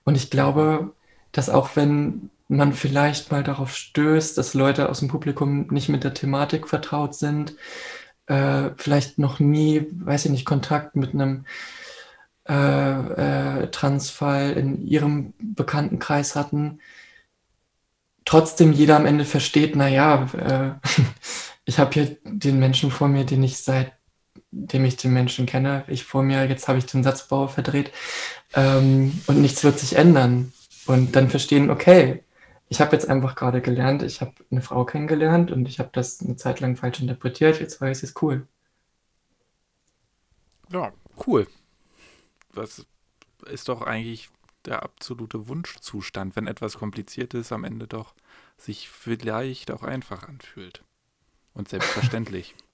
Und 0.03 0.15
ich 0.15 0.29
glaube, 0.29 0.93
dass 1.31 1.49
auch 1.49 1.75
wenn 1.75 2.29
man 2.47 2.73
vielleicht 2.73 3.31
mal 3.31 3.43
darauf 3.43 3.75
stößt, 3.75 4.37
dass 4.37 4.55
Leute 4.55 4.89
aus 4.89 4.99
dem 4.99 5.07
Publikum 5.07 5.67
nicht 5.69 5.89
mit 5.89 6.03
der 6.03 6.15
Thematik 6.15 6.67
vertraut 6.67 7.13
sind, 7.13 7.55
äh, 8.25 8.71
vielleicht 8.77 9.19
noch 9.19 9.39
nie, 9.39 9.87
weiß 9.91 10.25
ich 10.25 10.31
nicht, 10.31 10.45
Kontakt 10.45 10.95
mit 10.95 11.13
einem 11.13 11.45
äh, 12.49 13.63
äh, 13.63 13.71
Transfall 13.71 14.53
in 14.53 14.85
ihrem 14.85 15.33
Bekanntenkreis 15.39 16.35
hatten, 16.35 16.79
trotzdem 18.25 18.73
jeder 18.73 18.95
am 18.95 19.05
Ende 19.05 19.23
versteht, 19.25 19.75
naja, 19.75 20.27
äh, 20.33 20.71
ich 21.65 21.77
habe 21.77 21.93
hier 21.93 22.17
den 22.23 22.59
Menschen 22.59 22.89
vor 22.89 23.07
mir, 23.07 23.25
den 23.25 23.43
ich 23.43 23.59
seitdem 23.59 24.85
ich 24.85 24.97
den 24.97 25.13
Menschen 25.13 25.45
kenne, 25.45 25.83
ich 25.87 26.05
vor 26.05 26.23
mir, 26.23 26.45
jetzt 26.45 26.67
habe 26.67 26.79
ich 26.79 26.87
den 26.87 27.03
Satzbau 27.03 27.47
verdreht 27.47 27.91
ähm, 28.55 29.21
und 29.27 29.41
nichts 29.41 29.63
wird 29.63 29.79
sich 29.79 29.95
ändern. 29.95 30.51
Und 30.87 31.15
dann 31.15 31.29
verstehen, 31.29 31.69
okay, 31.69 32.23
ich 32.67 32.81
habe 32.81 32.93
jetzt 32.93 33.07
einfach 33.07 33.35
gerade 33.35 33.61
gelernt, 33.61 34.01
ich 34.01 34.21
habe 34.21 34.33
eine 34.49 34.61
Frau 34.61 34.85
kennengelernt 34.85 35.51
und 35.51 35.67
ich 35.67 35.77
habe 35.77 35.89
das 35.91 36.21
eine 36.21 36.35
Zeit 36.35 36.61
lang 36.61 36.75
falsch 36.75 36.99
interpretiert, 36.99 37.59
jetzt 37.59 37.79
weiß 37.79 38.01
ich 38.03 38.09
es 38.09 38.21
cool. 38.23 38.47
ja, 40.71 40.91
cool. 41.27 41.47
Das 42.62 42.86
ist 43.47 43.70
doch 43.70 43.82
eigentlich 43.82 44.30
der 44.66 44.84
absolute 44.84 45.47
Wunschzustand, 45.47 46.36
wenn 46.36 46.47
etwas 46.47 46.78
kompliziert 46.78 47.34
ist, 47.34 47.51
am 47.51 47.64
Ende 47.64 47.88
doch 47.88 48.14
sich 48.57 48.89
vielleicht 48.89 49.72
auch 49.72 49.84
einfach 49.84 50.28
anfühlt. 50.28 50.84
Und 51.53 51.70
selbstverständlich. 51.70 52.55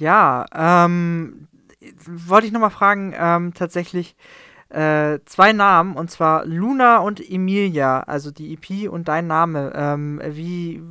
Ja, 0.00 0.46
ähm, 0.54 1.48
wollte 2.06 2.46
ich 2.46 2.52
nochmal 2.52 2.70
fragen, 2.70 3.12
ähm, 3.16 3.52
tatsächlich 3.52 4.14
äh, 4.68 5.18
zwei 5.24 5.52
Namen, 5.52 5.96
und 5.96 6.10
zwar 6.10 6.44
Luna 6.44 6.98
und 6.98 7.20
Emilia, 7.20 8.00
also 8.00 8.30
die 8.30 8.52
EP 8.52 8.88
und 8.90 9.08
dein 9.08 9.26
Name. 9.26 9.72
Ähm, 9.74 10.20
wie, 10.24 10.82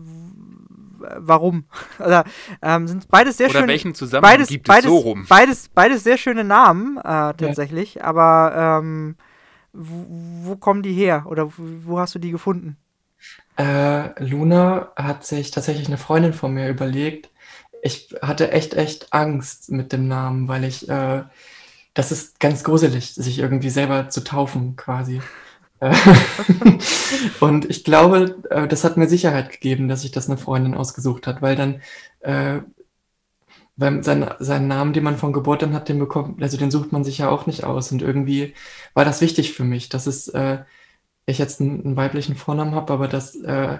warum? 1.18 1.66
Oder 2.00 2.24
ähm, 2.62 2.88
sind 2.88 3.08
beides 3.10 3.38
sehr 3.38 3.50
Oder 3.50 3.60
schöne, 3.60 3.68
welchen 3.68 3.96
Zusammenhang 3.96 4.34
beides, 4.34 4.50
gibt 4.50 4.68
beides, 4.68 4.86
es 4.86 4.92
so 4.92 4.98
rum? 4.98 5.26
Beides, 5.28 5.70
beides 5.70 6.04
sehr 6.04 6.18
schöne 6.18 6.44
Namen, 6.44 6.98
äh, 6.98 7.34
tatsächlich, 7.34 8.04
aber 8.04 8.80
ähm, 8.82 9.16
wo, 9.74 10.06
wo 10.50 10.56
kommen 10.56 10.84
die 10.84 10.94
her? 10.94 11.26
Oder 11.28 11.48
wo, 11.48 11.64
wo 11.84 12.00
hast 12.00 12.16
du 12.16 12.20
die 12.20 12.32
gefunden? 12.32 12.78
Äh, 13.58 14.24
Luna 14.24 14.92
hat 14.96 15.26
sich 15.26 15.52
tatsächlich 15.52 15.88
eine 15.88 15.98
Freundin 15.98 16.34
von 16.34 16.54
mir 16.54 16.70
überlegt. 16.70 17.30
Ich 17.82 18.16
hatte 18.22 18.52
echt, 18.52 18.74
echt 18.74 19.14
Angst 19.14 19.72
mit 19.72 19.92
dem 19.94 20.08
Namen, 20.08 20.48
weil 20.48 20.64
ich, 20.64 20.88
äh, 20.90 21.24
das 21.94 22.12
ist 22.12 22.40
ganz 22.40 22.64
gruselig, 22.64 23.16
sich 23.16 23.40
irgendwie 23.40 23.70
selber 23.70 24.10
zu 24.10 24.24
taufen, 24.24 24.76
quasi. 24.76 25.22
Und 27.40 27.70
ich 27.70 27.84
glaube, 27.84 28.38
äh, 28.50 28.68
das 28.68 28.84
hat 28.84 28.98
mir 28.98 29.08
Sicherheit 29.08 29.52
gegeben, 29.52 29.88
dass 29.88 30.02
sich 30.02 30.12
das 30.12 30.28
eine 30.28 30.38
Freundin 30.38 30.74
ausgesucht 30.76 31.28
hat, 31.28 31.42
weil 31.42 31.56
dann, 31.56 31.82
äh, 32.22 32.62
weil 33.76 34.04
sein, 34.04 34.30
seinen 34.40 34.68
Namen, 34.68 34.94
den 34.94 35.04
man 35.04 35.18
von 35.18 35.34
Geburt 35.34 35.64
an 35.64 35.74
hat, 35.74 35.90
den 35.90 36.00
bekommt, 36.00 36.42
also 36.42 36.58
den 36.58 36.72
sucht 36.72 36.92
man 36.92 37.04
sich 37.04 37.20
ja 37.20 37.30
auch 37.30 37.46
nicht 37.46 37.64
aus. 37.64 37.92
Und 37.92 38.02
irgendwie 38.02 38.56
war 38.94 39.06
das 39.06 39.22
wichtig 39.22 39.54
für 39.54 39.64
mich, 39.64 39.90
dass 39.90 40.08
es, 40.08 40.28
äh, 40.30 40.60
ich 41.28 41.38
jetzt 41.40 41.62
einen, 41.62 41.84
einen 41.86 41.96
weiblichen 41.98 42.36
Vornamen 42.36 42.76
habe, 42.76 42.94
aber 42.94 43.08
dass 43.08 43.36
äh, 43.36 43.80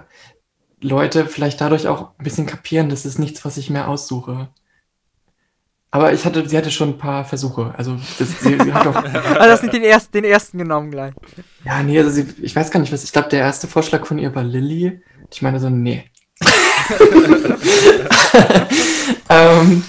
Leute 0.80 1.26
vielleicht 1.26 1.60
dadurch 1.60 1.88
auch 1.88 2.10
ein 2.18 2.24
bisschen 2.24 2.46
kapieren, 2.46 2.88
das 2.90 3.06
ist 3.06 3.18
nichts, 3.18 3.44
was 3.44 3.56
ich 3.56 3.70
mehr 3.70 3.88
aussuche. 3.88 4.48
Aber 5.90 6.12
ich 6.12 6.24
hatte, 6.24 6.46
sie 6.46 6.56
hatte 6.56 6.70
schon 6.70 6.90
ein 6.90 6.98
paar 6.98 7.24
Versuche. 7.24 7.74
Also 7.76 7.96
das, 8.18 8.40
sie, 8.40 8.58
sie 8.58 8.72
hat 8.72 8.86
auch, 8.86 8.94
Also 9.04 9.38
das 9.38 9.62
nicht 9.62 9.72
den 9.72 9.82
ersten, 9.82 10.12
den 10.12 10.24
ersten 10.24 10.58
genommen 10.58 10.90
gleich. 10.90 11.14
ja, 11.64 11.82
nee, 11.82 11.98
also 11.98 12.10
sie, 12.10 12.26
ich 12.42 12.54
weiß 12.54 12.70
gar 12.70 12.80
nicht, 12.80 12.92
was. 12.92 13.04
Ich 13.04 13.12
glaube, 13.12 13.30
der 13.30 13.40
erste 13.40 13.66
Vorschlag 13.68 14.04
von 14.04 14.18
ihr 14.18 14.34
war 14.34 14.44
Lilly. 14.44 15.00
Ich 15.32 15.40
meine 15.40 15.60
so, 15.60 15.70
nee. 15.70 16.04
ähm, 19.30 19.82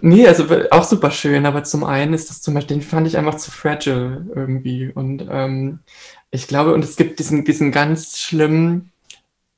nee, 0.00 0.26
also 0.26 0.46
auch 0.70 0.84
super 0.84 1.10
schön, 1.10 1.44
aber 1.46 1.64
zum 1.64 1.84
einen 1.84 2.14
ist 2.14 2.30
das 2.30 2.40
zum 2.42 2.54
Beispiel, 2.54 2.78
den 2.78 2.82
fand 2.82 3.06
ich 3.06 3.18
einfach 3.18 3.36
zu 3.36 3.50
fragile 3.50 4.26
irgendwie. 4.34 4.90
Und 4.92 5.26
ähm, 5.30 5.80
ich 6.30 6.48
glaube, 6.48 6.72
und 6.72 6.82
es 6.82 6.96
gibt 6.96 7.18
diesen, 7.18 7.44
diesen 7.44 7.72
ganz 7.72 8.18
schlimmen, 8.18 8.90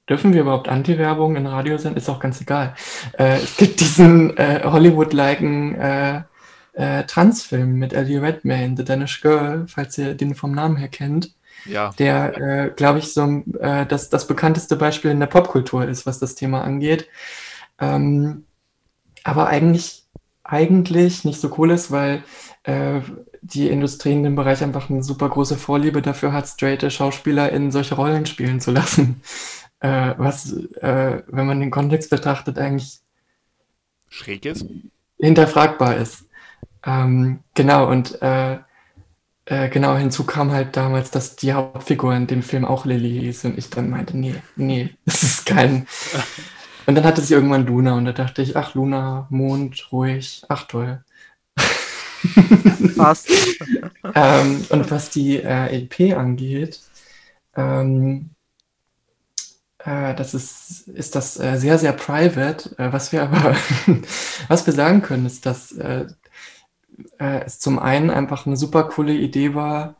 dürfen 0.09 0.33
wir 0.33 0.43
überhaupt 0.43 0.69
Anti-Werbung 0.69 1.37
in 1.37 1.47
Radio 1.47 1.79
senden? 1.79 1.99
Ist 1.99 2.09
auch 2.09 2.21
ganz 2.21 2.41
egal. 2.41 2.75
Äh, 3.19 3.37
es 3.37 3.57
gibt 3.57 3.81
diesen 3.81 4.37
äh, 4.37 4.63
Hollywood-liken 4.65 5.75
äh, 5.75 6.23
äh, 6.75 7.05
Transfilm 7.05 7.75
mit 7.75 7.93
Ellie 7.93 8.21
Redmayne, 8.21 8.77
The 8.77 8.85
Danish 8.85 9.21
Girl, 9.21 9.67
falls 9.69 9.99
ihr 9.99 10.15
den 10.15 10.35
vom 10.35 10.53
Namen 10.53 10.77
her 10.77 10.89
kennt 10.89 11.35
Ja, 11.65 11.91
der, 11.99 12.37
äh, 12.39 12.71
glaube 12.75 12.99
ich, 12.99 13.13
so 13.13 13.43
äh, 13.61 13.87
das, 13.87 14.11
das 14.11 14.27
bekannteste 14.27 14.77
Beispiel 14.77 15.11
in 15.11 15.21
der 15.21 15.27
Popkultur 15.27 15.87
ist, 15.87 16.07
was 16.07 16.19
das 16.19 16.35
Thema 16.35 16.63
angeht. 16.63 17.09
Ähm, 17.79 18.45
aber 19.25 19.49
eigentlich, 19.49 20.05
eigentlich 20.45 21.25
nicht 21.25 21.41
so 21.41 21.55
cool 21.59 21.71
ist, 21.71 21.91
weil 21.91 22.23
die 23.43 23.69
Industrie 23.69 24.13
in 24.13 24.23
dem 24.23 24.37
Bereich 24.37 24.63
einfach 24.63 24.89
eine 24.89 25.03
super 25.03 25.29
große 25.29 25.57
Vorliebe 25.57 26.01
dafür 26.01 26.33
hat, 26.33 26.47
straighte 26.47 26.93
Schauspieler 26.93 27.51
in 27.51 27.73
solche 27.73 27.97
Rollen 27.97 28.25
spielen 28.25 28.61
zu 28.61 28.71
lassen. 28.71 29.21
Äh, 29.83 30.15
was, 30.17 30.53
äh, 30.53 31.23
wenn 31.27 31.47
man 31.47 31.61
den 31.61 31.71
Kontext 31.73 32.11
betrachtet, 32.11 32.59
eigentlich 32.59 33.01
schräg 34.09 34.45
ist. 34.47 34.67
hinterfragbar 35.19 35.97
ist. 35.97 36.27
Ähm, 36.85 37.41
genau, 37.55 37.91
und 37.91 38.21
äh, 38.23 38.59
äh, 39.47 39.69
genau 39.71 39.97
hinzu 39.97 40.25
kam 40.25 40.53
halt 40.53 40.77
damals, 40.77 41.11
dass 41.11 41.37
die 41.37 41.53
Hauptfigur 41.53 42.15
in 42.15 42.27
dem 42.29 42.43
Film 42.43 42.65
auch 42.65 42.85
Lily 42.87 43.21
hieß 43.21 43.47
und 43.47 43.59
ich 43.59 43.71
dann 43.71 43.91
meinte, 43.91 44.17
nee, 44.17 44.37
nee, 44.57 44.91
das 45.05 45.23
ist 45.23 45.47
kein. 45.47 45.87
Und 46.87 46.97
dann 46.97 47.05
hatte 47.05 47.21
sie 47.21 47.35
irgendwann 47.35 47.65
Luna 47.65 47.95
und 47.95 48.07
da 48.07 48.13
dachte 48.13 48.43
ich, 48.43 48.57
ach, 48.57 48.75
Luna, 48.75 49.29
Mond, 49.31 49.93
ruhig, 49.93 50.43
ach 50.49 50.65
toll. 50.67 51.05
Passt. 52.97 53.31
ähm, 54.17 54.67
und 54.69 54.91
was 54.91 55.11
die 55.11 55.37
äh, 55.39 55.85
EP 55.85 56.17
angeht, 56.19 56.81
ähm, 57.57 58.31
äh, 58.31 58.32
das 59.85 60.35
ist, 60.35 60.89
ist 60.89 61.15
das 61.15 61.39
äh, 61.41 61.57
sehr, 61.59 61.79
sehr 61.79 61.93
private. 61.93 62.77
Äh, 62.79 62.93
was 62.93 63.13
wir 63.13 63.23
aber, 63.23 63.57
was 64.49 64.67
wir 64.67 64.73
sagen 64.73 65.03
können, 65.03 65.27
ist, 65.27 65.47
dass 65.47 65.73
äh, 65.73 66.07
äh, 67.19 67.45
es 67.45 67.59
zum 67.61 67.79
einen 67.79 68.11
einfach 68.11 68.47
eine 68.47 68.57
super 68.57 68.85
coole 68.85 69.15
Idee 69.15 69.55
war, 69.55 69.97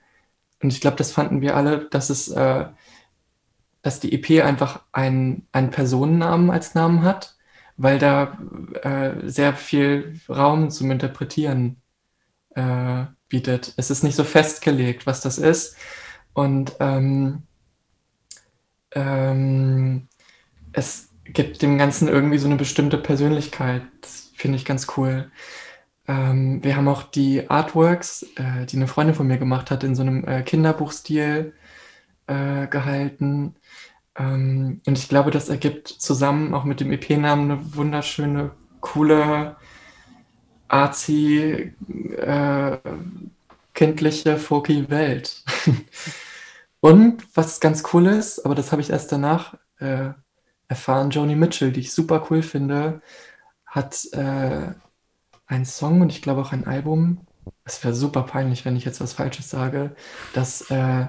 und 0.63 0.73
ich 0.73 0.81
glaube, 0.81 0.97
das 0.97 1.13
fanden 1.13 1.41
wir 1.41 1.57
alle, 1.57 1.89
dass 1.91 2.11
es, 2.11 2.29
äh, 2.29 2.67
dass 3.83 4.01
die 4.01 4.13
EP 4.13 4.45
einfach 4.45 4.83
einen, 4.93 5.49
einen 5.53 5.71
Personennamen 5.71 6.51
als 6.51 6.75
Namen 6.75 7.03
hat, 7.03 7.37
weil 7.77 7.99
da 7.99 8.39
äh, 8.83 9.29
sehr 9.29 9.55
viel 9.55 10.21
Raum 10.29 10.71
zum 10.71 10.91
Interpretieren 10.91 11.83
äh, 12.55 13.07
bietet. 13.29 13.75
Es 13.77 13.91
ist 13.91 14.05
nicht 14.05 14.15
so 14.15 14.25
festgelegt, 14.25 15.07
was 15.07 15.21
das 15.21 15.39
ist. 15.39 15.77
Und 16.33 16.75
ähm, 16.81 17.43
ähm, 18.95 20.09
es 20.73 21.11
gibt 21.25 21.63
dem 21.63 21.79
Ganzen 21.79 22.09
irgendwie 22.09 22.39
so 22.39 22.47
eine 22.47 22.57
bestimmte 22.57 22.99
Persönlichkeit. 22.99 23.83
Finde 24.35 24.57
ich 24.57 24.65
ganz 24.65 24.87
cool. 24.97 25.31
Ähm, 26.09 26.63
wir 26.65 26.77
haben 26.77 26.89
auch 26.89 27.05
die 27.05 27.49
Artworks, 27.49 28.25
äh, 28.37 28.67
die 28.67 28.77
eine 28.77 28.89
Freundin 28.89 29.15
von 29.15 29.27
mir 29.27 29.39
gemacht 29.39 29.71
hat, 29.71 29.85
in 29.85 29.95
so 29.95 30.03
einem 30.03 30.25
äh, 30.27 30.43
Kinderbuchstil 30.43 31.55
äh, 32.27 32.67
gehalten. 32.67 33.55
Ähm, 34.17 34.81
und 34.87 34.99
ich 34.99 35.09
glaube, 35.09 35.31
das 35.31 35.49
ergibt 35.49 35.89
zusammen 35.89 36.55
auch 36.55 36.65
mit 36.65 36.81
dem 36.81 36.93
EP-Namen 36.93 37.51
eine 37.51 37.77
wunderschöne, 37.77 38.53
coole, 38.81 39.57
arzi, 40.69 41.73
äh, 42.17 42.79
kindliche, 43.75 44.39
folky 44.39 44.91
Welt. 44.91 45.45
und 46.83 47.25
was 47.37 47.61
ganz 47.61 47.85
cool 47.93 48.09
ist, 48.09 48.45
aber 48.45 48.57
das 48.57 48.73
habe 48.73 48.83
ich 48.83 48.91
erst 48.91 49.13
danach 49.13 49.55
äh, 49.79 50.11
erfahren, 50.67 51.11
Joni 51.11 51.37
Mitchell, 51.37 51.71
die 51.71 51.79
ich 51.79 51.93
super 51.93 52.27
cool 52.29 52.43
finde, 52.43 53.03
hat 53.65 54.05
äh, 54.13 54.73
einen 55.47 55.65
Song 55.65 56.01
und 56.01 56.11
ich 56.11 56.23
glaube 56.23 56.41
auch 56.41 56.51
ein 56.51 56.67
Album. 56.67 57.25
Es 57.65 57.85
wäre 57.85 57.95
super 57.95 58.25
peinlich, 58.25 58.65
wenn 58.65 58.75
ich 58.75 58.85
jetzt 58.85 59.01
was 59.01 59.13
Falsches 59.13 59.49
sage, 59.49 59.95
dass 60.35 60.71
äh, 60.73 61.07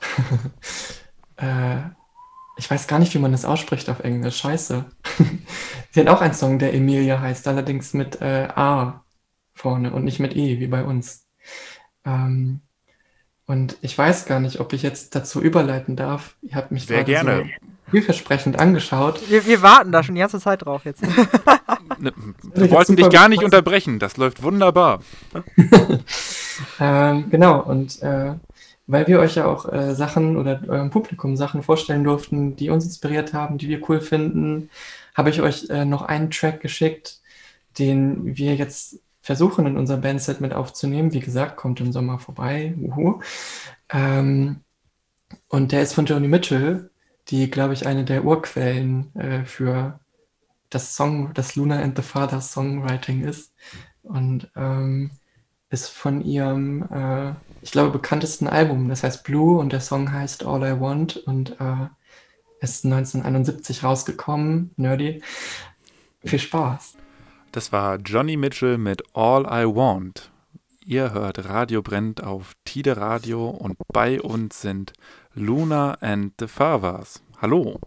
äh, 1.36 1.82
ich 2.56 2.68
weiß 2.68 2.88
gar 2.88 2.98
nicht, 2.98 3.14
wie 3.14 3.20
man 3.20 3.30
das 3.30 3.44
ausspricht 3.44 3.88
auf 3.88 4.00
Englisch. 4.00 4.38
Scheiße. 4.38 4.84
Sie 5.92 6.00
hat 6.00 6.08
auch 6.08 6.22
einen 6.22 6.34
Song, 6.34 6.58
der 6.58 6.74
Emilia 6.74 7.20
heißt, 7.20 7.46
allerdings 7.46 7.94
mit 7.94 8.20
äh, 8.20 8.48
A 8.52 9.04
vorne 9.54 9.92
und 9.92 10.02
nicht 10.04 10.18
mit 10.18 10.34
E, 10.34 10.58
wie 10.58 10.66
bei 10.66 10.82
uns. 10.82 11.28
Ähm, 12.04 12.62
und 13.50 13.76
ich 13.82 13.98
weiß 13.98 14.26
gar 14.26 14.38
nicht, 14.38 14.60
ob 14.60 14.72
ich 14.72 14.84
jetzt 14.84 15.16
dazu 15.16 15.42
überleiten 15.42 15.96
darf. 15.96 16.36
Ihr 16.40 16.54
habt 16.54 16.70
mich 16.70 16.86
Sehr 16.86 17.02
gerne. 17.02 17.38
So 17.38 17.90
vielversprechend 17.90 18.56
angeschaut. 18.60 19.28
Wir, 19.28 19.44
wir, 19.44 19.60
warten 19.60 19.90
da 19.90 20.04
schon 20.04 20.14
die 20.14 20.20
ganze 20.20 20.38
Zeit 20.38 20.64
drauf 20.64 20.84
jetzt. 20.84 21.02
Ne, 21.98 22.12
wir 22.54 22.70
wollten 22.70 22.94
dich 22.94 23.10
gar 23.10 23.28
nicht 23.28 23.42
unterbrechen. 23.42 23.98
Das 23.98 24.16
läuft 24.16 24.44
wunderbar. 24.44 25.00
ähm, 26.80 27.28
genau, 27.28 27.60
und 27.60 28.00
äh, 28.00 28.34
weil 28.86 29.06
wir 29.08 29.18
euch 29.18 29.34
ja 29.34 29.46
auch 29.46 29.70
äh, 29.70 29.94
Sachen 29.94 30.36
oder 30.36 30.62
eurem 30.68 30.90
Publikum 30.90 31.36
Sachen 31.36 31.64
vorstellen 31.64 32.04
durften, 32.04 32.54
die 32.54 32.70
uns 32.70 32.84
inspiriert 32.84 33.34
haben, 33.34 33.58
die 33.58 33.68
wir 33.68 33.86
cool 33.88 34.00
finden, 34.00 34.70
habe 35.14 35.30
ich 35.30 35.42
euch 35.42 35.68
äh, 35.68 35.84
noch 35.84 36.02
einen 36.02 36.30
Track 36.30 36.60
geschickt, 36.60 37.20
den 37.78 38.36
wir 38.36 38.54
jetzt 38.54 39.00
versuchen 39.30 39.64
in 39.64 39.76
unser 39.76 39.96
Bandset 39.96 40.40
mit 40.40 40.52
aufzunehmen. 40.52 41.12
Wie 41.12 41.20
gesagt, 41.20 41.56
kommt 41.56 41.78
im 41.78 41.92
Sommer 41.92 42.18
vorbei. 42.18 42.74
Uhu. 42.76 43.20
Ähm, 43.88 44.62
und 45.46 45.70
der 45.70 45.82
ist 45.82 45.94
von 45.94 46.04
Joni 46.04 46.26
Mitchell, 46.26 46.90
die, 47.28 47.48
glaube 47.48 47.74
ich, 47.74 47.86
eine 47.86 48.04
der 48.04 48.24
Urquellen 48.24 49.14
äh, 49.14 49.44
für 49.44 50.00
das 50.68 50.96
Song, 50.96 51.32
das 51.32 51.54
Luna 51.54 51.80
and 51.80 51.96
the 51.96 52.02
Father 52.02 52.40
Songwriting 52.40 53.22
ist. 53.22 53.54
Und 54.02 54.50
ähm, 54.56 55.12
ist 55.68 55.90
von 55.90 56.22
ihrem, 56.22 56.82
äh, 56.90 57.34
ich 57.62 57.70
glaube, 57.70 57.92
bekanntesten 57.92 58.48
Album. 58.48 58.88
Das 58.88 59.04
heißt 59.04 59.22
Blue 59.22 59.60
und 59.60 59.72
der 59.72 59.80
Song 59.80 60.10
heißt 60.10 60.44
All 60.44 60.64
I 60.64 60.80
Want 60.80 61.18
und 61.18 61.52
äh, 61.60 61.86
ist 62.60 62.84
1971 62.84 63.84
rausgekommen. 63.84 64.72
Nerdy. 64.76 65.22
Viel 66.24 66.40
Spaß. 66.40 66.96
Das 67.52 67.72
war 67.72 67.96
Johnny 67.96 68.36
Mitchell 68.36 68.78
mit 68.78 69.02
All 69.12 69.42
I 69.42 69.66
Want. 69.66 70.30
Ihr 70.84 71.12
hört 71.12 71.48
Radio 71.48 71.82
brennt 71.82 72.22
auf 72.22 72.52
Tide 72.64 72.96
Radio 72.96 73.48
und 73.48 73.76
bei 73.92 74.20
uns 74.20 74.60
sind 74.60 74.92
Luna 75.34 75.94
and 76.00 76.32
the 76.38 76.46
Fathers. 76.46 77.20
Hallo. 77.42 77.80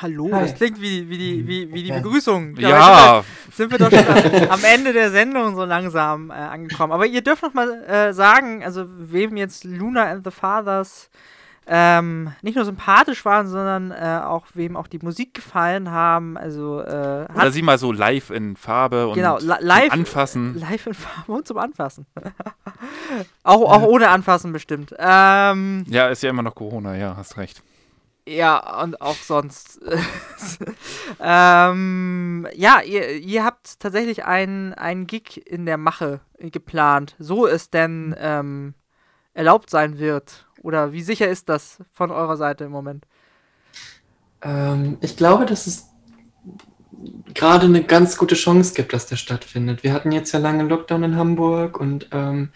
Hallo, 0.00 0.30
Hi. 0.32 0.40
das 0.40 0.56
klingt 0.56 0.80
wie, 0.80 1.08
wie, 1.08 1.16
die, 1.16 1.46
wie, 1.46 1.72
wie 1.72 1.82
die 1.84 1.92
Begrüßung. 1.92 2.56
Ja. 2.56 2.68
ja. 2.70 3.24
Sind 3.52 3.70
wir, 3.70 3.78
doch 3.78 3.88
schon 3.88 4.04
am, 4.04 4.50
am, 4.50 4.64
Ende 4.64 4.92
der 4.92 5.12
Sendung 5.12 5.54
so 5.54 5.64
langsam 5.64 6.30
äh, 6.30 6.34
angekommen. 6.34 6.92
Aber 6.92 7.06
ihr 7.06 7.22
dürft 7.22 7.44
noch 7.44 7.54
mal 7.54 7.84
äh, 7.84 8.12
sagen, 8.12 8.64
also 8.64 8.84
wem 8.88 9.36
jetzt 9.36 9.62
Luna 9.62 10.10
and 10.10 10.24
the 10.24 10.32
Fathers 10.32 11.08
ähm, 11.66 12.32
nicht 12.42 12.56
nur 12.56 12.64
sympathisch 12.64 13.24
waren, 13.24 13.46
sondern 13.46 13.92
äh, 13.92 14.20
auch 14.24 14.46
wem 14.54 14.76
auch 14.76 14.88
die 14.88 14.98
Musik 14.98 15.34
gefallen 15.34 15.90
haben. 15.90 16.36
Also 16.36 16.80
äh, 16.80 17.26
oder 17.34 17.52
sie 17.52 17.62
mal 17.62 17.78
so 17.78 17.92
live 17.92 18.30
in 18.30 18.56
Farbe 18.56 19.06
und 19.08 19.14
genau, 19.14 19.38
live, 19.38 19.90
zum 19.90 20.00
Anfassen. 20.00 20.58
Live 20.58 20.86
in 20.86 20.94
Farbe 20.94 21.32
und 21.32 21.46
zum 21.46 21.58
Anfassen. 21.58 22.06
auch, 23.44 23.62
auch 23.62 23.82
ohne 23.82 24.08
Anfassen 24.08 24.52
bestimmt. 24.52 24.94
Ähm, 24.98 25.84
ja, 25.88 26.08
ist 26.08 26.22
ja 26.22 26.30
immer 26.30 26.42
noch 26.42 26.54
Corona, 26.54 26.96
ja, 26.96 27.16
hast 27.16 27.36
recht. 27.36 27.62
Ja, 28.26 28.82
und 28.82 29.00
auch 29.00 29.16
sonst. 29.16 29.80
ähm, 31.20 32.46
ja, 32.54 32.80
ihr, 32.80 33.16
ihr 33.16 33.44
habt 33.44 33.80
tatsächlich 33.80 34.24
einen, 34.24 34.74
einen 34.74 35.06
Gig 35.08 35.42
in 35.44 35.66
der 35.66 35.76
Mache 35.76 36.20
geplant, 36.38 37.16
so 37.18 37.46
es 37.46 37.70
denn 37.70 38.14
ähm, 38.18 38.74
erlaubt 39.34 39.70
sein 39.70 39.98
wird. 39.98 40.46
Oder 40.62 40.92
wie 40.92 41.02
sicher 41.02 41.28
ist 41.28 41.48
das 41.48 41.78
von 41.92 42.10
eurer 42.10 42.36
Seite 42.36 42.64
im 42.64 42.70
Moment? 42.70 43.04
Ähm, 44.42 44.98
ich 45.00 45.16
glaube, 45.16 45.46
dass 45.46 45.66
es 45.66 45.88
gerade 47.34 47.66
eine 47.66 47.82
ganz 47.82 48.16
gute 48.16 48.34
Chance 48.34 48.74
gibt, 48.74 48.92
dass 48.92 49.06
der 49.06 49.16
stattfindet. 49.16 49.82
Wir 49.82 49.92
hatten 49.92 50.12
jetzt 50.12 50.32
ja 50.32 50.38
lange 50.38 50.64
Lockdown 50.64 51.02
in 51.02 51.16
Hamburg 51.16 51.80
und 51.80 52.08
ähm, 52.12 52.50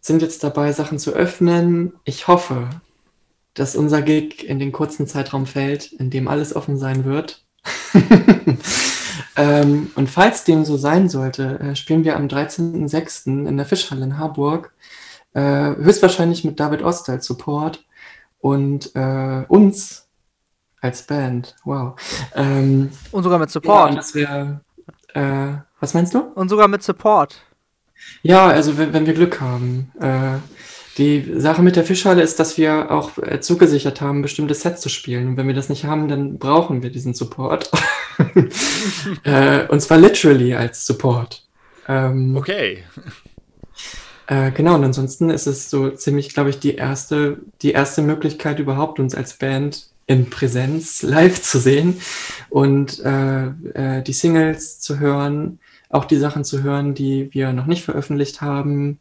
sind 0.00 0.22
jetzt 0.22 0.44
dabei, 0.44 0.72
Sachen 0.72 0.98
zu 0.98 1.12
öffnen. 1.12 1.92
Ich 2.04 2.28
hoffe, 2.28 2.70
dass 3.54 3.76
unser 3.76 4.02
Gig 4.02 4.44
in 4.46 4.58
den 4.58 4.72
kurzen 4.72 5.06
Zeitraum 5.06 5.46
fällt, 5.46 5.92
in 5.92 6.10
dem 6.10 6.28
alles 6.28 6.54
offen 6.54 6.78
sein 6.78 7.04
wird. 7.04 7.44
ähm, 9.36 9.90
und 9.94 10.08
falls 10.08 10.44
dem 10.44 10.64
so 10.64 10.76
sein 10.76 11.08
sollte, 11.08 11.58
äh, 11.58 11.76
spielen 11.76 12.04
wir 12.04 12.16
am 12.16 12.28
13.06. 12.28 13.48
in 13.48 13.56
der 13.56 13.66
Fischhalle 13.66 14.04
in 14.04 14.18
Harburg, 14.18 14.72
äh, 15.36 15.76
höchstwahrscheinlich 15.76 16.44
mit 16.44 16.58
David 16.58 16.82
Ost 16.82 17.10
als 17.10 17.26
Support 17.26 17.84
und 18.40 18.96
äh, 18.96 19.44
uns 19.48 20.08
als 20.80 21.02
Band. 21.02 21.54
Wow. 21.64 22.00
Ähm, 22.34 22.90
und 23.12 23.22
sogar 23.22 23.38
mit 23.38 23.50
Support. 23.50 23.90
Ja, 23.90 23.96
das 23.96 24.14
wär, 24.14 24.60
äh, 25.12 25.58
was 25.78 25.92
meinst 25.92 26.14
du? 26.14 26.20
Und 26.20 26.48
sogar 26.48 26.68
mit 26.68 26.82
Support. 26.82 27.42
Ja, 28.22 28.46
also 28.46 28.78
wenn, 28.78 28.94
wenn 28.94 29.04
wir 29.06 29.12
Glück 29.12 29.40
haben. 29.40 29.92
Äh, 30.00 30.38
die 30.96 31.34
Sache 31.38 31.60
mit 31.60 31.76
der 31.76 31.84
Fischhalle 31.84 32.22
ist, 32.22 32.40
dass 32.40 32.56
wir 32.56 32.90
auch 32.90 33.18
äh, 33.18 33.40
zugesichert 33.40 34.00
haben, 34.00 34.22
bestimmte 34.22 34.54
Sets 34.54 34.80
zu 34.80 34.88
spielen. 34.88 35.28
Und 35.28 35.36
wenn 35.36 35.46
wir 35.46 35.54
das 35.54 35.68
nicht 35.68 35.84
haben, 35.84 36.08
dann 36.08 36.38
brauchen 36.38 36.82
wir 36.82 36.88
diesen 36.88 37.12
Support. 37.12 37.70
äh, 39.24 39.66
und 39.68 39.80
zwar 39.82 39.98
literally 39.98 40.54
als 40.54 40.86
Support. 40.86 41.46
Ähm, 41.88 42.34
okay. 42.36 42.84
Äh, 44.26 44.50
genau, 44.52 44.74
und 44.74 44.84
ansonsten 44.84 45.30
ist 45.30 45.46
es 45.46 45.70
so 45.70 45.90
ziemlich, 45.90 46.34
glaube 46.34 46.50
ich, 46.50 46.58
die 46.58 46.74
erste, 46.74 47.38
die 47.62 47.72
erste 47.72 48.02
Möglichkeit 48.02 48.58
überhaupt, 48.58 48.98
uns 48.98 49.14
als 49.14 49.34
Band 49.34 49.90
in 50.06 50.30
Präsenz 50.30 51.02
live 51.02 51.40
zu 51.42 51.58
sehen 51.58 52.00
und 52.48 53.00
äh, 53.00 53.46
äh, 53.46 54.02
die 54.02 54.12
Singles 54.12 54.80
zu 54.80 54.98
hören, 54.98 55.58
auch 55.88 56.04
die 56.04 56.16
Sachen 56.16 56.44
zu 56.44 56.62
hören, 56.62 56.94
die 56.94 57.32
wir 57.32 57.52
noch 57.52 57.66
nicht 57.66 57.84
veröffentlicht 57.84 58.40
haben 58.40 59.00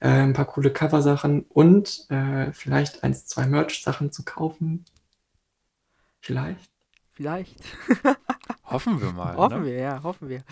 äh, 0.00 0.08
ein 0.08 0.32
paar 0.32 0.46
coole 0.46 0.72
Cover-Sachen 0.72 1.42
und 1.48 2.06
äh, 2.10 2.52
vielleicht 2.52 3.02
eins, 3.02 3.26
zwei 3.26 3.46
Merch-Sachen 3.46 4.12
zu 4.12 4.24
kaufen. 4.24 4.84
Vielleicht. 6.20 6.70
Vielleicht. 7.12 7.56
hoffen 8.64 9.00
wir 9.00 9.12
mal. 9.12 9.36
Hoffen 9.36 9.60
ne? 9.60 9.66
wir, 9.66 9.74
ja, 9.74 10.02
hoffen 10.02 10.28
wir. 10.28 10.42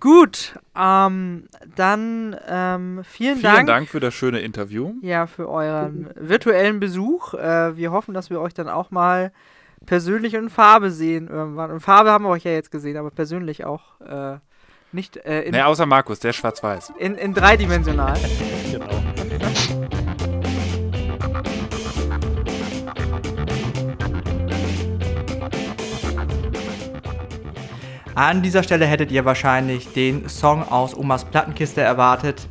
Gut, 0.00 0.58
ähm, 0.74 1.44
dann 1.76 2.34
ähm, 2.48 3.02
vielen, 3.04 3.36
vielen 3.36 3.42
Dank. 3.42 3.56
Vielen 3.56 3.66
Dank 3.66 3.88
für 3.88 4.00
das 4.00 4.14
schöne 4.14 4.40
Interview. 4.40 4.94
Ja, 5.02 5.26
für 5.26 5.48
euren 5.48 6.10
virtuellen 6.16 6.80
Besuch. 6.80 7.34
Äh, 7.34 7.76
wir 7.76 7.92
hoffen, 7.92 8.14
dass 8.14 8.30
wir 8.30 8.40
euch 8.40 8.54
dann 8.54 8.68
auch 8.68 8.90
mal 8.90 9.30
persönlich 9.84 10.34
in 10.34 10.48
Farbe 10.48 10.90
sehen 10.90 11.28
irgendwann. 11.28 11.70
In 11.70 11.80
Farbe 11.80 12.10
haben 12.10 12.24
wir 12.24 12.30
euch 12.30 12.44
ja 12.44 12.52
jetzt 12.52 12.70
gesehen, 12.70 12.96
aber 12.96 13.10
persönlich 13.10 13.64
auch. 13.64 14.00
Äh, 14.00 14.38
nicht 14.92 15.16
äh, 15.18 15.42
in. 15.42 15.52
Nee, 15.52 15.62
außer 15.62 15.86
Markus, 15.86 16.18
der 16.18 16.30
ist 16.30 16.36
schwarz-weiß. 16.36 16.94
In, 16.98 17.14
in 17.14 17.32
dreidimensional. 17.32 18.18
genau. 18.72 18.88
An 28.20 28.42
dieser 28.42 28.62
Stelle 28.62 28.84
hättet 28.84 29.10
ihr 29.12 29.24
wahrscheinlich 29.24 29.94
den 29.94 30.28
Song 30.28 30.62
aus 30.62 30.94
Omas 30.94 31.24
Plattenkiste 31.24 31.80
erwartet. 31.80 32.48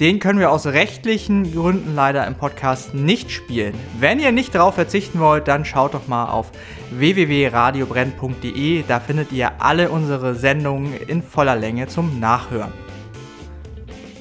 Den 0.00 0.18
können 0.18 0.40
wir 0.40 0.50
aus 0.50 0.66
rechtlichen 0.66 1.54
Gründen 1.54 1.94
leider 1.94 2.26
im 2.26 2.34
Podcast 2.34 2.92
nicht 2.92 3.30
spielen. 3.30 3.72
Wenn 4.00 4.18
ihr 4.18 4.32
nicht 4.32 4.52
darauf 4.52 4.74
verzichten 4.74 5.20
wollt, 5.20 5.46
dann 5.46 5.64
schaut 5.64 5.94
doch 5.94 6.08
mal 6.08 6.24
auf 6.24 6.50
www.radiobrenn.de. 6.90 8.82
Da 8.88 8.98
findet 8.98 9.30
ihr 9.30 9.52
alle 9.60 9.90
unsere 9.90 10.34
Sendungen 10.34 10.92
in 11.06 11.22
voller 11.22 11.54
Länge 11.54 11.86
zum 11.86 12.18
Nachhören. 12.18 12.72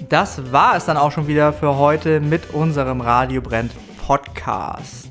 das 0.08 0.52
war 0.52 0.76
es 0.76 0.86
dann 0.86 0.98
auch 0.98 1.12
schon 1.12 1.28
wieder 1.28 1.52
für 1.52 1.78
heute 1.78 2.20
mit 2.20 2.54
unserem 2.54 3.02
Radio 3.02 3.42
Brennt 3.42 3.72
Podcast. 4.06 5.11